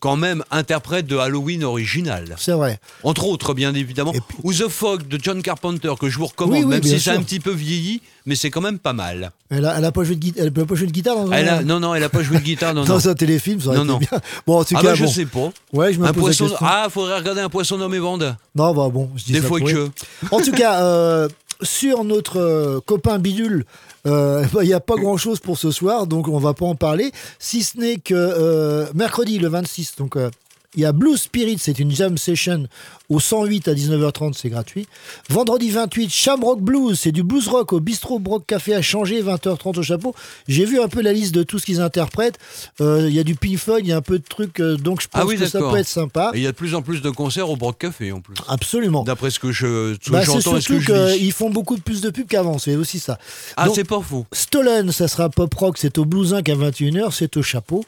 quand 0.00 0.16
même 0.16 0.42
interprète 0.50 1.06
de 1.06 1.16
Halloween 1.16 1.62
original. 1.62 2.34
C'est 2.38 2.52
vrai. 2.52 2.80
Entre 3.02 3.26
autres, 3.26 3.54
bien 3.54 3.74
évidemment. 3.74 4.12
Ou 4.42 4.52
The 4.52 4.68
Fog 4.68 5.06
de 5.06 5.18
John 5.22 5.42
Carpenter, 5.42 5.92
que 6.00 6.08
je 6.08 6.18
vous 6.18 6.26
recommande, 6.26 6.56
Oui, 6.56 6.64
oui, 6.64 6.70
même 6.70 6.82
si 6.82 6.98
c'est 6.98 7.10
un 7.10 7.22
petit 7.22 7.38
peu 7.38 7.52
vieilli, 7.52 8.00
mais 8.26 8.34
c'est 8.34 8.50
quand 8.50 8.60
même 8.62 8.78
pas 8.78 8.92
mal. 8.94 9.30
Elle 9.50 9.66
a, 9.66 9.76
elle 9.78 9.84
a 9.84 9.92
pas 9.92 10.02
joué 10.04 10.14
de, 10.16 10.20
gui- 10.20 10.34
elle 10.38 10.48
a 10.48 10.64
pas 10.64 10.74
joué 10.74 10.86
de 10.86 10.92
guitare 10.92 11.16
dans 11.16 11.30
un, 11.30 11.32
a- 11.46 11.62
non, 11.64 11.80
non, 11.80 11.94
elle 11.94 12.02
a 12.04 12.08
pas 12.08 12.22
joué 12.22 12.38
de 12.38 12.42
guitare, 12.42 12.72
non, 12.74 12.84
dans 12.84 13.08
un 13.08 13.14
téléfilm, 13.14 13.60
ça 13.60 13.68
aurait 13.68 13.76
Non, 13.78 13.84
été 13.84 13.92
non. 13.92 13.98
bien. 13.98 14.20
Bon, 14.46 14.58
en 14.60 14.64
tout 14.64 14.74
ah 14.76 14.80
cas, 14.80 14.88
bah, 14.88 14.94
je 14.94 15.04
bon. 15.04 15.10
sais 15.10 15.26
pas. 15.26 15.50
Ouais, 15.72 15.92
je 15.92 15.98
me 16.00 16.06
un 16.06 16.12
pose 16.12 16.16
la 16.16 16.20
poisson. 16.22 16.48
question. 16.48 16.66
Ah, 16.66 16.88
faudrait 16.90 17.18
regarder 17.18 17.40
un 17.42 17.48
poisson 17.50 17.76
nommé 17.78 17.98
Vande. 17.98 18.36
Non, 18.54 18.74
bah 18.74 18.88
bon, 18.90 19.10
je 19.16 19.24
dis 19.24 19.32
Des 19.32 19.40
ça 19.42 19.46
fois 19.48 19.60
que. 19.60 19.90
En 20.30 20.40
tout 20.40 20.52
cas, 20.52 20.80
euh, 20.82 21.28
sur 21.62 22.04
notre 22.04 22.38
euh, 22.40 22.80
copain 22.86 23.18
Bidule, 23.18 23.64
euh, 24.06 24.44
bah, 24.52 24.62
il 24.62 24.68
n'y 24.68 24.74
a 24.74 24.80
pas 24.80 24.96
grand 24.96 25.16
chose 25.16 25.40
pour 25.40 25.58
ce 25.58 25.70
soir, 25.70 26.06
donc 26.06 26.28
on 26.28 26.38
va 26.38 26.54
pas 26.54 26.66
en 26.66 26.74
parler, 26.74 27.12
si 27.38 27.62
ce 27.62 27.78
n'est 27.78 27.96
que 27.96 28.14
euh, 28.14 28.86
mercredi 28.94 29.38
le 29.38 29.48
26, 29.48 29.96
donc 29.96 30.16
euh, 30.16 30.30
il 30.74 30.82
y 30.82 30.84
a 30.84 30.92
Blue 30.92 31.16
Spirit, 31.16 31.58
c'est 31.58 31.78
une 31.78 31.90
jam 31.90 32.16
session 32.16 32.66
au 33.10 33.20
108 33.20 33.68
à 33.68 33.74
19h30, 33.74 34.32
c'est 34.34 34.48
gratuit. 34.48 34.86
Vendredi 35.28 35.70
28, 35.70 36.08
Shamrock 36.10 36.60
Blues, 36.60 36.98
c'est 36.98 37.12
du 37.12 37.22
blues 37.22 37.46
rock 37.48 37.72
au 37.74 37.80
bistrot 37.80 38.18
Broc 38.18 38.44
Café 38.46 38.74
à 38.74 38.80
changer, 38.82 39.22
20h30 39.22 39.78
au 39.78 39.82
chapeau. 39.82 40.14
J'ai 40.48 40.64
vu 40.64 40.80
un 40.80 40.88
peu 40.88 41.02
la 41.02 41.12
liste 41.12 41.34
de 41.34 41.42
tout 41.42 41.58
ce 41.58 41.66
qu'ils 41.66 41.80
interprètent. 41.80 42.38
Euh, 42.80 43.06
Il 43.08 43.14
y 43.14 43.18
a 43.18 43.24
du 43.24 43.34
Pink 43.34 43.58
Floyd, 43.58 43.84
il 43.84 43.90
y 43.90 43.92
a 43.92 43.96
un 43.96 44.00
peu 44.02 44.18
de 44.18 44.24
trucs, 44.26 44.60
euh, 44.60 44.76
donc 44.76 45.02
je 45.02 45.08
pense 45.08 45.20
Ah 45.22 45.26
oui, 45.26 45.36
que 45.36 45.44
ça 45.46 45.58
peut 45.58 45.76
être 45.76 45.88
sympa. 45.88 46.30
Et 46.34 46.38
il 46.38 46.42
y 46.44 46.46
a 46.46 46.52
de 46.52 46.56
plus 46.56 46.74
en 46.74 46.82
plus 46.82 47.02
de 47.02 47.10
concerts 47.10 47.50
au 47.50 47.56
Broc 47.56 47.76
Café 47.78 48.12
en 48.12 48.20
plus. 48.20 48.34
Absolument. 48.48 49.02
D'après 49.04 49.30
ce 49.30 49.38
que 49.40 49.52
je, 49.52 49.96
Bah, 50.10 50.22
j'entends 50.22 50.56
et 50.56 50.60
ce 50.60 50.68
que 50.68 50.78
je 50.78 50.92
lis. 51.12 51.18
qu'ils 51.18 51.32
font 51.32 51.50
beaucoup 51.50 51.76
plus 51.78 52.00
de 52.00 52.10
pubs 52.10 52.26
qu'avant, 52.28 52.58
c'est 52.58 52.76
aussi 52.76 53.00
ça. 53.00 53.18
Ah, 53.56 53.66
c'est 53.74 53.84
pas 53.84 54.00
faux. 54.00 54.24
Stolen, 54.32 54.92
ça 54.92 55.08
sera 55.08 55.28
pop 55.28 55.52
rock, 55.54 55.78
c'est 55.78 55.98
au 55.98 56.04
Blues 56.04 56.32
Inc 56.32 56.48
à 56.48 56.54
21h, 56.54 57.10
c'est 57.12 57.36
au 57.36 57.42
chapeau. 57.42 57.84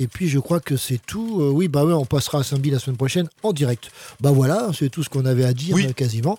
Et 0.00 0.08
puis 0.08 0.28
je 0.28 0.38
crois 0.40 0.58
que 0.58 0.76
c'est 0.76 0.98
tout. 1.06 1.38
Euh, 1.40 1.50
oui, 1.50 1.68
bah 1.68 1.84
ouais, 1.84 1.92
on 1.92 2.04
passera 2.04 2.40
à 2.40 2.42
Saint-Bi 2.42 2.70
la 2.70 2.78
semaine 2.80 2.96
prochaine 2.96 3.28
en 3.44 3.52
direct. 3.52 3.90
Bah 4.20 4.32
voilà, 4.32 4.61
c'est 4.72 4.88
tout 4.88 5.02
ce 5.02 5.08
qu'on 5.08 5.24
avait 5.26 5.44
à 5.44 5.52
dire 5.52 5.76
euh, 5.76 5.92
quasiment. 5.92 6.38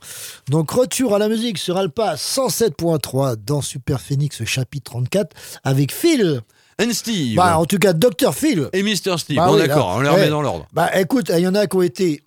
Donc 0.49 0.71
retour 0.71 1.15
à 1.15 1.19
la 1.19 1.27
musique 1.27 1.57
sur 1.57 1.77
Alpa 1.77 2.15
107.3 2.15 3.35
dans 3.45 3.61
Super 3.61 3.99
Phoenix 4.01 4.43
chapitre 4.45 4.91
34 4.91 5.35
avec 5.63 5.91
Phil. 5.91 6.41
And 6.81 6.91
Steve. 6.91 7.35
Bah 7.35 7.57
en 7.59 7.65
tout 7.65 7.77
cas 7.77 7.93
Dr 7.93 8.33
Phil. 8.33 8.69
Et 8.73 8.83
Mr. 8.83 9.17
Steve. 9.17 9.37
Bah 9.37 9.47
bon 9.47 9.55
oui, 9.55 9.67
d'accord, 9.67 9.95
on 9.97 10.01
les 10.01 10.09
ouais. 10.09 10.15
remet 10.15 10.29
dans 10.29 10.41
l'ordre. 10.41 10.67
Bah 10.73 10.89
écoute, 10.99 11.31
il 11.35 11.41
y 11.41 11.47
en 11.47 11.55
a 11.55 11.67
qui 11.67 11.75
ont 11.75 11.81
été 11.81 12.23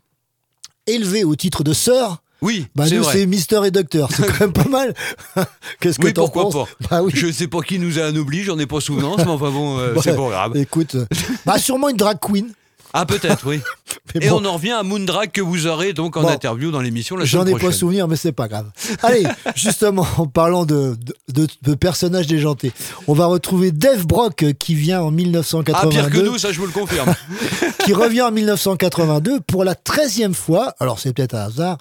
élevé 0.86 1.24
au 1.24 1.34
titre 1.34 1.64
de 1.64 1.72
sœur. 1.72 2.22
Oui, 2.42 2.66
Bah 2.74 2.84
nous 2.90 3.03
c'est 3.03 3.24
Mister 3.24 3.61
et 3.64 3.70
Docteur, 3.70 4.11
c'est 4.12 4.26
quand 4.26 4.40
même 4.40 4.53
pas 4.53 4.68
mal. 4.68 4.94
Qu'est-ce 5.80 5.99
que 5.99 6.05
Oui, 6.05 6.12
t'en 6.12 6.24
pourquoi 6.24 6.42
penses 6.44 6.55
pas. 6.55 6.88
Bah 6.90 7.03
oui. 7.03 7.11
Je 7.14 7.32
sais 7.32 7.49
pas 7.49 7.61
qui 7.62 7.78
nous 7.78 7.99
a 7.99 8.05
anoblis, 8.05 8.42
j'en 8.42 8.59
ai 8.59 8.66
pas 8.66 8.80
souvenance, 8.80 9.18
mais 9.18 9.30
enfin 9.30 9.51
bon, 9.51 9.78
euh, 9.78 9.94
c'est 10.03 10.14
pas 10.14 10.28
grave. 10.28 10.57
Écoute, 10.57 10.97
bah 11.47 11.59
sûrement 11.59 11.88
une 11.88 11.97
drag 11.97 12.18
queen. 12.20 12.53
Ah, 12.99 13.07
peut-être, 13.07 13.47
oui. 13.47 13.61
Mais 14.14 14.26
Et 14.26 14.28
bon. 14.30 14.40
on 14.40 14.44
en 14.47 14.55
revient 14.55 14.72
à 14.72 14.82
Moondrag 14.82 15.30
que 15.30 15.40
vous 15.40 15.66
aurez 15.66 15.92
donc 15.92 16.16
en 16.16 16.22
Bon. 16.22 16.28
interview 16.28 16.70
dans 16.70 16.80
l'émission 16.80 17.16
la 17.16 17.24
J'en 17.24 17.44
ai 17.47 17.55
pas 17.55 17.70
souvenir, 17.72 18.09
mais 18.09 18.16
c'est 18.16 18.32
pas 18.32 18.49
grave. 18.49 18.70
Allez, 19.03 19.24
justement, 19.55 20.07
en 20.16 20.26
parlant 20.26 20.64
de, 20.64 20.97
de, 21.32 21.47
de- 21.62 21.74
personnages 21.74 22.26
déjantés, 22.26 22.72
on 23.07 23.12
va 23.12 23.26
retrouver 23.26 23.72
Dave 23.72 24.07
Brock 24.07 24.42
euh, 24.42 24.53
qui 24.53 24.74
vient 24.74 25.03
en 25.03 25.09
Ah, 25.09 25.12
1982. 25.12 25.90
pire 25.90 26.11
que 26.11 26.18
nous, 26.26 26.38
ça 26.38 26.53
je 26.53 26.59
vous 26.61 26.66
le 26.66 26.72
confirme. 26.72 27.14
qui 27.84 27.92
revient 27.92 28.22
en 28.22 28.30
1982 28.32 29.40
pour 29.40 29.64
la 29.64 29.74
13e 29.74 30.32
fois, 30.34 30.74
alors 30.80 30.99
c'est 30.99 31.12
peut-être 31.12 31.34
un 31.34 31.47
hasard, 31.47 31.78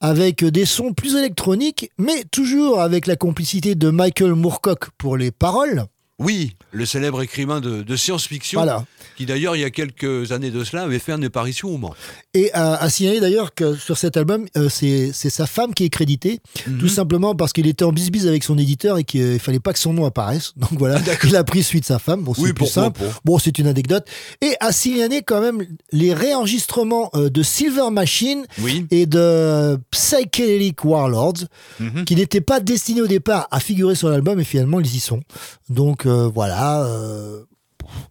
avec 0.00 0.44
des 0.44 0.64
sons 0.66 0.92
plus 0.92 1.16
électroniques, 1.16 1.90
mais 1.98 2.24
toujours 2.30 2.80
avec 2.80 3.06
la 3.06 3.16
complicité 3.16 3.74
de 3.74 3.90
Michael 3.90 4.34
Moorcock 4.34 4.90
pour 4.98 5.16
les 5.16 5.30
paroles. 5.30 5.84
Oui, 6.22 6.54
le 6.70 6.86
célèbre 6.86 7.20
écrivain 7.22 7.60
de, 7.60 7.82
de 7.82 7.96
science-fiction, 7.96 8.60
Voilà. 8.60 8.84
qui 9.16 9.26
d'ailleurs, 9.26 9.56
il 9.56 9.60
y 9.60 9.64
a 9.64 9.70
quelques 9.70 10.32
années 10.32 10.50
de 10.50 10.64
cela, 10.64 10.82
avait 10.84 10.98
fait 10.98 11.12
une 11.12 11.24
apparition 11.24 11.68
au 11.68 11.76
Mans. 11.78 11.94
Et 12.34 12.52
à, 12.52 12.74
à 12.76 12.88
signaler 12.90 13.20
d'ailleurs 13.20 13.54
que 13.54 13.74
sur 13.74 13.98
cet 13.98 14.16
album, 14.16 14.46
euh, 14.56 14.68
c'est 14.70 15.12
sa 15.12 15.46
femme 15.46 15.74
qui 15.74 15.84
est 15.84 15.88
créditée, 15.90 16.40
Mhm. 16.66 16.78
tout 16.78 16.88
simplement 16.88 17.34
parce 17.34 17.52
qu'il 17.52 17.66
était 17.66 17.84
en 17.84 17.92
bisbise 17.92 18.26
avec 18.26 18.44
son 18.44 18.56
éditeur 18.58 18.98
et 18.98 19.04
qu'il 19.04 19.32
ne 19.34 19.38
fallait 19.38 19.60
pas 19.60 19.72
que 19.72 19.78
son 19.78 19.92
nom 19.92 20.04
apparaisse. 20.06 20.52
Donc 20.56 20.72
voilà, 20.78 21.00
il 21.24 21.36
a 21.36 21.44
pris 21.44 21.62
suite 21.62 21.84
sa 21.84 21.98
femme. 21.98 22.22
Bon, 22.22 22.34
c'est 22.34 22.40
Ah, 22.42 22.44
Oui, 22.44 22.52
plus 22.52 22.66
simple. 22.66 23.00
Bon, 23.24 23.38
c'est 23.38 23.58
une 23.58 23.66
anecdote. 23.66 24.06
Et 24.40 24.54
à 24.60 24.72
signaler 24.72 25.22
quand 25.22 25.40
même 25.40 25.62
les 25.92 26.14
réenregistrements 26.14 27.10
euh, 27.14 27.28
de 27.30 27.42
Silver 27.42 27.90
Machine 27.90 28.44
Oui. 28.60 28.86
et 28.90 29.06
de 29.06 29.78
Psychedelic 29.90 30.84
Warlords, 30.84 31.44
Mhm. 31.80 32.04
qui 32.04 32.16
n'étaient 32.16 32.40
pas 32.40 32.60
destinés 32.60 33.00
au 33.02 33.06
départ 33.06 33.48
à 33.50 33.60
figurer 33.60 33.94
sur 33.94 34.08
l'album, 34.08 34.38
et 34.40 34.44
finalement 34.44 34.80
ils 34.80 34.94
y 34.96 35.00
sont. 35.00 35.20
Donc 35.68 36.06
euh, 36.06 36.11
voilà. 36.32 36.84
euh, 36.84 37.42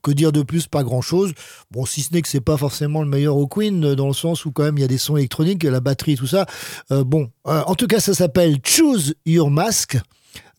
que 0.01 0.11
dire 0.11 0.31
de 0.31 0.41
plus 0.43 0.67
Pas 0.67 0.83
grand 0.83 1.01
chose. 1.01 1.33
Bon, 1.71 1.85
si 1.85 2.01
ce 2.01 2.13
n'est 2.13 2.21
que 2.21 2.27
c'est 2.27 2.41
pas 2.41 2.57
forcément 2.57 3.01
le 3.01 3.07
meilleur 3.07 3.35
au 3.37 3.47
Queen, 3.47 3.83
euh, 3.83 3.95
dans 3.95 4.07
le 4.07 4.13
sens 4.13 4.45
où 4.45 4.51
quand 4.51 4.63
même 4.63 4.77
il 4.77 4.81
y 4.81 4.83
a 4.83 4.87
des 4.87 4.97
sons 4.97 5.17
électroniques, 5.17 5.63
la 5.63 5.79
batterie, 5.79 6.15
tout 6.15 6.27
ça. 6.27 6.45
Euh, 6.91 7.03
bon, 7.03 7.29
euh, 7.47 7.61
en 7.65 7.75
tout 7.75 7.87
cas, 7.87 7.99
ça 7.99 8.13
s'appelle 8.13 8.57
Choose 8.63 9.15
Your 9.25 9.49
Mask. 9.49 9.97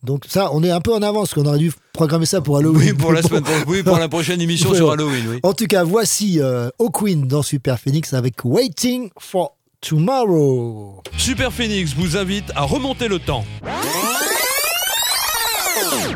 Donc 0.03 0.25
ça, 0.27 0.49
on 0.53 0.63
est 0.63 0.69
un 0.71 0.81
peu 0.81 0.93
en 0.93 1.01
avance, 1.01 1.33
qu'on 1.33 1.45
aurait 1.45 1.59
dû 1.59 1.71
programmer 1.93 2.25
ça 2.25 2.41
pour 2.41 2.57
Halloween. 2.57 2.89
Oui, 2.89 2.93
pour 2.93 3.13
la 3.13 3.21
semaine, 3.21 3.43
oui, 3.67 3.83
pour 3.83 3.97
la 3.97 4.09
prochaine 4.09 4.41
émission 4.41 4.73
sur. 4.75 4.91
Halloween, 4.91 5.23
oui. 5.29 5.39
En 5.43 5.53
tout 5.53 5.65
cas, 5.65 5.83
voici 5.83 6.41
euh, 6.41 6.69
Queen 6.93 7.25
dans 7.27 7.41
Super 7.41 7.79
Phoenix 7.79 8.13
avec 8.13 8.43
Waiting 8.43 9.09
for 9.17 9.55
Tomorrow. 9.79 11.03
Super 11.17 11.53
Phoenix 11.53 11.93
vous 11.93 12.17
invite 12.17 12.51
à 12.55 12.63
remonter 12.63 13.07
le 13.07 13.19
temps. 13.19 13.45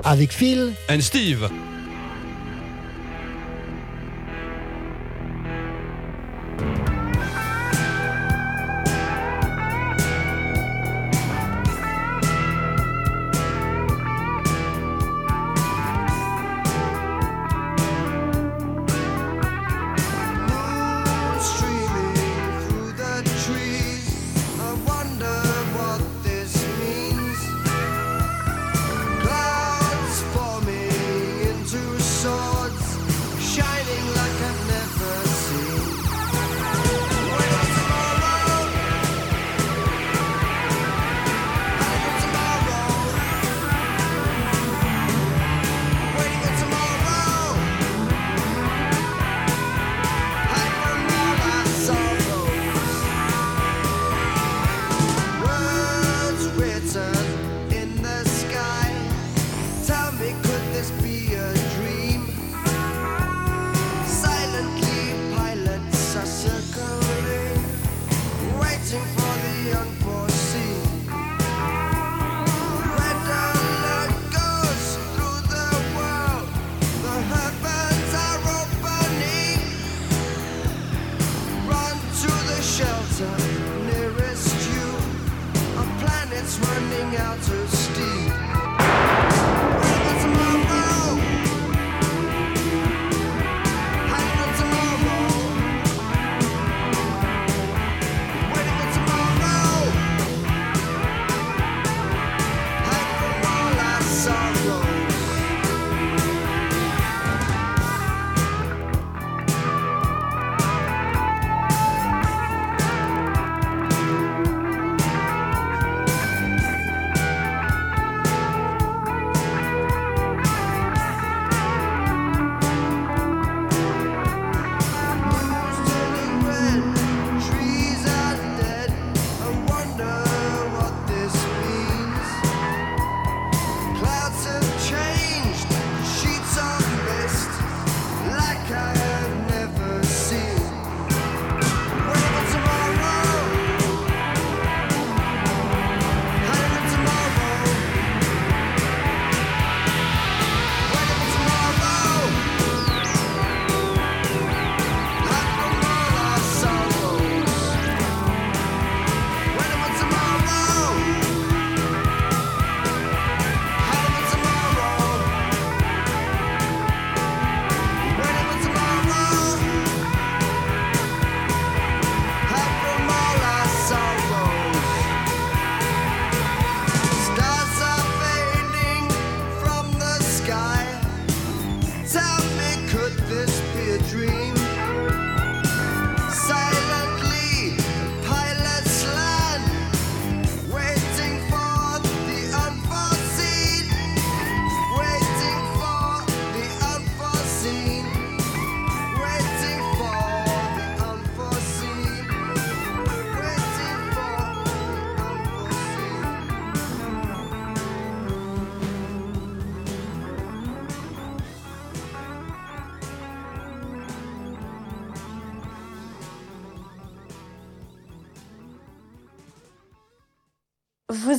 Avec 0.03 0.31
Phil. 0.31 0.73
And 0.89 1.01
Steve. 1.01 1.47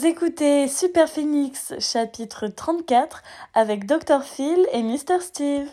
Écoutez 0.08 0.68
Super 0.68 1.06
Phoenix 1.06 1.74
chapitre 1.80 2.46
34 2.46 3.22
avec 3.52 3.84
Dr 3.84 4.22
Phil 4.22 4.66
et 4.72 4.82
Mr 4.82 5.20
Steve. 5.20 5.68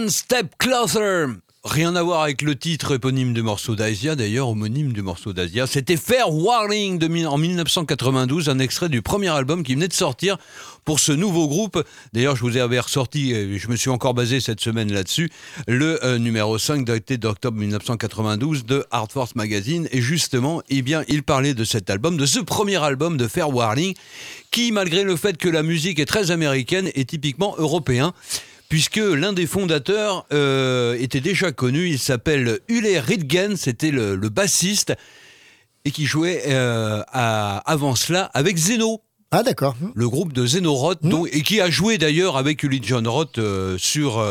One 0.00 0.08
Step 0.08 0.54
Closer 0.56 1.26
Rien 1.62 1.94
à 1.94 2.02
voir 2.02 2.22
avec 2.22 2.40
le 2.40 2.56
titre 2.56 2.94
éponyme 2.94 3.34
du 3.34 3.42
morceau 3.42 3.76
d'Asia, 3.76 4.16
d'ailleurs 4.16 4.48
homonyme 4.48 4.94
du 4.94 5.02
morceau 5.02 5.34
d'Asia. 5.34 5.66
C'était 5.66 5.98
Fair 5.98 6.32
Warning 6.32 7.26
en 7.26 7.36
1992, 7.36 8.48
un 8.48 8.58
extrait 8.60 8.88
du 8.88 9.02
premier 9.02 9.28
album 9.28 9.62
qui 9.62 9.74
venait 9.74 9.88
de 9.88 9.92
sortir 9.92 10.38
pour 10.86 11.00
ce 11.00 11.12
nouveau 11.12 11.48
groupe. 11.48 11.84
D'ailleurs, 12.14 12.34
je 12.34 12.44
vous 12.44 12.56
avais 12.56 12.80
ressorti, 12.80 13.58
je 13.58 13.68
me 13.68 13.76
suis 13.76 13.90
encore 13.90 14.14
basé 14.14 14.40
cette 14.40 14.60
semaine 14.60 14.90
là-dessus, 14.90 15.30
le 15.68 16.02
euh, 16.02 16.16
numéro 16.16 16.56
5 16.56 16.86
daté 16.86 17.18
d'octobre 17.18 17.58
1992 17.58 18.64
de 18.64 18.86
Hard 18.90 19.12
Force 19.12 19.34
Magazine. 19.34 19.86
Et 19.92 20.00
justement, 20.00 20.62
eh 20.70 20.80
bien, 20.80 21.04
il 21.08 21.22
parlait 21.22 21.52
de 21.52 21.64
cet 21.64 21.90
album, 21.90 22.16
de 22.16 22.24
ce 22.24 22.40
premier 22.40 22.82
album 22.82 23.18
de 23.18 23.28
Fair 23.28 23.54
Warning, 23.54 23.94
qui, 24.50 24.72
malgré 24.72 25.04
le 25.04 25.14
fait 25.14 25.36
que 25.36 25.50
la 25.50 25.62
musique 25.62 25.98
est 25.98 26.06
très 26.06 26.30
américaine, 26.30 26.90
est 26.94 27.10
typiquement 27.10 27.54
européen 27.58 28.14
puisque 28.70 28.96
l'un 28.96 29.34
des 29.34 29.46
fondateurs 29.46 30.24
euh, 30.32 30.96
était 30.98 31.20
déjà 31.20 31.52
connu, 31.52 31.88
il 31.88 31.98
s'appelle 31.98 32.60
Ule 32.68 32.86
Ridgen, 32.98 33.56
c'était 33.56 33.90
le, 33.90 34.16
le 34.16 34.28
bassiste, 34.30 34.94
et 35.84 35.90
qui 35.90 36.06
jouait 36.06 36.44
euh, 36.46 37.02
à- 37.12 37.58
avant 37.70 37.94
cela 37.94 38.30
avec 38.32 38.56
Zeno. 38.56 39.02
Ah 39.32 39.42
d'accord. 39.42 39.76
Le 39.94 40.08
groupe 40.08 40.32
de 40.32 40.44
Zeno 40.46 40.74
Roth, 40.74 41.00
dont- 41.02 41.26
et 41.26 41.42
qui 41.42 41.60
a 41.60 41.68
joué 41.70 41.98
d'ailleurs 41.98 42.36
avec 42.36 42.62
Uli 42.62 42.80
John 42.82 43.06
Roth 43.06 43.38
euh, 43.38 43.76
sur, 43.78 44.24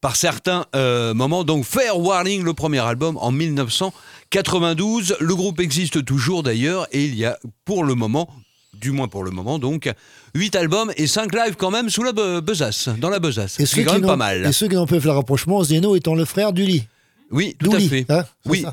par 0.00 0.16
certains 0.16 0.66
moments. 1.14 1.44
Donc 1.44 1.64
Fair 1.64 1.98
Warning, 1.98 2.42
le 2.44 2.52
premier 2.54 2.80
album 2.80 3.16
en 3.20 3.30
1992. 3.32 5.16
Le 5.20 5.34
groupe 5.34 5.60
existe 5.60 6.04
toujours 6.04 6.42
d'ailleurs, 6.42 6.86
et 6.92 7.04
il 7.04 7.14
y 7.14 7.24
a 7.24 7.38
pour 7.64 7.84
le 7.84 7.94
moment 7.94 8.28
du 8.74 8.90
moins 8.90 9.08
pour 9.08 9.24
le 9.24 9.30
moment 9.30 9.58
donc. 9.58 9.90
8 10.36 10.54
albums 10.56 10.92
et 10.96 11.06
5 11.06 11.34
lives 11.34 11.56
quand 11.56 11.70
même 11.70 11.88
sous 11.90 12.02
la 12.02 12.12
be- 12.12 12.40
besace, 12.40 12.88
dans 12.98 13.10
la 13.10 13.18
besace. 13.18 13.58
Et 13.60 13.66
C'est 13.66 13.84
quand 13.84 13.94
même 13.94 14.02
pas 14.02 14.16
mal. 14.16 14.46
Et 14.46 14.52
ceux 14.52 14.68
qui 14.68 14.74
n'ont 14.74 14.86
pas 14.86 15.00
fait 15.00 15.06
le 15.06 15.12
rapprochement, 15.12 15.62
Zeno 15.64 15.96
étant 15.96 16.14
le 16.14 16.24
frère 16.24 16.52
d'Uli. 16.52 16.84
Oui, 17.30 17.56
tout 17.58 17.72
à 17.72 17.80
fait. 17.80 18.06
hein, 18.08 18.24
oui. 18.44 18.64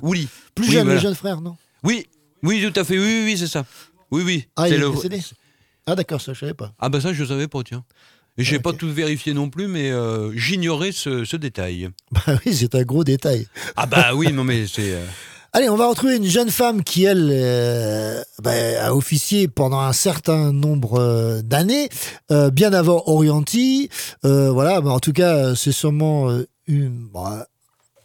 Plus 0.53 0.67
Oui, 0.67 0.71
jeune, 0.73 0.83
voilà. 0.83 0.95
le 0.95 0.99
jeune 1.01 1.15
frère, 1.15 1.41
non? 1.41 1.55
Oui, 1.83 2.05
oui, 2.43 2.63
tout 2.71 2.79
à 2.79 2.83
fait. 2.83 2.97
Oui, 2.99 3.05
oui, 3.05 3.21
oui, 3.25 3.37
c'est 3.37 3.47
ça. 3.47 3.65
Oui, 4.11 4.21
oui. 4.25 4.47
Ah, 4.55 4.67
il 4.67 4.71
c'est 4.71 4.75
est 4.75 4.79
le- 4.79 4.91
décédé 4.91 5.19
Ah 5.87 5.95
d'accord, 5.95 6.21
ça 6.21 6.33
je 6.33 6.39
savais 6.39 6.53
pas. 6.53 6.71
Ah 6.79 6.89
bah 6.89 7.01
ça, 7.01 7.13
je 7.13 7.23
savais 7.25 7.47
pas, 7.47 7.63
tiens. 7.63 7.83
Et 8.37 8.43
j'ai 8.43 8.59
pas 8.59 8.73
tout 8.73 8.91
vérifié 8.91 9.33
non 9.33 9.49
plus, 9.49 9.67
mais 9.67 9.91
euh, 9.91 10.31
j'ignorais 10.35 10.91
ce, 10.91 11.23
ce 11.25 11.35
détail. 11.37 11.89
Bah 12.11 12.37
oui, 12.45 12.53
c'est 12.55 12.73
un 12.75 12.83
gros 12.83 13.03
détail. 13.03 13.47
Ah 13.75 13.85
bah 13.85 14.13
oui, 14.15 14.31
non 14.33 14.43
mais 14.43 14.65
c'est... 14.67 14.93
euh, 14.93 15.05
Allez, 15.55 15.69
on 15.69 15.75
va 15.75 15.87
retrouver 15.87 16.15
une 16.17 16.25
jeune 16.25 16.49
femme 16.49 16.83
qui, 16.83 17.03
elle, 17.03 17.29
euh, 17.31 18.23
ben, 18.41 18.75
a 18.81 18.95
officié 18.95 19.47
pendant 19.47 19.81
un 19.81 19.93
certain 19.93 20.51
nombre 20.51 20.99
euh, 20.99 21.41
d'années, 21.43 21.89
euh, 22.31 22.49
bien 22.49 22.73
avant 22.73 23.03
Orienti. 23.05 23.87
Euh, 24.25 24.49
voilà, 24.51 24.81
mais 24.81 24.89
en 24.89 24.99
tout 24.99 25.13
cas, 25.13 25.53
c'est 25.53 25.71
sûrement 25.71 26.31
euh, 26.31 26.47
une... 26.65 27.07
euh, 27.15 27.43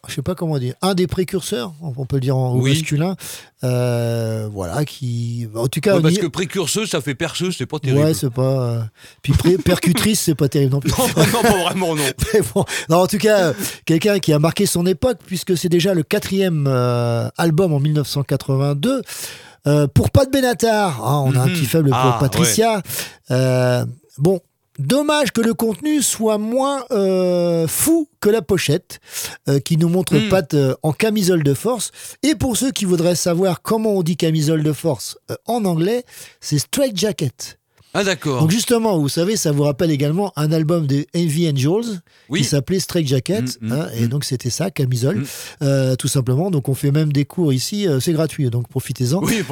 je 0.07 0.15
sais 0.15 0.23
pas 0.23 0.35
comment 0.35 0.59
dire, 0.59 0.75
un 0.83 0.95
des 0.95 1.07
précurseurs, 1.07 1.73
on 1.83 2.05
peut 2.07 2.16
le 2.16 2.20
dire 2.20 2.37
en 2.37 2.57
Oui. 2.57 2.70
masculin, 2.75 3.16
euh, 3.65 4.49
voilà, 4.53 4.85
qui, 4.85 5.49
en 5.55 5.66
tout 5.69 5.81
cas, 5.81 5.97
ouais, 5.97 6.03
parce 6.03 6.19
que 6.19 6.27
précurseuse, 6.27 6.89
ça 6.91 7.01
fait 7.01 7.15
perceuse, 7.15 7.57
c'est 7.59 7.66
pas 7.66 7.79
terrible. 7.79 8.03
ouais, 8.05 8.15
c'est 8.15 8.31
pas, 8.31 8.43
euh, 8.43 8.81
puis 9.23 9.33
percutrice, 9.65 10.20
c'est 10.20 10.35
pas 10.35 10.49
terrible 10.49 10.73
non 10.73 10.81
plus. 10.81 10.91
non, 10.99 11.07
non, 11.33 11.43
pas 11.43 11.62
vraiment, 11.65 11.95
non. 11.97 12.03
Mais 12.35 12.41
bon, 12.55 12.65
non, 12.89 12.99
en 12.99 13.07
tout 13.07 13.19
cas, 13.19 13.49
euh, 13.49 13.53
quelqu'un 13.85 14.19
qui 14.20 14.33
a 14.33 14.39
marqué 14.39 14.66
son 14.66 14.87
époque, 14.87 15.19
puisque 15.27 15.57
c'est 15.57 15.69
déjà 15.69 15.95
le 15.95 16.03
quatrième 16.03 16.66
euh, 16.69 17.29
album 17.37 17.73
en 17.73 17.81
1982. 17.81 19.03
Euh, 19.66 19.87
pour 19.89 20.11
Pat 20.11 20.31
Benatar, 20.33 21.05
hein, 21.05 21.23
on 21.27 21.35
a 21.35 21.41
un 21.41 21.47
Mhm. 21.49 21.53
petit 21.53 21.66
faible 21.66 21.91
pour 21.91 21.99
Ah, 21.99 22.16
Patricia. 22.20 22.81
Bon, 24.19 24.41
dommage 24.78 25.32
que 25.32 25.40
le 25.40 25.55
contenu 25.55 26.02
soit 26.02 26.38
moins 26.38 26.84
euh, 26.90 27.66
fou 27.66 28.09
que 28.20 28.30
la 28.30 28.42
pochette, 28.42 29.00
euh, 29.48 29.60
qui 29.60 29.76
nous 29.76 29.88
montre 29.88 30.16
Hmm. 30.18 30.28
Pat 30.28 30.55
euh, 30.55 30.74
en 30.82 30.92
camisole 30.92 31.42
de 31.42 31.55
force. 31.55 31.90
Et 32.22 32.34
pour 32.34 32.56
ceux 32.56 32.70
qui 32.70 32.84
voudraient 32.84 33.14
savoir 33.14 33.62
comment 33.62 33.90
on 33.90 34.02
dit 34.02 34.16
camisole 34.16 34.62
de 34.62 34.72
force 34.72 35.18
en 35.46 35.64
anglais, 35.64 36.05
c'est 36.40 36.59
straight 36.59 36.96
jacket. 36.96 37.57
Ah 37.94 38.05
d'accord. 38.05 38.40
Donc 38.43 38.51
justement, 38.51 38.98
vous 38.98 39.09
savez, 39.09 39.36
ça 39.36 39.51
vous 39.51 39.62
rappelle 39.62 39.90
également 39.90 40.32
un 40.36 40.52
album 40.52 40.86
des 40.86 41.06
Heavy 41.15 41.48
Angels 41.48 42.01
Oui. 42.28 42.40
qui 42.40 42.44
s'appelait 42.47 42.81
Straight 42.81 43.06
Jacket. 43.06 43.59
Mm, 43.60 43.66
mm, 43.69 43.73
hein, 43.73 43.86
et 43.98 44.06
donc 44.09 44.24
c'était 44.24 44.51
ça, 44.51 44.70
camisole, 44.70 45.19
Mm. 45.19 45.24
euh, 45.62 45.97
tout 45.97 46.09
simplement. 46.09 46.51
Donc 46.51 46.69
on 46.69 46.74
fait 46.74 46.90
même 46.90 47.12
des 47.12 47.24
cours 47.24 47.52
ici, 47.52 47.89
euh, 47.89 47.98
c'est 47.98 48.12
gratuit, 48.12 48.51
donc 48.51 48.69
profitez-en. 48.69 49.20
Oui, 49.23 49.43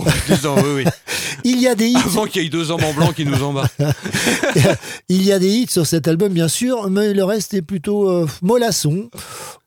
ans, 0.44 0.56
oui, 0.58 0.70
oui. 0.76 0.84
Il 1.44 1.60
y 1.60 1.66
a 1.68 1.74
des 1.74 1.88
hits, 1.88 1.96
Avant 1.96 2.26
qu'il 2.26 2.42
y 2.42 2.46
ait 2.46 2.48
deux 2.50 2.70
hommes 2.70 2.84
en 2.84 2.92
blanc 2.94 3.12
qui 3.12 3.24
nous 3.24 3.42
embarquent. 3.42 3.72
il 5.08 5.22
y 5.22 5.32
a 5.32 5.38
des 5.38 5.48
hits 5.50 5.66
sur 5.70 5.86
cet 5.86 6.08
album 6.08 6.32
bien 6.32 6.48
sûr, 6.48 6.88
mais 6.90 7.12
le 7.14 7.24
reste 7.24 7.54
est 7.54 7.62
plutôt 7.62 8.08
euh, 8.08 8.26
mollasson. 8.42 9.10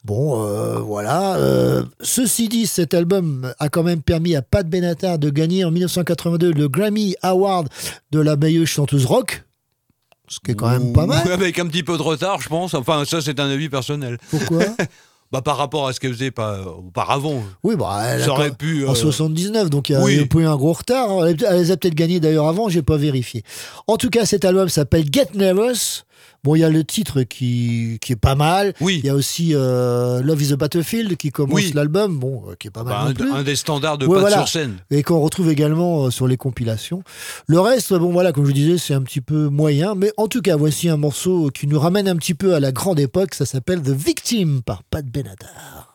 Bon, 0.05 0.45
euh, 0.45 0.79
voilà. 0.79 1.35
euh, 1.35 1.83
ceci 1.99 2.47
dit, 2.47 2.67
cet 2.67 2.93
album 2.93 3.53
a 3.59 3.67
quand 3.69 3.83
même 3.83 4.01
permis 4.01 4.35
à 4.35 4.41
Pat 4.41 4.67
Benatar 4.67 5.19
de 5.19 5.29
gagner 5.29 5.65
en 5.65 5.71
1982 5.71 6.53
le 6.53 6.69
Grammy 6.69 7.15
Award 7.21 7.67
de 8.11 8.19
la 8.19 8.37
meilleure 8.37 8.65
chanteuse 8.65 9.05
rock, 9.05 9.43
ce 10.27 10.39
qui 10.39 10.51
est 10.51 10.55
quand 10.55 10.69
même 10.69 10.93
pas 10.93 11.05
mal. 11.05 11.29
Avec 11.31 11.59
un 11.59 11.67
petit 11.67 11.83
peu 11.83 11.97
de 11.97 12.01
retard, 12.01 12.39
je 12.39 12.47
pense. 12.47 12.73
Enfin, 12.73 13.03
ça, 13.05 13.21
c'est 13.21 13.39
un 13.39 13.49
avis 13.49 13.67
personnel. 13.69 14.17
Pourquoi 14.29 14.63
Bah, 15.31 15.43
par 15.43 15.57
rapport 15.57 15.87
à 15.87 15.93
ce 15.93 15.99
qu'elle 15.99 16.13
faisait 16.13 16.31
pas, 16.31 16.59
auparavant. 16.63 17.43
Oui, 17.63 17.75
bah, 17.75 18.01
elle 18.03 18.23
a 18.23 18.25
Ça 18.25 18.31
aurait 18.31 18.49
pu, 18.49 18.87
En 18.87 18.93
euh, 18.93 18.95
79, 18.95 19.69
donc 19.69 19.89
il 19.89 19.91
y 19.91 19.95
a, 19.95 20.01
oui. 20.01 20.15
y 20.15 20.37
eu 20.39 20.45
un 20.45 20.55
gros 20.55 20.73
retard. 20.73 21.23
Elle, 21.23 21.37
elle 21.47 21.57
les 21.57 21.69
a 21.69 21.77
peut-être 21.77 21.93
gagné 21.93 22.19
d'ailleurs 22.19 22.47
avant, 22.47 22.67
j'ai 22.67 22.81
pas 22.81 22.97
vérifié. 22.97 23.43
En 23.85 23.97
tout 23.97 24.09
cas, 24.09 24.25
cet 24.25 24.43
album 24.43 24.69
s'appelle 24.69 25.05
Get 25.11 25.27
Nervous. 25.35 26.03
Bon, 26.43 26.55
il 26.55 26.59
y 26.59 26.63
a 26.63 26.69
le 26.69 26.83
titre 26.83 27.23
qui, 27.23 27.97
qui 28.01 28.13
est 28.13 28.15
pas 28.15 28.35
mal. 28.35 28.73
Oui. 28.81 28.99
Il 29.03 29.07
y 29.07 29.09
a 29.09 29.15
aussi 29.15 29.51
euh, 29.53 30.21
Love 30.21 30.41
is 30.41 30.53
a 30.53 30.55
Battlefield 30.55 31.17
qui 31.17 31.31
commence 31.31 31.55
Oui. 31.55 31.71
l'album, 31.75 32.17
bon, 32.17 32.43
euh, 32.49 32.55
qui 32.57 32.67
est 32.67 32.71
pas 32.71 32.83
mal 32.83 32.93
Bah, 32.93 33.03
non 33.03 33.09
un, 33.09 33.13
plus. 33.13 33.31
un 33.31 33.43
des 33.43 33.55
standards 33.55 33.97
de 33.97 34.05
Ouais, 34.05 34.13
Pat 34.15 34.21
voilà. 34.21 34.37
sur 34.37 34.47
scène. 34.47 34.77
Et 34.89 35.03
qu'on 35.03 35.19
retrouve 35.19 35.49
également 35.49 36.05
euh, 36.05 36.09
sur 36.11 36.27
les 36.27 36.37
compilations. 36.37 37.03
Le 37.47 37.59
reste, 37.59 37.93
bon 37.93 38.11
voilà, 38.11 38.31
comme 38.31 38.43
je 38.45 38.49
vous 38.49 38.53
disais, 38.53 38.77
c'est 38.77 38.93
un 38.93 39.01
petit 39.01 39.21
peu 39.21 39.49
moyen. 39.49 39.95
Mais 39.95 40.11
en 40.17 40.27
tout 40.27 40.41
cas, 40.41 40.55
voici 40.55 40.87
un 40.89 40.97
morceau 40.97 41.49
qui 41.53 41.67
nous 41.67 41.79
ramène 41.79 42.07
un 42.07 42.15
petit 42.15 42.33
peu 42.33 42.53
à 42.55 42.59
la 42.59 42.71
grande 42.71 42.99
époque. 42.99 43.35
Ça 43.35 43.45
s'appelle 43.45 43.81
The 43.81 43.89
Victim 43.89 44.61
par 44.61 44.83
Pat 44.83 45.05
Benatar. 45.05 45.93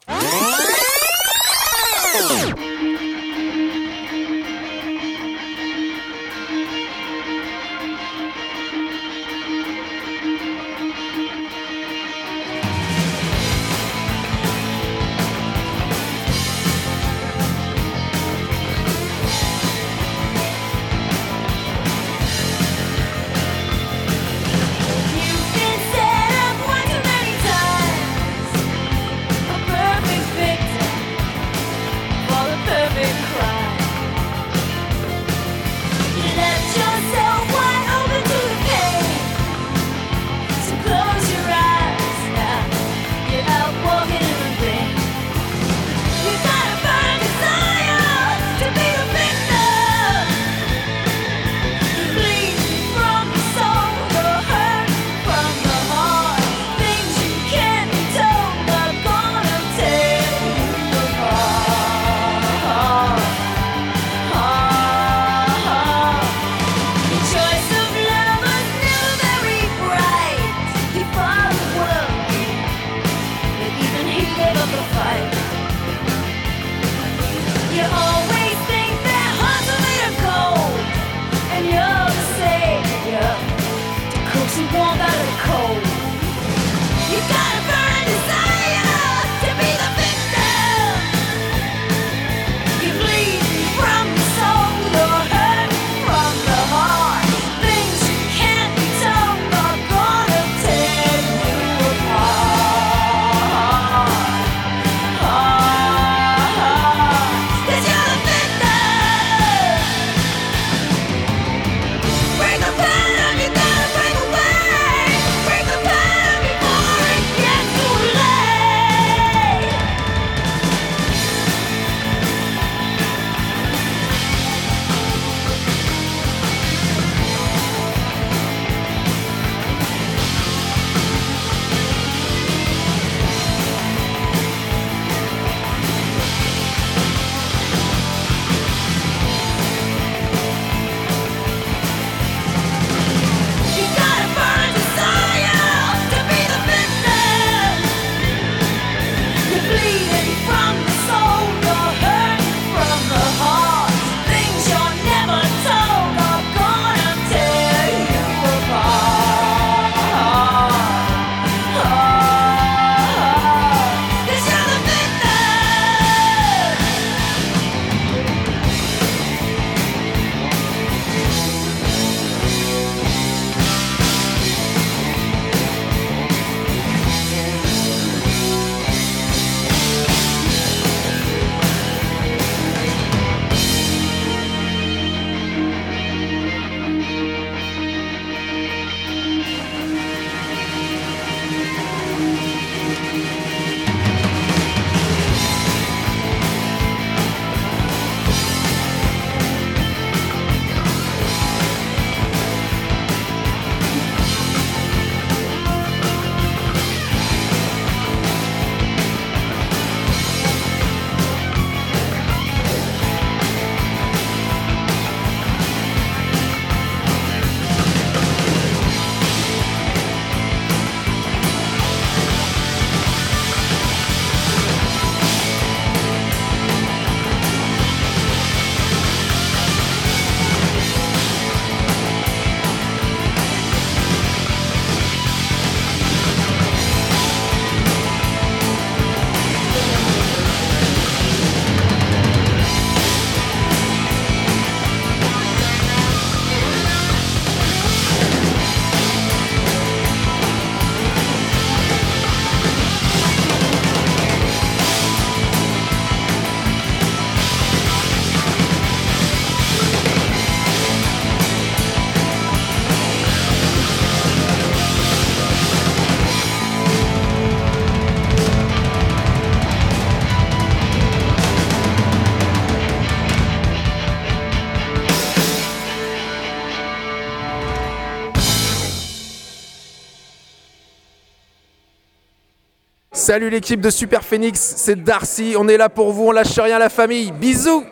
Salut 283.34 283.50
l'équipe 283.50 283.80
de 283.80 283.90
Super 283.90 284.22
Phoenix, 284.22 284.74
c'est 284.76 284.94
Darcy, 284.94 285.56
on 285.58 285.66
est 285.66 285.76
là 285.76 285.88
pour 285.88 286.12
vous, 286.12 286.28
on 286.28 286.30
lâche 286.30 286.56
rien 286.56 286.76
à 286.76 286.78
la 286.78 286.88
famille. 286.88 287.32
Bisous. 287.32 287.82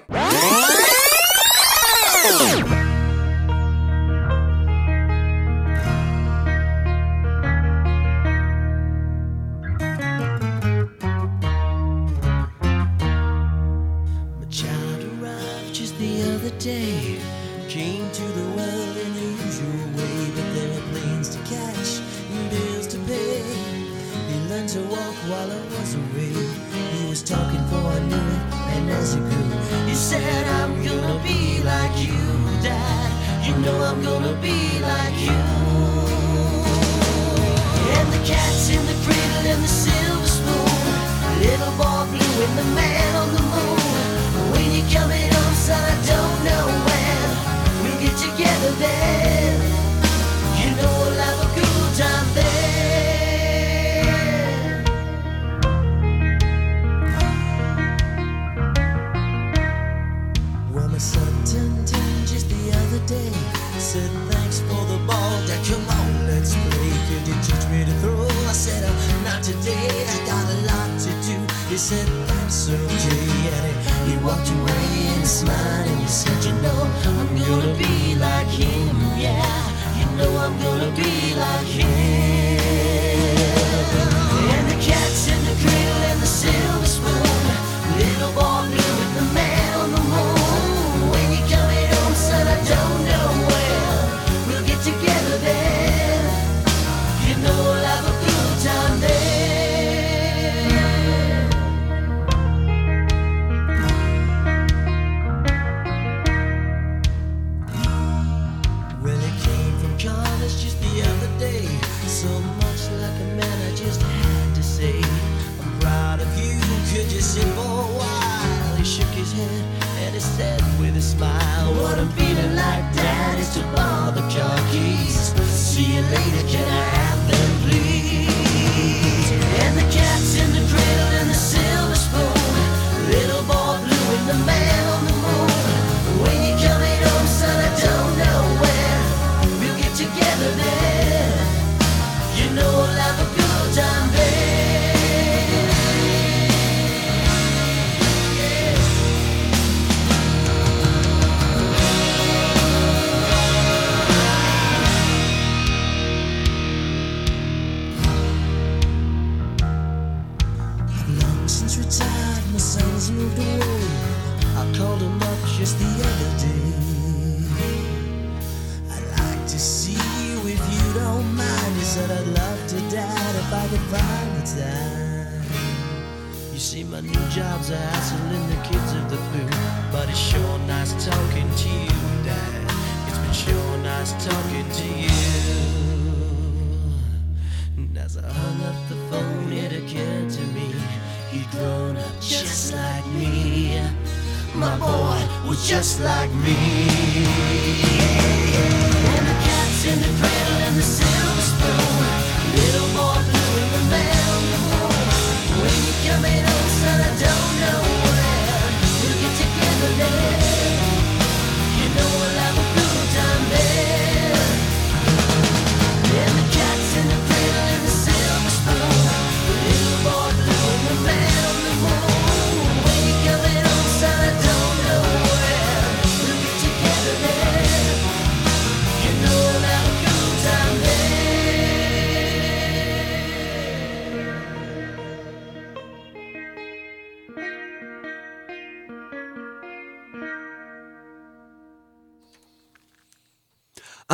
while 25.43 25.59
I 25.59 25.81
was 25.81 25.95
away. 25.95 26.33
he 26.95 27.09
was 27.09 27.23
talking 27.23 27.65
for 27.69 27.77
I 27.77 28.01
knew 28.11 28.27
it, 28.37 28.43
and 28.75 28.91
as 28.91 29.15
he 29.15 29.21
grew, 29.21 29.51
he 29.89 29.95
said 29.95 30.47
I'm 30.61 30.83
gonna 30.85 31.21
be 31.23 31.63
like 31.63 31.97
you, 32.07 32.23
Dad. 32.63 33.47
You 33.47 33.57
know 33.65 33.77
I'm 33.83 34.03
gonna. 34.03 34.22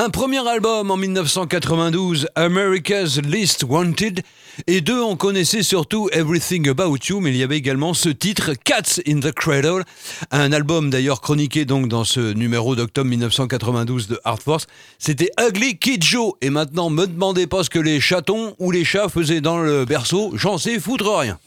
un 0.08 0.10
premier 0.10 0.48
album 0.48 0.90
en 0.90 0.96
1992, 0.96 2.28
America's 2.34 3.20
Least 3.20 3.64
Wanted, 3.68 4.22
et 4.66 4.80
deux, 4.80 5.02
on 5.02 5.16
connaissait 5.16 5.62
surtout 5.62 6.08
Everything 6.12 6.66
About 6.70 6.96
You, 7.10 7.20
mais 7.20 7.28
il 7.28 7.36
y 7.36 7.42
avait 7.42 7.58
également 7.58 7.92
ce 7.92 8.08
titre, 8.08 8.52
Cats 8.64 9.02
in 9.06 9.20
the 9.20 9.32
Cradle, 9.32 9.84
un 10.30 10.50
album 10.52 10.88
d'ailleurs 10.88 11.20
chroniqué 11.20 11.66
donc 11.66 11.88
dans 11.88 12.04
ce 12.04 12.32
numéro 12.32 12.74
d'octobre 12.74 13.10
1992 13.10 14.08
de 14.08 14.18
Hard 14.24 14.40
Force. 14.40 14.66
C'était 14.98 15.30
Ugly 15.38 15.78
Kid 15.78 16.02
Joe, 16.02 16.32
et 16.40 16.48
maintenant 16.48 16.88
me 16.88 17.06
demandez 17.06 17.46
pas 17.46 17.62
ce 17.62 17.68
que 17.68 17.78
les 17.78 18.00
chatons 18.00 18.54
ou 18.58 18.70
les 18.70 18.86
chats 18.86 19.10
faisaient 19.10 19.42
dans 19.42 19.58
le 19.58 19.84
berceau, 19.84 20.32
j'en 20.36 20.56
sais 20.56 20.80
foutre 20.80 21.18
rien. 21.18 21.38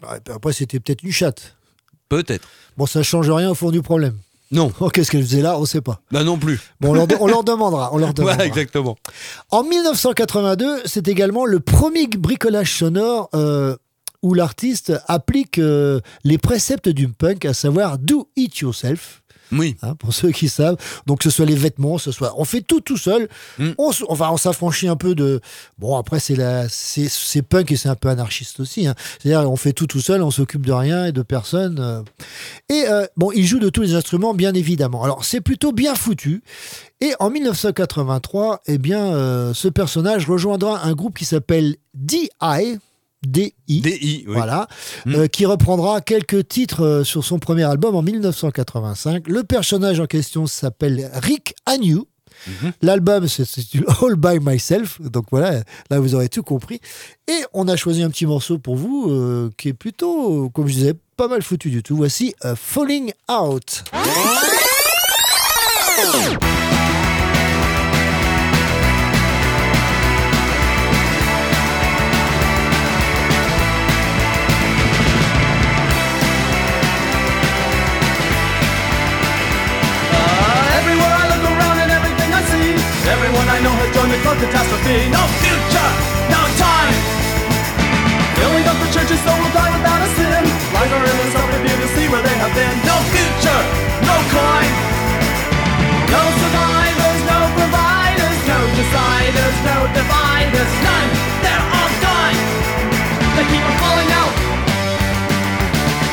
Bah, 0.00 0.18
après, 0.34 0.54
c'était 0.54 0.80
peut-être 0.80 1.02
une 1.02 1.12
chatte. 1.12 1.58
Peut-être. 2.08 2.48
Bon, 2.78 2.86
ça 2.86 3.02
change 3.02 3.28
rien 3.28 3.50
au 3.50 3.54
fond 3.54 3.70
du 3.70 3.82
problème. 3.82 4.16
Non. 4.50 4.72
Oh, 4.80 4.88
qu'est-ce 4.88 5.10
qu'elle 5.10 5.22
faisait 5.22 5.42
là? 5.42 5.58
On 5.58 5.62
ne 5.62 5.66
sait 5.66 5.80
pas. 5.82 6.00
Là 6.10 6.24
non 6.24 6.38
plus. 6.38 6.58
Bon, 6.80 6.90
on 6.90 6.94
leur, 6.94 7.06
on 7.20 7.26
leur 7.26 7.44
demandera. 7.44 7.90
On 7.92 7.98
leur 7.98 8.14
demandera. 8.14 8.44
Exactement. 8.46 8.96
En 9.50 9.62
1982, 9.62 10.82
c'est 10.86 11.08
également 11.08 11.44
le 11.44 11.60
premier 11.60 12.06
bricolage 12.06 12.72
sonore 12.78 13.28
euh, 13.34 13.76
où 14.22 14.34
l'artiste 14.34 14.92
applique 15.06 15.58
euh, 15.58 16.00
les 16.24 16.38
préceptes 16.38 16.88
du 16.88 17.08
punk, 17.08 17.44
à 17.44 17.54
savoir 17.54 17.98
do 17.98 18.28
it 18.36 18.56
yourself. 18.58 19.22
Oui. 19.52 19.76
hein, 19.82 19.94
pour 19.94 20.12
ceux 20.12 20.30
qui 20.30 20.48
savent. 20.48 20.76
Donc, 21.06 21.18
que 21.18 21.24
ce 21.24 21.30
soit 21.30 21.46
les 21.46 21.54
vêtements, 21.56 21.98
ce 21.98 22.12
soit. 22.12 22.34
On 22.38 22.44
fait 22.44 22.60
tout 22.60 22.80
tout 22.80 22.96
seul. 22.96 23.28
Mm. 23.58 23.70
On, 23.78 23.90
enfin, 24.08 24.28
on 24.32 24.36
s'affranchit 24.36 24.88
un 24.88 24.96
peu 24.96 25.14
de. 25.14 25.40
Bon, 25.78 25.96
après, 25.96 26.20
c'est 26.20 26.36
la, 26.36 26.68
c'est, 26.68 27.08
c'est 27.08 27.42
punk 27.42 27.72
et 27.72 27.76
c'est 27.76 27.88
un 27.88 27.94
peu 27.94 28.08
anarchiste 28.08 28.60
aussi. 28.60 28.86
hein. 28.86 28.94
C'est-à-dire, 29.18 29.50
on 29.50 29.56
fait 29.56 29.72
tout 29.72 29.86
tout 29.86 30.00
seul, 30.00 30.22
on 30.22 30.30
s'occupe 30.30 30.66
de 30.66 30.72
rien 30.72 31.06
et 31.06 31.12
de 31.12 31.22
personne. 31.22 31.78
euh. 31.80 32.02
Et 32.68 32.84
euh, 32.88 33.06
bon, 33.16 33.30
il 33.32 33.46
joue 33.46 33.58
de 33.58 33.68
tous 33.70 33.82
les 33.82 33.94
instruments, 33.94 34.34
bien 34.34 34.54
évidemment. 34.54 35.02
Alors, 35.04 35.24
c'est 35.24 35.40
plutôt 35.40 35.72
bien 35.72 35.94
foutu. 35.94 36.42
Et 37.00 37.12
en 37.20 37.30
1983, 37.30 38.62
eh 38.66 38.78
bien, 38.78 39.12
euh, 39.14 39.54
ce 39.54 39.68
personnage 39.68 40.28
rejoindra 40.28 40.84
un 40.84 40.92
groupe 40.94 41.16
qui 41.16 41.24
s'appelle 41.24 41.76
D.I. 41.94 42.78
DI, 43.26 43.54
DI, 43.66 44.24
oui. 44.26 44.32
voilà, 44.32 44.68
euh, 45.08 45.26
qui 45.26 45.44
reprendra 45.44 46.00
quelques 46.00 46.46
titres 46.48 46.84
euh, 46.84 47.04
sur 47.04 47.24
son 47.24 47.38
premier 47.38 47.64
album 47.64 47.94
en 47.96 48.02
1985. 48.02 49.26
Le 49.28 49.42
personnage 49.42 49.98
en 50.00 50.06
question 50.06 50.46
s'appelle 50.46 51.10
Rick 51.14 51.54
Agnew. 51.66 52.04
L'album, 52.82 53.28
c'est 53.28 53.44
c'est 53.44 53.62
All 54.02 54.16
by 54.16 54.38
Myself. 54.40 55.00
Donc 55.00 55.26
voilà, 55.30 55.62
là 55.90 56.00
vous 56.00 56.14
aurez 56.14 56.28
tout 56.28 56.42
compris. 56.42 56.80
Et 57.26 57.40
on 57.52 57.68
a 57.68 57.76
choisi 57.76 58.02
un 58.02 58.10
petit 58.10 58.26
morceau 58.26 58.58
pour 58.58 58.76
vous 58.76 59.08
euh, 59.10 59.50
qui 59.56 59.68
est 59.68 59.74
plutôt, 59.74 60.50
comme 60.50 60.66
je 60.68 60.74
disais, 60.74 60.94
pas 61.16 61.28
mal 61.28 61.42
foutu 61.42 61.70
du 61.70 61.82
tout. 61.82 61.96
Voici 61.96 62.34
euh, 62.44 62.54
Falling 62.56 63.12
Out. 63.28 63.84
Joined 83.94 84.12
the 84.12 84.20
club 84.20 84.38
catastrophe. 84.38 85.08
No 85.08 85.22
future, 85.40 85.90
no 86.28 86.42
time. 86.58 86.96
Filling 88.36 88.66
up 88.68 88.78
the 88.82 88.90
churches 88.92 89.20
so 89.22 89.32
we'll 89.38 89.54
die 89.54 89.72
without 89.72 90.02
a 90.02 90.08
sin. 90.18 90.42
Lies 90.74 90.92
are 90.92 91.04
in 91.04 91.16
the 91.18 91.28
self-review 91.32 91.76
to 91.78 91.88
see 91.96 92.06
where 92.12 92.22
they 92.22 92.36
have 92.42 92.52
been. 92.54 92.76
No 92.84 92.96
future, 93.14 93.60
no 94.04 94.16
coin. 94.34 94.70
No 96.08 96.22
survivors, 96.42 97.20
no 97.28 97.38
providers, 97.58 98.38
no 98.48 98.58
deciders, 98.78 99.56
no 99.68 99.76
dividers, 99.96 100.72
none. 100.86 101.10
They're 101.44 101.66
all 101.78 101.92
done. 102.02 102.36
They 103.36 103.44
keep 103.52 103.64
on 103.64 103.76
falling 103.82 104.10
out, 104.20 104.34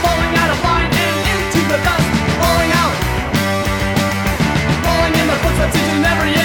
falling 0.04 0.34
out 0.42 0.50
of 0.54 0.60
line 0.64 0.92
and 0.92 1.18
into 1.34 1.62
the 1.72 1.80
dust, 1.82 2.10
falling 2.40 2.72
out 2.72 2.96
falling 4.86 5.14
in 5.18 5.28
the 5.28 5.38
footsteps 5.42 5.76
each 5.76 5.94
and 5.98 6.06
every 6.06 6.30
individual 6.30 6.45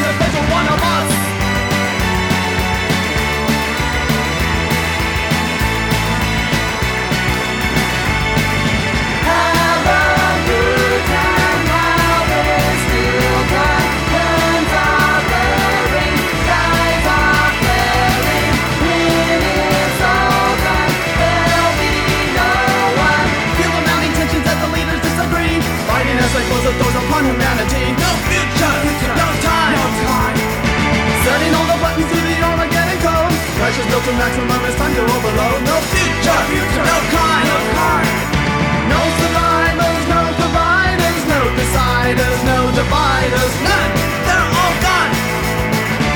the 27.20 27.28
upon 27.28 27.36
humanity. 27.36 27.84
No 28.00 28.10
future, 28.28 28.76
no 29.12 29.28
time, 29.44 29.76
no 29.76 29.86
time. 30.08 30.36
Setting 31.24 31.52
all 31.52 31.68
the 31.68 31.78
buttons 31.80 32.08
to 32.08 32.16
the 32.16 32.36
Armageddon 32.40 32.98
code. 33.04 33.32
Pressures 33.60 33.86
built 33.92 34.04
to 34.04 34.12
maximum, 34.16 34.64
it's 34.64 34.76
time 34.76 34.94
to 34.94 35.02
overload. 35.04 35.60
No 35.68 35.76
future, 35.92 36.40
no 36.80 36.96
kind, 37.12 37.44
no 37.44 37.58
kind. 37.76 38.08
No 38.88 39.00
survivors, 39.20 40.02
no 40.08 40.22
providers, 40.40 41.22
no 41.28 41.40
deciders, 41.60 42.40
no 42.48 42.58
dividers, 42.72 43.54
none. 43.68 43.92
They're 44.24 44.50
all 44.56 44.74
gone. 44.80 45.12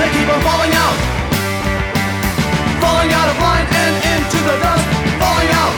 They 0.01 0.09
keep 0.09 0.29
on 0.29 0.41
falling 0.41 0.73
out, 0.73 0.97
falling 2.81 3.13
out 3.13 3.29
of 3.29 3.37
line 3.45 3.69
and 3.69 3.95
into 4.09 4.39
the 4.41 4.57
dust, 4.57 4.89
falling 5.21 5.53
out, 5.53 5.75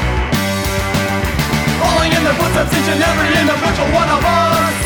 falling 1.82 2.11
in 2.15 2.23
their 2.23 2.36
footsteps 2.39 2.73
each 2.78 2.89
and 2.94 3.03
every 3.03 3.31
individual 3.43 3.90
one 3.90 4.11
of 4.11 4.23
us. 4.23 4.85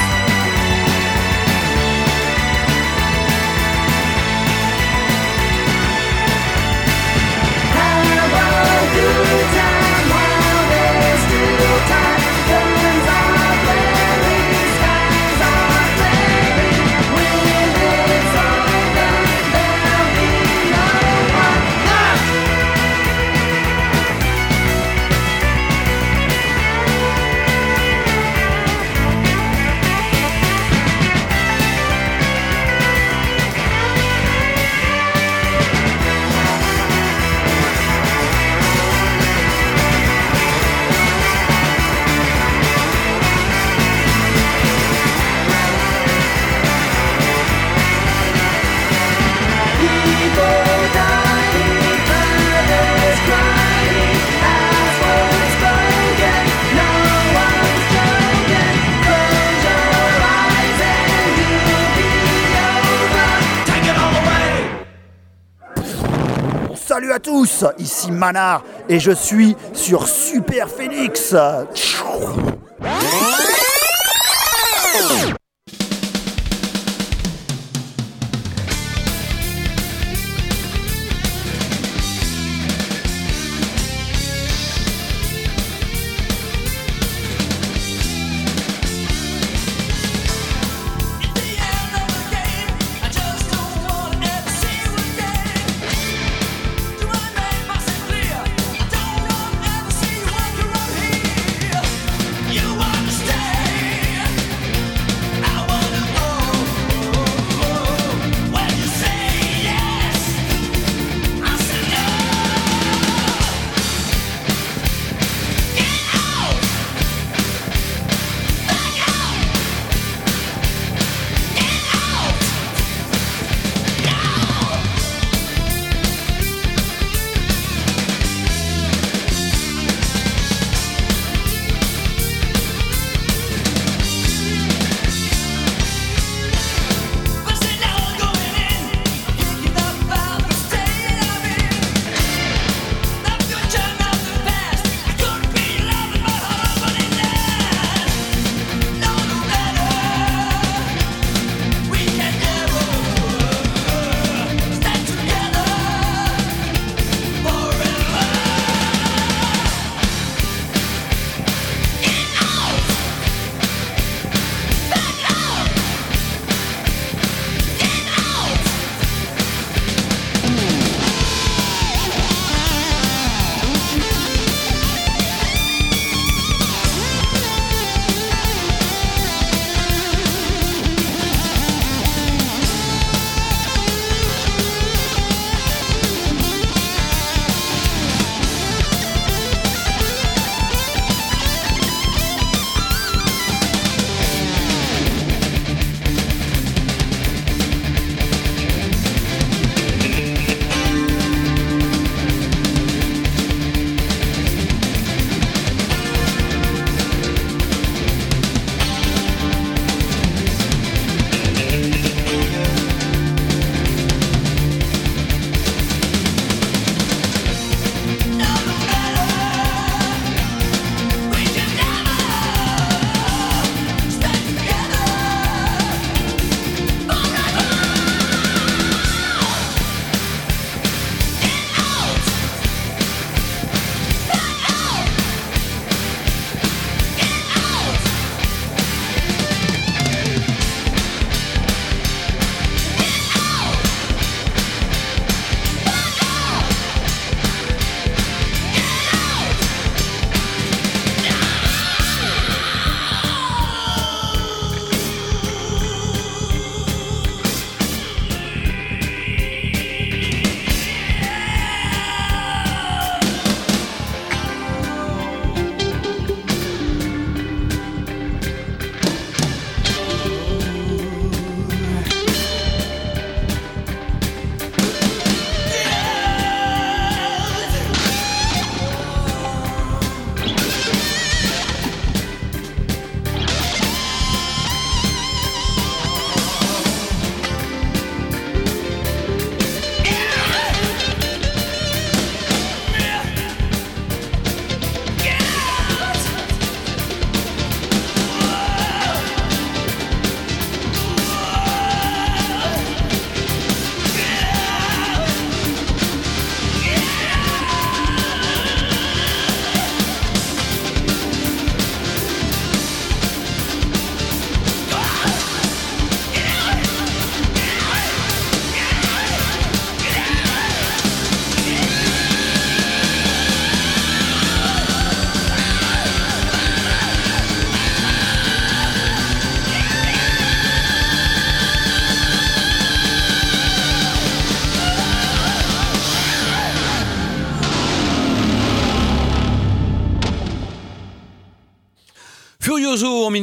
Ici 67.79 68.11
Manar 68.11 68.63
et 68.89 68.99
je 68.99 69.11
suis 69.11 69.57
sur 69.73 70.09
Super 70.09 70.69
Phoenix. 70.69 71.35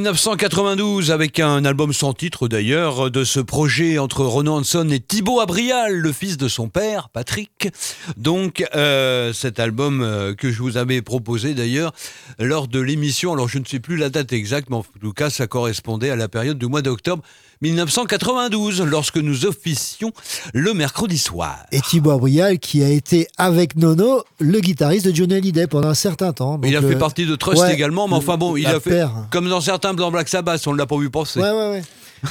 1992 0.07 1.11
avec 1.11 1.41
un 1.41 1.65
album 1.65 1.91
sans 1.91 2.13
titre 2.13 2.47
d'ailleurs 2.47 3.11
de 3.11 3.25
ce 3.25 3.41
projet 3.41 3.97
entre 3.97 4.23
Renaud 4.23 4.53
Hanson 4.53 4.87
et 4.89 5.01
Thibaut 5.01 5.41
Abrial, 5.41 5.97
le 5.97 6.13
fils 6.13 6.37
de 6.37 6.47
son 6.47 6.69
père, 6.69 7.09
Patrick. 7.09 7.67
Donc 8.15 8.63
euh, 8.73 9.33
cet 9.33 9.59
album 9.59 10.01
euh, 10.01 10.33
que 10.33 10.49
je 10.49 10.61
vous 10.61 10.77
avais 10.77 11.01
proposé 11.01 11.53
d'ailleurs 11.53 11.91
lors 12.39 12.69
de 12.69 12.79
l'émission, 12.79 13.33
alors 13.33 13.49
je 13.49 13.59
ne 13.59 13.65
sais 13.65 13.81
plus 13.81 13.97
la 13.97 14.09
date 14.09 14.31
exacte, 14.31 14.69
mais 14.69 14.77
en 14.77 14.85
tout 15.01 15.11
cas 15.11 15.29
ça 15.29 15.45
correspondait 15.45 16.09
à 16.09 16.15
la 16.15 16.29
période 16.29 16.57
du 16.57 16.67
mois 16.67 16.81
d'octobre 16.81 17.21
1992 17.61 18.81
lorsque 18.83 19.17
nous 19.17 19.45
officions 19.45 20.11
le 20.53 20.73
mercredi 20.73 21.17
soir. 21.17 21.57
Et 21.71 21.81
Thibaut 21.81 22.11
Abrial 22.11 22.59
qui 22.59 22.83
a 22.83 22.89
été 22.89 23.27
avec 23.37 23.75
Nono 23.75 24.23
le 24.39 24.59
guitariste 24.59 25.05
de 25.07 25.15
Johnny 25.15 25.35
Hallyday 25.35 25.67
pendant 25.67 25.89
un 25.89 25.93
certain 25.93 26.33
temps. 26.33 26.59
il 26.63 26.75
a 26.75 26.81
fait 26.81 26.95
euh, 26.95 26.99
partie 26.99 27.25
de 27.25 27.35
Trust 27.35 27.61
ouais, 27.61 27.73
également, 27.73 28.07
mais 28.07 28.15
enfin 28.15 28.37
bon, 28.37 28.55
il 28.57 28.65
a 28.67 28.79
fait 28.79 28.89
paire. 28.91 29.11
comme 29.31 29.49
dans 29.49 29.61
certains 29.61 29.93
dans 29.93 30.11
Black 30.11 30.29
Sabbath, 30.29 30.65
on 30.67 30.73
ne 30.73 30.77
l'a 30.77 30.85
pas 30.85 30.97
vu 30.97 31.09
passer. 31.09 31.39
Ouais, 31.39 31.49
ouais, 31.51 31.69
ouais. 31.71 31.83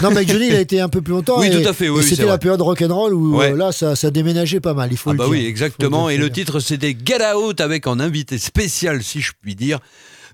Non, 0.03 0.11
mais 0.11 0.27
Johnny, 0.27 0.49
il 0.49 0.55
a 0.57 0.61
été 0.61 0.81
un 0.81 0.89
peu 0.89 1.01
plus 1.01 1.13
longtemps. 1.13 1.39
Oui, 1.39 1.47
et- 1.47 1.63
tout 1.63 1.69
à 1.69 1.73
fait, 1.73 1.89
oui, 1.89 2.03
C'était 2.03 2.25
la 2.25 2.39
période 2.39 2.61
rock'n'roll 2.61 3.15
où 3.15 3.37
Ouais. 3.37 3.53
euh, 3.53 3.57
là, 3.57 3.71
ça, 3.71 3.95
ça 3.95 4.11
déménageait 4.11 4.59
pas 4.61 4.75
mal, 4.75 4.89
il 4.91 4.97
faut 4.97 5.11
Ah 5.11 5.13
le 5.13 5.19
bah 5.19 5.25
dire. 5.27 5.31
oui, 5.33 5.47
exactement. 5.47 6.09
Et 6.11 6.17
le 6.17 6.29
titre, 6.31 6.59
c'était 6.61 6.97
Get 7.05 7.21
Out 7.35 7.61
avec 7.61 7.87
en 7.87 8.01
invité 8.01 8.37
spécial, 8.39 9.03
si 9.05 9.21
je 9.21 9.31
puis 9.41 9.55
dire, 9.55 9.79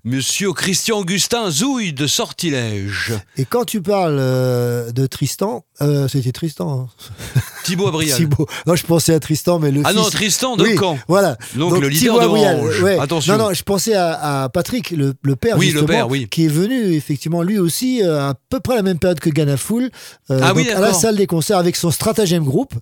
Monsieur 0.05 0.53
Christian 0.53 0.99
Augustin 0.99 1.49
Zouille 1.53 1.93
de 1.93 2.09
Sortilège. 2.09 3.12
Et 3.37 3.45
quand 3.45 3.65
tu 3.65 3.81
parles 3.81 4.16
euh, 4.19 4.91
de 4.91 5.07
Tristan, 5.07 5.65
euh, 5.81 6.09
c'était 6.09 6.33
Tristan. 6.33 6.89
hein. 6.91 7.41
Thibaut 7.65 7.87
Abrial. 7.87 8.16
Thibaut. 8.19 8.49
Non, 8.66 8.74
je 8.74 8.85
pensais 8.85 9.15
à 9.15 9.20
Tristan, 9.20 9.61
mais 9.61 9.70
le 9.70 9.83
Ah 9.85 9.93
non, 9.93 10.03
Tristan 10.11 10.57
de 10.57 10.65
Oui, 10.65 10.77
Caen. 10.77 10.99
Voilà. 11.07 11.37
Donc, 11.55 11.79
le 11.79 11.87
leader 11.87 12.19
Thibaut 12.19 12.37
de 12.37 12.41
Orange. 12.41 12.83
ouais. 12.83 12.99
Attention. 12.99 13.37
Non, 13.39 13.45
non, 13.51 13.55
je 13.55 13.62
pensais 13.62 13.95
à, 13.95 14.43
à 14.43 14.49
Patrick, 14.49 14.91
le, 14.91 15.15
le 15.23 15.37
père, 15.37 15.57
Oui, 15.57 15.70
le 15.70 15.85
père, 15.87 16.09
oui. 16.11 16.27
qui 16.29 16.47
est 16.47 16.49
venu 16.49 16.95
effectivement 16.95 17.43
lui 17.45 17.61
aussi 17.61 18.03
euh, 18.03 18.31
à 18.31 18.35
peu 18.51 18.59
près 18.59 18.73
à 18.74 18.77
la 18.79 18.83
même 18.83 18.99
période 18.99 19.20
que 19.20 19.31
Ganafoul, 19.31 19.89
euh, 20.33 20.41
Ah 20.43 20.53
oui, 20.53 20.69
à 20.69 20.81
la 20.81 20.95
salle 20.95 21.15
des 21.16 21.29
concerts 21.29 21.59
avec 21.59 21.77
son 21.77 21.93
stratagème 21.93 22.43
groupe. 22.43 22.74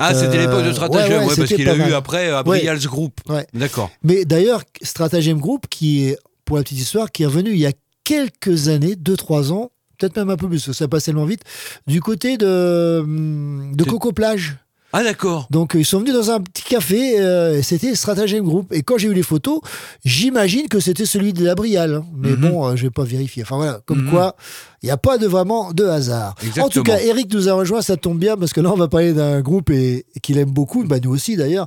Ah, 0.00 0.12
c'était 0.12 0.38
l'époque 0.38 0.64
de 0.64 0.72
Stratagem, 0.72 1.08
ouais, 1.12 1.18
ouais, 1.18 1.24
ouais, 1.30 1.36
parce 1.36 1.52
qu'il 1.52 1.68
a 1.68 1.76
eu 1.76 1.92
après 1.94 2.30
Abrial's 2.30 2.84
Group. 2.88 3.20
D'accord. 3.54 3.92
Mais 4.02 4.24
d'ailleurs, 4.24 4.62
Stratagem 4.82 5.38
Group, 5.38 5.66
qui 5.70 6.08
est, 6.08 6.18
pour 6.44 6.56
la 6.56 6.62
petite 6.62 6.78
histoire, 6.78 7.10
qui 7.10 7.22
est 7.22 7.26
revenu 7.26 7.50
il 7.50 7.58
y 7.58 7.66
a 7.66 7.72
quelques 8.04 8.68
années, 8.68 8.94
2-3 8.94 9.52
ans, 9.52 9.70
peut-être 9.98 10.16
même 10.16 10.30
un 10.30 10.36
peu 10.36 10.48
plus, 10.48 10.58
parce 10.58 10.66
que 10.66 10.72
ça 10.72 10.88
passe 10.88 11.04
tellement 11.04 11.24
vite, 11.24 11.42
du 11.86 12.00
côté 12.00 12.36
de, 12.36 13.00
hum, 13.02 13.74
de 13.74 13.84
Coco 13.84 14.12
Plage. 14.12 14.56
Ah 14.96 15.02
d'accord. 15.02 15.48
Donc 15.50 15.74
euh, 15.74 15.80
ils 15.80 15.84
sont 15.84 15.98
venus 15.98 16.14
dans 16.14 16.30
un 16.30 16.40
petit 16.40 16.62
café, 16.62 17.18
euh, 17.18 17.60
c'était 17.62 17.96
Stratagem 17.96 18.44
Group. 18.44 18.72
Et 18.72 18.82
quand 18.82 18.96
j'ai 18.96 19.08
vu 19.08 19.14
les 19.14 19.24
photos, 19.24 19.58
j'imagine 20.04 20.68
que 20.68 20.78
c'était 20.78 21.04
celui 21.04 21.32
de 21.32 21.44
la 21.44 21.56
Briale. 21.56 21.94
hein. 21.94 22.04
Mais 22.16 22.30
Mhm. 22.30 22.36
bon, 22.36 22.64
euh, 22.68 22.76
je 22.76 22.84
vais 22.84 22.90
pas 22.90 23.02
vérifier. 23.02 23.42
Enfin 23.42 23.56
voilà, 23.56 23.80
comme 23.86 24.02
Mhm. 24.02 24.10
quoi, 24.10 24.36
il 24.82 24.86
n'y 24.86 24.92
a 24.92 24.96
pas 24.96 25.18
de 25.18 25.26
vraiment 25.26 25.72
de 25.72 25.84
hasard. 25.84 26.36
En 26.40 26.46
Exactement. 26.46 26.68
tout 26.68 26.82
cas, 26.84 27.00
Eric 27.00 27.32
nous 27.34 27.48
a 27.48 27.54
rejoint, 27.54 27.82
ça 27.82 27.96
tombe 27.96 28.18
bien, 28.18 28.36
parce 28.36 28.52
que 28.52 28.60
là, 28.60 28.70
on 28.72 28.76
va 28.76 28.86
parler 28.86 29.12
d'un 29.14 29.40
groupe 29.40 29.70
et, 29.70 30.06
et 30.14 30.20
qu'il 30.20 30.38
aime 30.38 30.50
beaucoup, 30.52 30.84
bah, 30.84 30.98
nous 31.02 31.10
aussi 31.10 31.36
d'ailleurs. 31.36 31.66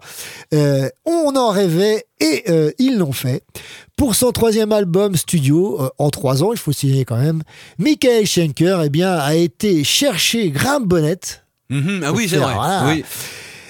Euh, 0.53 0.87
on 1.05 1.35
en 1.35 1.49
rêvait 1.49 2.05
et 2.21 2.43
euh, 2.49 2.71
ils 2.79 2.97
l'ont 2.97 3.11
fait. 3.11 3.43
Pour 3.97 4.15
son 4.15 4.31
troisième 4.31 4.71
album 4.71 5.15
studio, 5.17 5.81
euh, 5.81 5.89
en 5.97 6.09
trois 6.11 6.43
ans, 6.43 6.53
il 6.53 6.59
faut 6.59 6.71
signer 6.71 7.03
quand 7.03 7.17
même, 7.17 7.41
Michael 7.77 8.25
Schenker 8.25 8.79
eh 8.85 8.89
bien, 8.89 9.11
a 9.15 9.35
été 9.35 9.83
chercher 9.83 10.49
Graham 10.49 10.85
Bonnet. 10.85 11.19
Mhm, 11.69 12.01
Ah 12.03 12.13
oui, 12.13 12.27
c'est 12.29 12.37
vrai. 12.37 12.53
voilà. 12.53 12.85
Oui. 12.87 13.03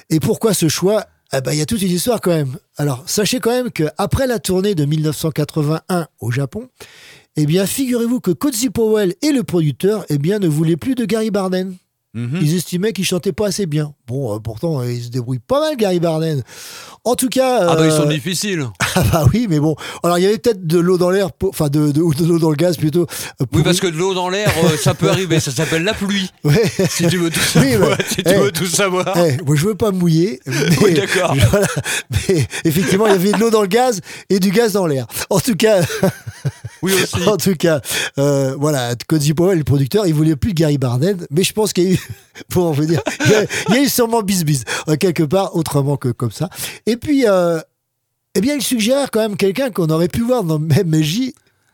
Et 0.10 0.20
pourquoi 0.20 0.54
ce 0.54 0.68
choix? 0.70 1.06
Eh 1.34 1.42
ben, 1.42 1.52
Il 1.52 1.58
y 1.58 1.62
a 1.62 1.66
toute 1.66 1.82
une 1.82 1.92
histoire 1.92 2.22
quand 2.22 2.32
même. 2.32 2.58
Alors, 2.78 3.04
sachez 3.08 3.40
quand 3.40 3.52
même 3.52 3.72
qu'après 3.72 4.28
la 4.28 4.40
tournée 4.40 4.76
de 4.76 4.86
1981 4.86 6.08
au 6.20 6.32
Japon, 6.32 6.70
eh 7.36 7.46
bien, 7.46 7.66
figurez-vous 7.66 8.20
que 8.22 8.32
Cozy 8.32 8.70
Powell 8.70 9.14
et 9.22 9.32
le 9.32 9.44
producteur 9.44 10.06
eh 10.10 10.18
bien, 10.18 10.40
ne 10.40 10.48
voulaient 10.48 10.78
plus 10.78 10.96
de 10.96 11.06
Gary 11.06 11.30
Barden. 11.32 11.76
Mhm. 12.18 12.40
Ils 12.42 12.56
estimaient 12.56 12.94
qu'il 12.94 13.06
chantait 13.06 13.32
pas 13.32 13.48
assez 13.48 13.68
bien. 13.68 13.94
Bon, 14.08 14.36
euh, 14.36 14.40
pourtant, 14.40 14.80
euh, 14.82 14.92
il 14.92 15.04
se 15.04 15.10
débrouille 15.10 15.38
pas 15.38 15.60
mal, 15.60 15.78
Gary 15.78 16.00
Barden. 16.00 16.42
En 17.04 17.14
tout 17.16 17.30
cas. 17.30 17.60
Ah 17.70 17.76
bah 17.76 17.86
ils 17.86 17.92
sont 17.92 18.08
euh, 18.08 18.14
difficiles. 18.14 18.66
ah 18.96 19.04
bah 19.12 19.26
oui, 19.32 19.46
mais 19.48 19.60
bon. 19.60 19.76
Alors, 20.04 20.18
il 20.18 20.24
y 20.24 20.26
avait 20.26 20.40
peut-être 20.40 20.66
de 20.66 20.80
l'eau 20.80 20.98
dans 20.98 21.12
l'air, 21.12 21.32
pour- 21.32 21.50
enfin, 21.50 21.70
de, 21.70 21.92
de, 21.92 22.02
de 22.02 22.26
l'eau 22.26 22.40
dans 22.40 22.50
le 22.50 22.56
gaz 22.56 22.76
plutôt. 22.78 23.02
euh, 23.04 23.46
pour 23.46 23.58
Oui, 23.58 23.62
parce 23.64 23.80
que 23.80 23.86
de 23.88 23.96
l'eau 23.96 24.16
dans 24.16 24.30
l'air, 24.30 24.52
ça 24.82 24.96
peut 24.96 25.10
arriver. 25.10 25.40
Ça 25.40 25.52
s'ppelle 25.52 25.84
la 25.84 25.94
pluie. 25.94 26.32
Ouais. 26.44 26.64
Si 26.90 27.06
tu 27.08 27.18
veux 27.18 27.30
tout 27.30 27.40
Oui, 27.58 27.72
savoir. 27.74 27.98
bah, 27.98 28.04
si 28.10 28.16
tu 28.16 28.24
eh, 28.26 28.34
veux 28.40 28.52
tout 28.52 28.66
savoir. 28.66 29.16
eh, 29.18 29.38
moi, 29.46 29.56
je 29.56 29.68
veux 29.68 29.76
pas 29.76 29.92
mouiller. 29.92 30.40
Mais, 30.48 30.56
Oui, 30.82 30.94
d'accord. 30.96 31.36
voilà. 31.52 31.68
Mais 32.30 32.48
effectivement, 32.66 33.06
il 33.08 33.12
y 33.12 33.16
avait 33.16 33.32
de 33.34 33.38
l'eau 33.38 33.52
dans 33.52 33.62
le 33.62 33.68
gaz 33.68 34.02
et 34.32 34.40
du 34.40 34.50
gaz 34.50 34.74
dans 34.74 34.88
l'air. 34.88 35.06
En 35.30 35.40
tout 35.40 35.56
cas, 35.56 35.82
Oui 36.82 36.94
aussi. 37.04 37.28
en 37.28 37.38
tout 37.38 37.56
cas, 37.56 37.82
euh, 38.18 38.56
voilà, 38.58 38.96
Cozy 39.08 39.34
Powell, 39.34 39.58
le 39.58 39.64
producteur, 39.64 40.08
il 40.08 40.14
voulait 40.14 40.36
plus 40.36 40.54
Gary 40.54 40.78
Barnett, 40.78 41.18
mais 41.32 41.44
je 41.44 41.54
pense 41.54 41.74
qu'il 41.74 41.84
y 41.84 41.88
a 41.88 41.94
eu, 41.94 42.00
pour 42.50 42.66
en 42.66 42.72
venir, 42.72 43.02
il 43.26 43.32
y 43.32 43.36
a, 43.36 43.44
il 43.70 43.76
y 43.76 43.78
a 43.78 43.82
eu 43.84 43.90
sûrement 43.90 44.22
bis-bis, 44.22 44.64
euh, 44.88 44.96
quelque 44.96 45.24
part, 45.24 45.56
autrement 45.56 45.98
que 45.98 46.10
comme 46.10 46.32
ça. 46.32 46.50
Et 46.86 46.98
puis, 46.98 47.26
euh, 47.28 47.60
eh 48.36 48.42
bien, 48.42 48.56
il 48.56 48.62
suggère 48.62 49.10
quand 49.12 49.20
même 49.20 49.38
quelqu'un 49.38 49.72
qu'on 49.72 49.90
aurait 49.90 50.08
pu 50.08 50.22
voir 50.22 50.44
dans 50.44 50.60
MJ, 50.60 51.32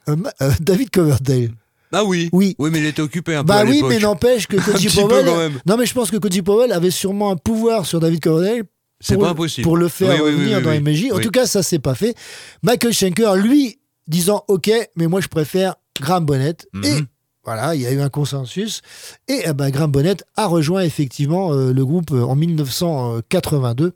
euh, 0.09 0.15
David 0.59 0.89
Coverdale. 0.89 1.51
Ah 1.93 2.03
oui. 2.03 2.29
Oui. 2.31 2.55
Oui, 2.57 2.69
mais 2.71 2.79
il 2.79 2.85
était 2.85 3.01
occupé 3.01 3.35
un 3.35 3.43
peu. 3.43 3.47
Bah 3.47 3.57
à 3.57 3.65
oui, 3.65 3.83
mais 3.87 3.99
n'empêche 3.99 4.47
que 4.47 4.55
peu 5.01 5.07
Powell. 5.07 5.51
Non, 5.65 5.77
mais 5.77 5.85
je 5.85 5.93
pense 5.93 6.09
que 6.09 6.17
Cozy 6.17 6.41
Powell 6.41 6.71
avait 6.71 6.91
sûrement 6.91 7.31
un 7.31 7.35
pouvoir 7.35 7.85
sur 7.85 7.99
David 7.99 8.19
Coverdale. 8.21 8.63
C'est 8.99 9.17
pas 9.17 9.29
impossible. 9.29 9.63
Pour 9.63 9.77
le 9.77 9.89
faire 9.89 10.15
Oui, 10.15 10.31
revenir 10.31 10.57
oui, 10.59 10.63
dans. 10.63 10.91
MJ. 10.91 11.11
En 11.11 11.19
tout 11.19 11.29
cas, 11.29 11.45
ça 11.45 11.61
s'est 11.61 11.79
pas 11.79 11.93
fait. 11.93 12.15
Michael 12.63 12.93
Schenker, 12.93 13.35
lui, 13.35 13.77
disant 14.07 14.43
OK, 14.47 14.71
mais 14.95 15.07
moi 15.07 15.21
je 15.21 15.27
préfère 15.27 15.75
Graham 15.99 16.25
Bonnet. 16.25 16.57
Mhm. 16.73 16.83
Et 16.85 16.99
voilà, 17.45 17.75
il 17.75 17.81
y 17.81 17.85
a 17.85 17.91
eu 17.91 17.99
un 18.01 18.09
consensus. 18.09 18.81
Et 19.27 19.41
eh 19.45 19.53
ben, 19.53 19.69
Graham 19.69 19.91
Bonnet 19.91 20.17
a 20.37 20.45
rejoint 20.47 20.81
effectivement 20.81 21.51
euh, 21.53 21.73
le 21.73 21.85
groupe 21.85 22.11
euh, 22.11 22.23
en 22.23 22.35
1982. 22.35 23.93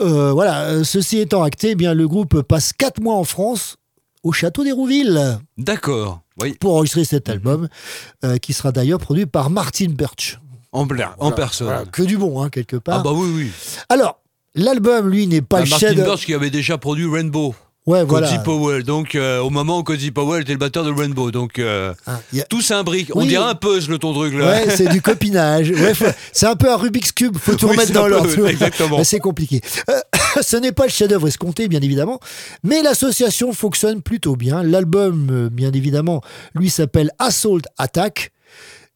Euh, 0.00 0.32
voilà, 0.32 0.82
ceci 0.84 1.18
étant 1.18 1.42
acté, 1.42 1.70
eh 1.70 1.74
bien, 1.74 1.94
le 1.94 2.08
groupe 2.08 2.42
passe 2.42 2.72
quatre 2.72 3.00
mois 3.00 3.14
en 3.16 3.24
France 3.24 3.76
au 4.22 4.32
château 4.32 4.64
d'Hérouville 4.64 5.38
D'accord. 5.58 6.20
Oui. 6.40 6.54
pour 6.58 6.74
enregistrer 6.74 7.04
cet 7.04 7.28
album, 7.28 7.68
euh, 8.24 8.38
qui 8.38 8.52
sera 8.52 8.72
d'ailleurs 8.72 8.98
produit 8.98 9.26
par 9.26 9.50
Martin 9.50 9.88
Birch. 9.90 10.40
En, 10.72 10.86
bla- 10.86 11.14
en 11.18 11.26
Voilà, 11.30 11.36
personne. 11.36 11.66
voilà, 11.68 11.84
que 11.84 12.02
du 12.02 12.16
bon, 12.16 12.42
hein, 12.42 12.48
quelque 12.50 12.76
part. 12.76 13.00
Ah 13.00 13.02
bah 13.04 13.12
oui, 13.12 13.28
oui. 13.36 13.50
Alors, 13.88 14.20
l'album, 14.56 15.08
lui, 15.08 15.28
n'est 15.28 15.42
pas 15.42 15.58
Bah, 15.58 15.64
le 15.64 15.70
Martin 15.70 15.88
chef 15.94 15.96
Birch 16.04 16.26
qui 16.26 16.34
avait 16.34 16.50
déjà 16.50 16.78
produit 16.78 17.06
Rainbow. 17.08 17.54
Ouais, 17.86 18.02
voilà. 18.02 18.38
Powell. 18.38 18.82
Donc, 18.82 19.14
euh, 19.14 19.40
au 19.40 19.50
moment 19.50 19.78
où 19.78 19.82
Cozy 19.82 20.10
Powell 20.10 20.40
était 20.42 20.52
le 20.52 20.58
batteur 20.58 20.84
de 20.84 20.90
Rainbow. 20.90 21.30
Donc, 21.30 21.58
euh, 21.58 21.92
Ah, 22.06 22.18
a- 22.34 22.42
tout 22.44 22.62
s'imbrique. 22.62 23.10
On 23.14 23.26
dirait 23.26 23.44
un 23.44 23.54
puzzle, 23.54 23.98
ton 23.98 24.14
truc 24.14 24.32
là. 24.34 24.46
Ouais, 24.46 24.76
c'est 24.76 24.88
du 24.88 25.02
copinage. 25.02 25.70
Ouais, 25.76 25.92
faut- 25.92 26.06
c'est 26.32 26.46
un 26.46 26.56
peu 26.56 26.72
un 26.72 26.76
Rubik's 26.76 27.12
Cube. 27.12 27.36
Faut 27.36 27.54
tout 27.56 27.66
Oui, 27.66 27.72
remettre 27.72 27.92
dans 27.92 28.04
peu- 28.04 28.10
l'ordre. 28.10 28.48
exactement. 28.48 29.04
C'est 29.04 29.18
compliqué. 29.18 29.60
Euh, 29.90 30.00
ce 30.42 30.56
n'est 30.56 30.72
pas 30.72 30.84
le 30.84 30.90
chef-d'œuvre 30.90 31.28
escompté, 31.28 31.68
bien 31.68 31.82
évidemment, 31.82 32.20
mais 32.62 32.80
l'association 32.80 33.52
fonctionne 33.52 34.00
plutôt 34.00 34.34
bien. 34.36 34.62
L'album, 34.62 35.28
euh, 35.30 35.50
bien 35.50 35.72
évidemment, 35.72 36.22
lui 36.54 36.70
s'appelle 36.70 37.10
Assault 37.18 37.60
Attack. 37.76 38.30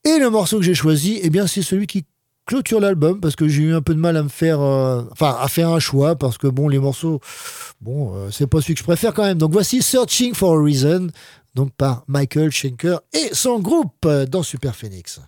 Et 0.07 0.19
le 0.19 0.31
morceau 0.31 0.59
que 0.59 0.65
j'ai 0.65 0.75
choisi, 0.75 1.19
eh 1.23 1.29
bien, 1.29 1.47
c'est 1.47 1.61
celui 1.63 1.87
qui 1.87 2.05
clôture 2.49 2.81
l'album 2.81 3.21
parce 3.21 3.37
que 3.37 3.47
j'ai 3.47 3.63
eu 3.63 3.75
un 3.75 3.83
peu 3.83 3.95
de 3.95 4.01
mal 4.01 4.17
à 4.17 4.23
me 4.23 4.29
faire, 4.29 4.61
euh, 4.61 5.03
enfin, 5.13 5.37
à 5.39 5.47
faire 5.49 5.69
un 5.69 5.79
choix 5.79 6.17
parce 6.17 6.39
que 6.39 6.49
bon, 6.49 6.69
les 6.69 6.79
morceaux, 6.79 7.21
bon, 7.81 8.15
euh, 8.17 8.31
c'est 8.33 8.47
pas 8.47 8.61
celui 8.61 8.75
que 8.75 8.81
je 8.81 8.85
préfère 8.85 9.13
quand 9.15 9.25
même. 9.25 9.39
Donc 9.39 9.53
voici 9.53 9.83
Searching 9.83 10.35
for 10.35 10.59
a 10.59 10.63
Reason, 10.63 11.09
donc 11.55 11.71
par 11.77 12.05
Michael 12.09 12.51
Schenker 12.51 13.01
et 13.13 13.29
son 13.33 13.61
groupe 13.61 14.09
dans 14.29 14.43
Super 14.43 14.75
Phoenix. 14.75 15.21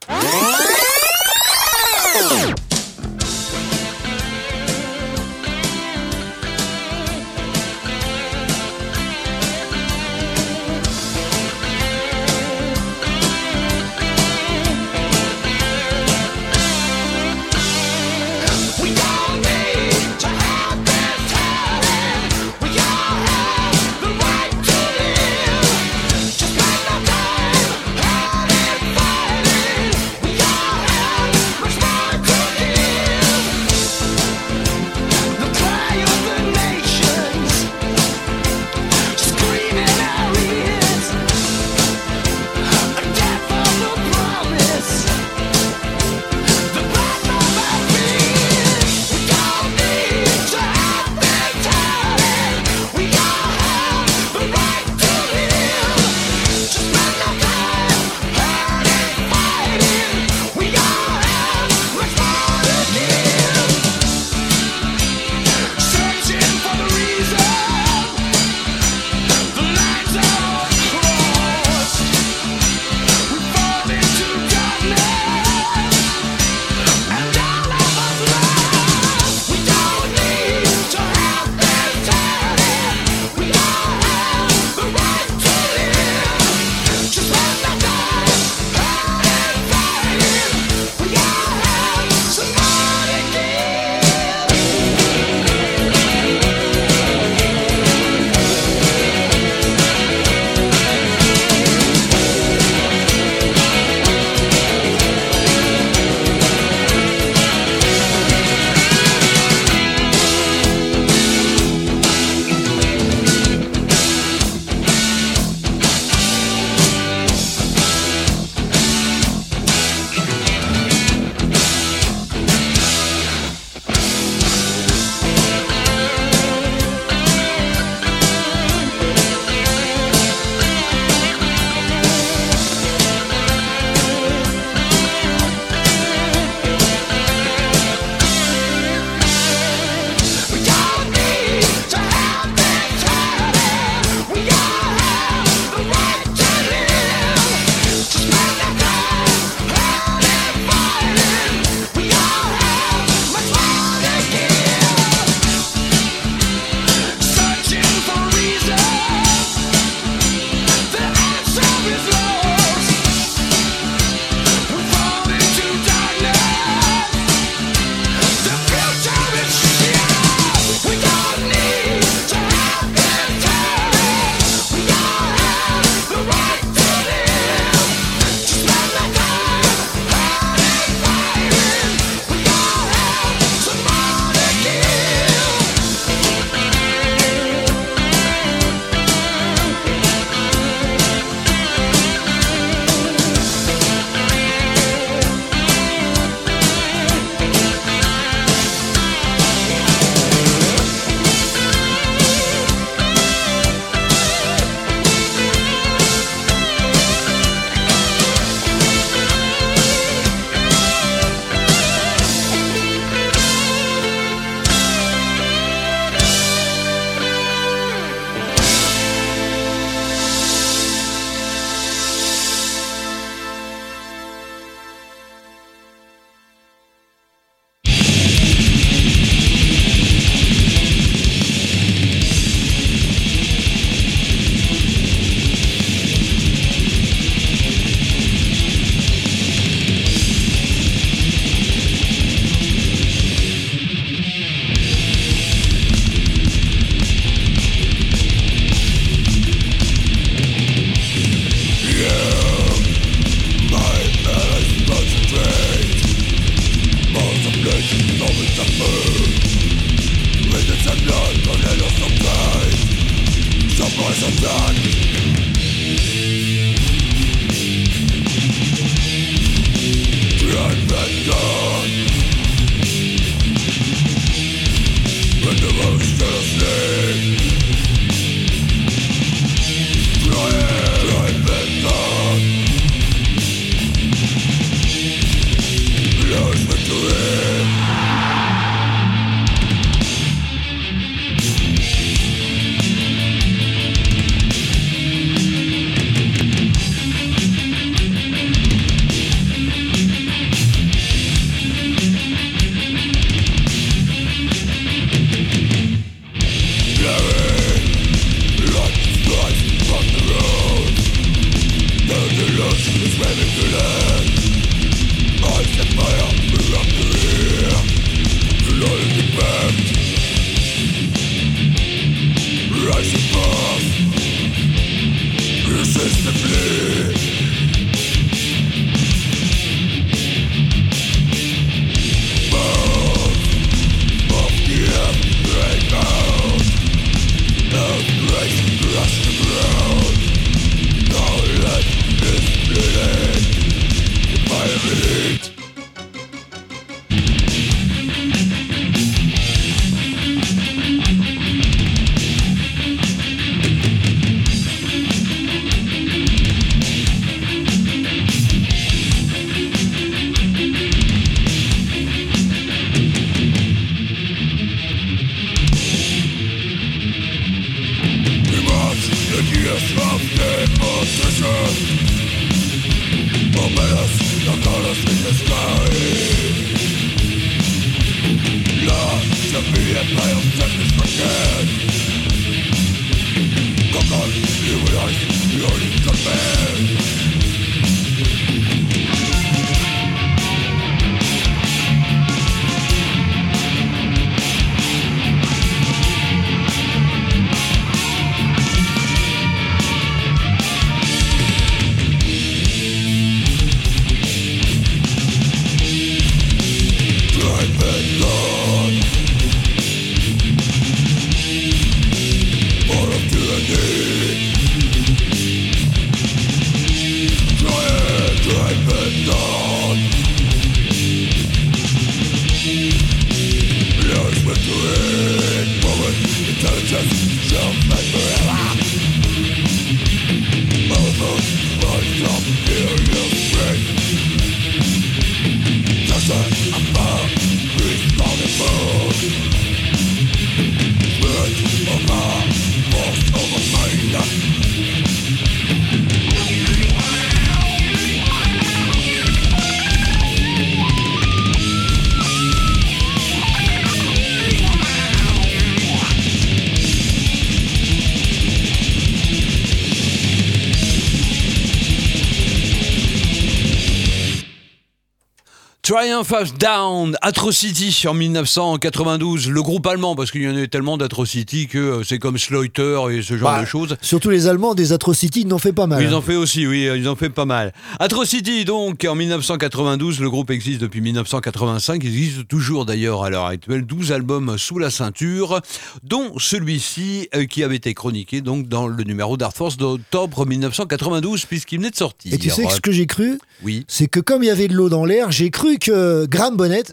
Triumph 466.01 466.33
of 466.33 466.55
Down, 466.55 467.15
Atrocity 467.21 468.07
en 468.09 468.15
1992, 468.15 469.51
le 469.51 469.61
groupe 469.61 469.87
allemand, 469.87 470.17
parce 470.17 470.31
qu'il 470.31 470.41
y 470.41 470.49
en 470.49 470.57
a 470.57 470.67
tellement 470.67 470.97
d'Atrocity 470.97 471.67
que 471.67 471.77
euh, 471.77 472.05
c'est 472.05 472.19
comme 472.19 472.39
Slaughter 472.39 472.99
et 473.11 473.21
ce 473.21 473.37
genre 473.37 473.51
Bah, 473.53 473.61
de 473.61 473.67
choses. 473.67 473.99
Surtout 474.01 474.31
les 474.31 474.47
Allemands, 474.47 474.75
des 474.75 474.95
atrocities, 474.95 475.43
ils 475.43 475.47
n'en 475.47 475.59
fait 475.59 475.75
pas 475.75 475.87
mal. 475.87 476.03
Ils 476.03 476.15
en 476.15 476.23
fait 476.23 476.37
aussi, 476.37 476.67
oui, 476.67 476.89
ils 476.97 477.07
en 477.07 477.17
fait 477.17 477.29
pas 477.29 477.45
mal. 477.45 477.75
Atrocity, 477.99 478.65
donc, 478.65 479.05
en 479.05 479.15
1992, 479.15 480.21
le 480.21 480.31
groupe 480.31 480.51
existe 480.51 480.81
depuis 480.81 481.03
1985, 481.03 482.03
il 482.03 482.07
existe 482.07 482.49
toujours 482.49 482.87
d'ailleurs 482.87 483.23
à 483.23 483.29
l'heure 483.29 483.45
actuelle, 483.45 483.85
12 483.85 484.13
albums 484.13 484.57
sous 484.57 484.79
la 484.79 484.89
ceinture, 484.89 485.61
dont 486.03 486.33
celui-ci 486.39 487.29
euh, 487.35 487.45
qui 487.45 487.63
avait 487.63 487.77
été 487.77 487.93
chroniqué 487.93 488.41
donc 488.41 488.69
dans 488.69 488.87
le 488.87 489.05
numéro 489.05 489.37
d'Art 489.37 489.53
Force 489.53 489.77
d'octobre 489.77 490.47
1992, 490.47 491.45
puisqu'il 491.45 491.77
venait 491.77 491.91
de 491.91 491.97
sortir. 491.97 492.33
Et 492.33 492.39
tu 492.39 492.49
sais 492.49 492.67
ce 492.71 492.81
que 492.81 492.91
j'ai 492.91 493.07
cru? 493.07 493.39
Oui. 493.63 493.85
C'est 493.87 494.07
que 494.07 494.21
comme 494.21 494.43
il 494.43 494.47
y 494.47 494.51
avait 494.51 494.69
de 494.69 494.75
l'eau 494.75 494.89
dans 494.89 495.05
l'air, 495.05 495.31
j'ai 495.31 495.51
cru 495.51 495.77
que 495.77 495.90
Graham 496.27 496.57
Bonnet, 496.57 496.85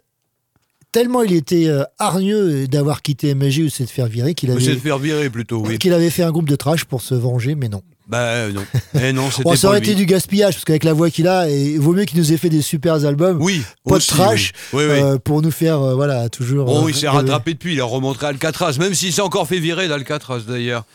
tellement 0.92 1.24
il 1.24 1.34
était 1.34 1.68
euh, 1.68 1.84
hargneux 2.00 2.68
d'avoir 2.68 3.02
quitté 3.02 3.34
MSG 3.36 3.62
ou 3.62 3.66
de 3.66 3.70
se 3.70 3.84
faire 3.84 4.08
virer, 4.08 4.34
qu'il 4.34 4.50
C'est 4.50 4.56
de 4.66 4.72
avait, 4.72 4.80
faire 4.80 4.98
virer 4.98 5.30
plutôt, 5.30 5.64
oui. 5.66 5.78
qu'il 5.78 5.94
avait 5.94 6.10
fait 6.10 6.24
un 6.24 6.32
groupe 6.32 6.50
de 6.50 6.56
trash 6.56 6.86
pour 6.86 7.02
se 7.02 7.14
venger, 7.16 7.56
mais 7.56 7.70
non. 7.70 7.82
Bah 8.08 8.20
euh, 8.20 8.54
non. 8.54 8.62
Eh 9.00 9.12
non, 9.12 9.28
Bon, 9.44 9.56
ça 9.56 9.68
aurait 9.68 9.80
été 9.80 9.94
du 9.94 10.06
gaspillage, 10.06 10.54
parce 10.56 10.66
qu'avec 10.66 10.86
la 10.86 10.94
voix 10.94 11.10
qu'il 11.10 11.28
a, 11.28 11.50
et 11.50 11.74
il 11.74 11.80
vaut 11.80 11.94
mieux 11.94 12.06
qu'il 12.06 12.18
nous 12.18 12.32
ait 12.32 12.38
fait 12.38 12.50
des 12.50 12.62
super 12.62 13.06
albums, 13.06 13.38
Oui, 13.42 13.62
pas 13.84 13.98
aussi, 13.98 14.10
de 14.12 14.16
trash, 14.16 14.54
oui. 14.72 14.84
Oui, 14.84 14.90
oui. 14.90 15.00
euh, 15.02 15.18
pour 15.18 15.42
nous 15.42 15.52
faire, 15.52 15.82
euh, 15.82 15.94
voilà, 15.94 16.30
toujours... 16.30 16.66
Bon, 16.66 16.86
euh, 16.86 16.90
il 16.90 16.96
s'est 16.96 17.10
rattrapé 17.10 17.54
depuis, 17.54 17.74
il 17.74 17.82
a 17.82 17.86
remonté 17.86 18.26
à 18.26 18.30
Alcatraz, 18.30 18.78
même 18.80 18.94
s'il 18.94 19.12
s'est 19.12 19.22
encore 19.22 19.48
fait 19.48 19.60
virer 19.60 19.88
d'Alcatraz 19.90 20.44
d'ailleurs. 20.48 20.86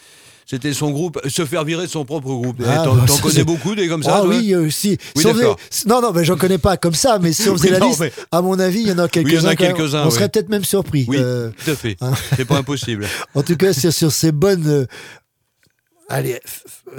C'était 0.44 0.72
son 0.74 0.90
groupe, 0.90 1.20
se 1.28 1.44
faire 1.46 1.64
virer 1.64 1.86
de 1.86 1.90
son 1.90 2.04
propre 2.04 2.26
groupe. 2.28 2.56
Eh, 2.60 2.64
Ah, 2.68 2.82
T'en 2.84 2.94
bah, 2.96 3.04
connais 3.22 3.44
beaucoup 3.44 3.74
des 3.74 3.88
comme 3.88 4.02
ça 4.02 4.16
Ah 4.22 4.24
oui, 4.26 4.52
euh, 4.54 4.68
si. 4.70 4.90
Oui, 4.90 5.22
Si 5.22 5.26
on 5.26 5.30
faisait- 5.32 5.40
d'accord. 5.42 5.58
Non, 5.86 6.02
non, 6.02 6.12
mais 6.12 6.24
j'en 6.24 6.36
connais 6.36 6.58
pas 6.58 6.76
comme 6.76 6.94
ça, 6.94 7.18
mais 7.20 7.32
si 7.32 7.48
on 7.48 7.56
faisait 7.56 7.68
Oui, 7.68 7.72
la 7.72 7.78
non, 7.78 7.88
liste, 7.88 8.00
mais- 8.00 8.12
à 8.30 8.42
mon 8.42 8.58
avis, 8.58 8.80
il 8.82 8.88
y 8.88 8.92
en 8.92 8.98
a 8.98 9.04
Oui, 9.04 9.10
quelques-uns. 9.10 9.44
en 9.44 9.48
a 9.50 9.56
quand 9.56 9.64
même. 9.64 9.74
quelques-uns, 9.76 10.04
On 10.06 10.10
serait 10.10 10.24
oui. 10.24 10.30
peut-être 10.30 10.48
même 10.48 10.64
surpris. 10.64 11.04
Oui, 11.08 11.16
Euh, 11.20 11.50
tout 11.64 11.70
à 11.70 11.76
fait. 11.76 11.96
hein. 12.00 12.12
C'est 12.36 12.44
pas 12.44 12.58
impossible. 12.58 13.06
En 13.34 13.42
tout 13.42 13.56
cas, 13.56 13.72
sur, 13.72 13.92
sur 13.92 14.12
ces 14.12 14.32
bonnes 14.32 14.66
euh, 14.68 14.86
allez, 16.08 16.40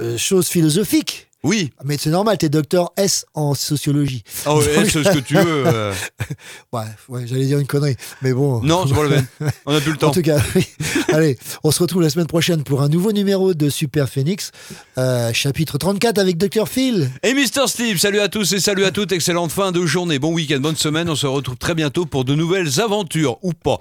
euh, 0.00 0.16
choses 0.18 0.48
philosophiques, 0.48 1.28
Oui. 1.44 1.70
Mais 1.84 1.96
c'est 1.98 2.10
normal, 2.10 2.38
t'es 2.38 2.48
docteur 2.48 2.92
S 2.96 3.26
en 3.34 3.54
sociologie. 3.54 4.24
Ah 4.46 4.56
ouais, 4.56 4.64
c'est 4.64 5.04
ce 5.04 5.10
que 5.12 5.18
tu 5.20 5.34
veux. 5.34 5.64
euh. 5.66 5.92
ouais, 6.72 6.80
ouais, 7.08 7.26
j'allais 7.26 7.44
dire 7.44 7.58
une 7.58 7.66
connerie, 7.66 7.96
mais 8.22 8.32
bon. 8.32 8.60
Non, 8.62 8.86
c'est 8.86 8.94
pas 8.94 9.02
le 9.02 9.10
même. 9.10 9.26
On 9.66 9.72
n'a 9.72 9.80
plus 9.80 9.92
le 9.92 9.96
temps. 9.98 10.08
En 10.08 10.12
tout 10.12 10.22
cas, 10.22 10.38
oui. 10.56 10.66
allez, 11.12 11.38
on 11.62 11.70
se 11.70 11.80
retrouve 11.82 12.00
la 12.02 12.08
semaine 12.10 12.26
prochaine 12.26 12.64
pour 12.64 12.80
un 12.82 12.88
nouveau 12.88 13.12
numéro 13.12 13.52
de 13.52 13.68
Super 13.68 14.08
Phoenix, 14.08 14.52
euh, 14.96 15.32
chapitre 15.34 15.76
34 15.76 16.18
avec 16.18 16.38
Dr 16.38 16.66
Phil. 16.66 17.10
Et 17.22 17.34
Mister 17.34 17.66
Steve, 17.66 17.98
salut 17.98 18.20
à 18.20 18.28
tous 18.28 18.52
et 18.54 18.60
salut 18.60 18.84
à 18.86 18.90
toutes, 18.90 19.12
excellente 19.12 19.52
fin 19.52 19.70
de 19.70 19.84
journée, 19.84 20.18
bon 20.18 20.32
week-end, 20.32 20.60
bonne 20.60 20.76
semaine, 20.76 21.10
on 21.10 21.14
se 21.16 21.26
retrouve 21.26 21.56
très 21.56 21.74
bientôt 21.74 22.06
pour 22.06 22.24
de 22.24 22.34
nouvelles 22.34 22.80
aventures, 22.80 23.36
ou 23.42 23.52
pas. 23.52 23.78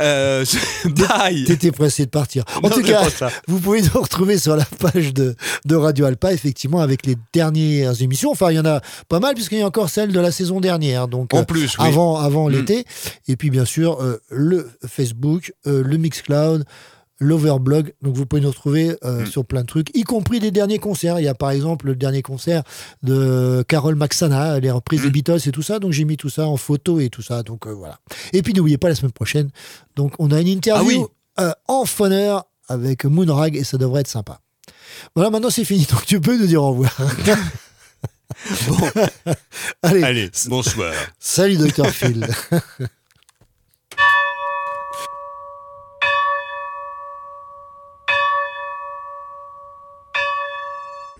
Euh, 0.00 0.44
bye 0.86 1.44
T'étais 1.44 1.72
pressé 1.72 2.06
de 2.06 2.10
partir. 2.10 2.44
En 2.56 2.68
Non, 2.68 2.70
tout 2.70 2.82
cas, 2.82 3.06
vous 3.48 3.60
pouvez 3.60 3.82
nous 3.82 4.00
retrouver 4.00 4.38
sur 4.38 4.56
la 4.56 4.64
page 4.64 5.12
de, 5.12 5.36
de 5.66 5.76
Radio 5.76 6.06
Alpa, 6.06 6.32
effectivement, 6.32 6.80
avec 6.80 7.01
les 7.06 7.16
dernières 7.32 8.00
émissions. 8.02 8.30
Enfin, 8.30 8.50
il 8.50 8.56
y 8.56 8.60
en 8.60 8.64
a 8.66 8.80
pas 9.08 9.20
mal, 9.20 9.34
puisqu'il 9.34 9.58
y 9.58 9.62
a 9.62 9.66
encore 9.66 9.88
celle 9.90 10.12
de 10.12 10.20
la 10.20 10.32
saison 10.32 10.60
dernière. 10.60 11.08
Donc, 11.08 11.34
En 11.34 11.38
euh, 11.40 11.44
plus, 11.44 11.76
oui. 11.78 11.86
avant, 11.86 12.16
avant 12.18 12.48
Mm. 12.48 12.52
l'été. 12.52 12.84
Et 13.28 13.36
puis, 13.36 13.50
bien 13.50 13.64
sûr, 13.64 14.00
euh, 14.02 14.20
le 14.30 14.70
Facebook, 14.86 15.52
euh, 15.66 15.82
le 15.84 15.96
Mixcloud. 15.96 16.64
L'Overblog, 17.18 17.94
donc 18.02 18.16
vous 18.16 18.26
pouvez 18.26 18.42
nous 18.42 18.48
retrouver 18.48 18.96
euh, 19.04 19.22
Mm. 19.22 19.26
sur 19.26 19.44
plein 19.44 19.60
de 19.60 19.66
trucs, 19.66 19.96
y 19.96 20.02
compris 20.02 20.40
des 20.40 20.50
derniers 20.50 20.80
concerts. 20.80 21.20
Il 21.20 21.24
y 21.24 21.28
a 21.28 21.34
par 21.34 21.50
exemple 21.52 21.86
le 21.86 21.94
dernier 21.94 22.20
concert 22.20 22.64
de 23.04 23.64
Carol 23.68 23.94
Maxana, 23.94 24.58
les 24.58 24.72
reprises 24.72 25.02
des 25.02 25.08
Mm. 25.08 25.12
Beatles 25.12 25.38
et 25.46 25.52
tout 25.52 25.62
ça. 25.62 25.78
Donc 25.78 25.92
j'ai 25.92 26.04
mis 26.04 26.16
tout 26.16 26.30
ça 26.30 26.48
en 26.48 26.56
photo 26.56 26.98
et 26.98 27.10
tout 27.10 27.22
ça. 27.22 27.44
Donc 27.44 27.68
euh, 27.68 27.70
voilà. 27.74 28.00
Et 28.32 28.42
puis 28.42 28.52
n'oubliez 28.54 28.76
pas 28.76 28.88
la 28.88 28.96
semaine 28.96 29.12
prochaine. 29.12 29.50
Donc 29.94 30.14
on 30.18 30.32
a 30.32 30.40
une 30.40 30.48
interview 30.48 31.06
euh, 31.38 31.52
en 31.68 31.84
phoneur 31.84 32.46
avec 32.66 33.04
Moonrag 33.04 33.54
et 33.54 33.62
ça 33.62 33.78
devrait 33.78 34.00
être 34.00 34.08
sympa. 34.08 34.40
Voilà, 35.14 35.30
maintenant 35.30 35.50
c'est 35.50 35.64
fini. 35.64 35.86
Donc 35.90 36.04
tu 36.06 36.20
peux 36.20 36.36
nous 36.36 36.46
dire 36.46 36.62
au 36.62 36.70
revoir. 36.70 36.92
Allez, 39.82 40.02
Allez, 40.02 40.30
bonsoir. 40.48 40.92
salut 41.18 41.56
Dr 41.56 41.86
Phil. 41.90 42.26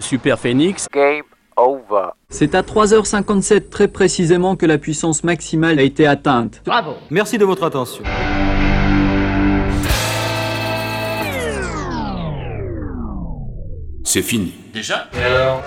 Super 0.00 0.38
Phoenix. 0.38 0.86
Game 0.92 1.22
over. 1.56 2.10
C'est 2.28 2.54
à 2.54 2.62
3h57 2.62 3.68
très 3.68 3.88
précisément 3.88 4.56
que 4.56 4.66
la 4.66 4.78
puissance 4.78 5.22
maximale 5.22 5.78
a 5.78 5.82
été 5.82 6.06
atteinte. 6.06 6.62
Bravo. 6.64 6.94
Merci 7.10 7.38
de 7.38 7.44
votre 7.44 7.64
attention. 7.64 8.02
C'est 14.12 14.20
fini. 14.20 14.52
Déjà 14.74 15.08
Et 15.18 15.24
alors 15.24 15.62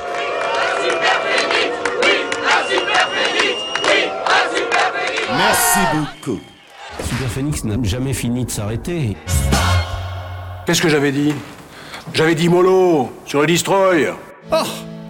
Merci 5.35 5.79
beaucoup. 5.91 6.39
Super 7.03 7.27
Phoenix 7.31 7.63
n'a 7.63 7.75
jamais 7.81 8.13
fini 8.13 8.45
de 8.45 8.51
s'arrêter. 8.51 9.17
Qu'est-ce 10.67 10.79
que 10.79 10.89
j'avais 10.89 11.11
dit? 11.11 11.33
J'avais 12.13 12.35
dit 12.35 12.47
mollo 12.47 13.11
sur 13.25 13.41
le 13.41 13.47
destroy. 13.47 14.13
Oh, 14.51 14.57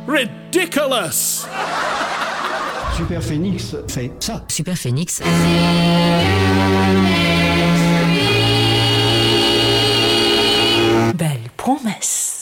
ridiculous! 0.08 1.46
Super 2.96 3.22
Phoenix 3.22 3.76
fait 3.90 4.14
ça. 4.22 4.46
Super 4.48 4.78
Phoenix. 4.78 5.22
Belle 11.16 11.42
promesse. 11.58 12.36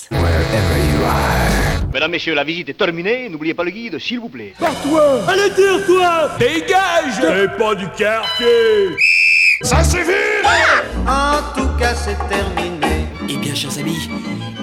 Mesdames, 1.94 2.12
Messieurs, 2.12 2.34
la 2.34 2.44
visite 2.44 2.70
est 2.70 2.74
terminée. 2.74 3.30
N'oubliez 3.30 3.54
pas 3.54 3.64
le 3.64 3.72
guide, 3.72 4.00
s'il 4.00 4.20
vous 4.20 4.30
plaît. 4.30 4.54
Toi! 4.58 5.22
Allez 5.28 5.50
dire 5.52 5.86
toi! 5.86 6.32
Dégage! 6.40 7.22
T'es 7.22 7.48
pas 7.58 7.76
du 7.76 7.88
quartier! 7.90 8.98
Ça 9.62 9.84
suffit 9.84 10.12
En 11.08 11.38
tout 11.56 11.70
cas, 11.80 11.94
c'est 11.94 12.18
terminé. 12.28 13.08
Eh 13.30 13.38
bien, 13.38 13.54
chers 13.56 13.78
amis, 13.78 14.10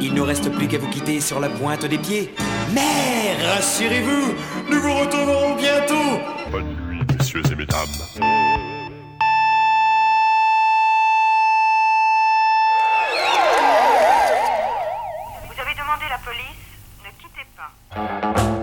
il 0.01 0.13
ne 0.13 0.21
reste 0.21 0.51
plus 0.51 0.67
qu'à 0.67 0.79
vous 0.79 0.89
quitter 0.91 1.21
sur 1.21 1.41
la 1.41 1.49
pointe 1.49 1.87
des 1.87 1.99
pieds. 1.99 2.31
Mais 2.75 3.37
rassurez-vous, 3.55 4.35
nous 4.71 4.81
vous 4.81 4.95
retrouverons 4.95 5.57
bientôt. 5.57 6.21
Bonne 6.51 6.77
nuit, 6.89 7.01
messieurs 7.17 7.43
et 7.51 7.55
mesdames. 7.55 8.69
Vous 17.93 18.01
avez 18.01 18.60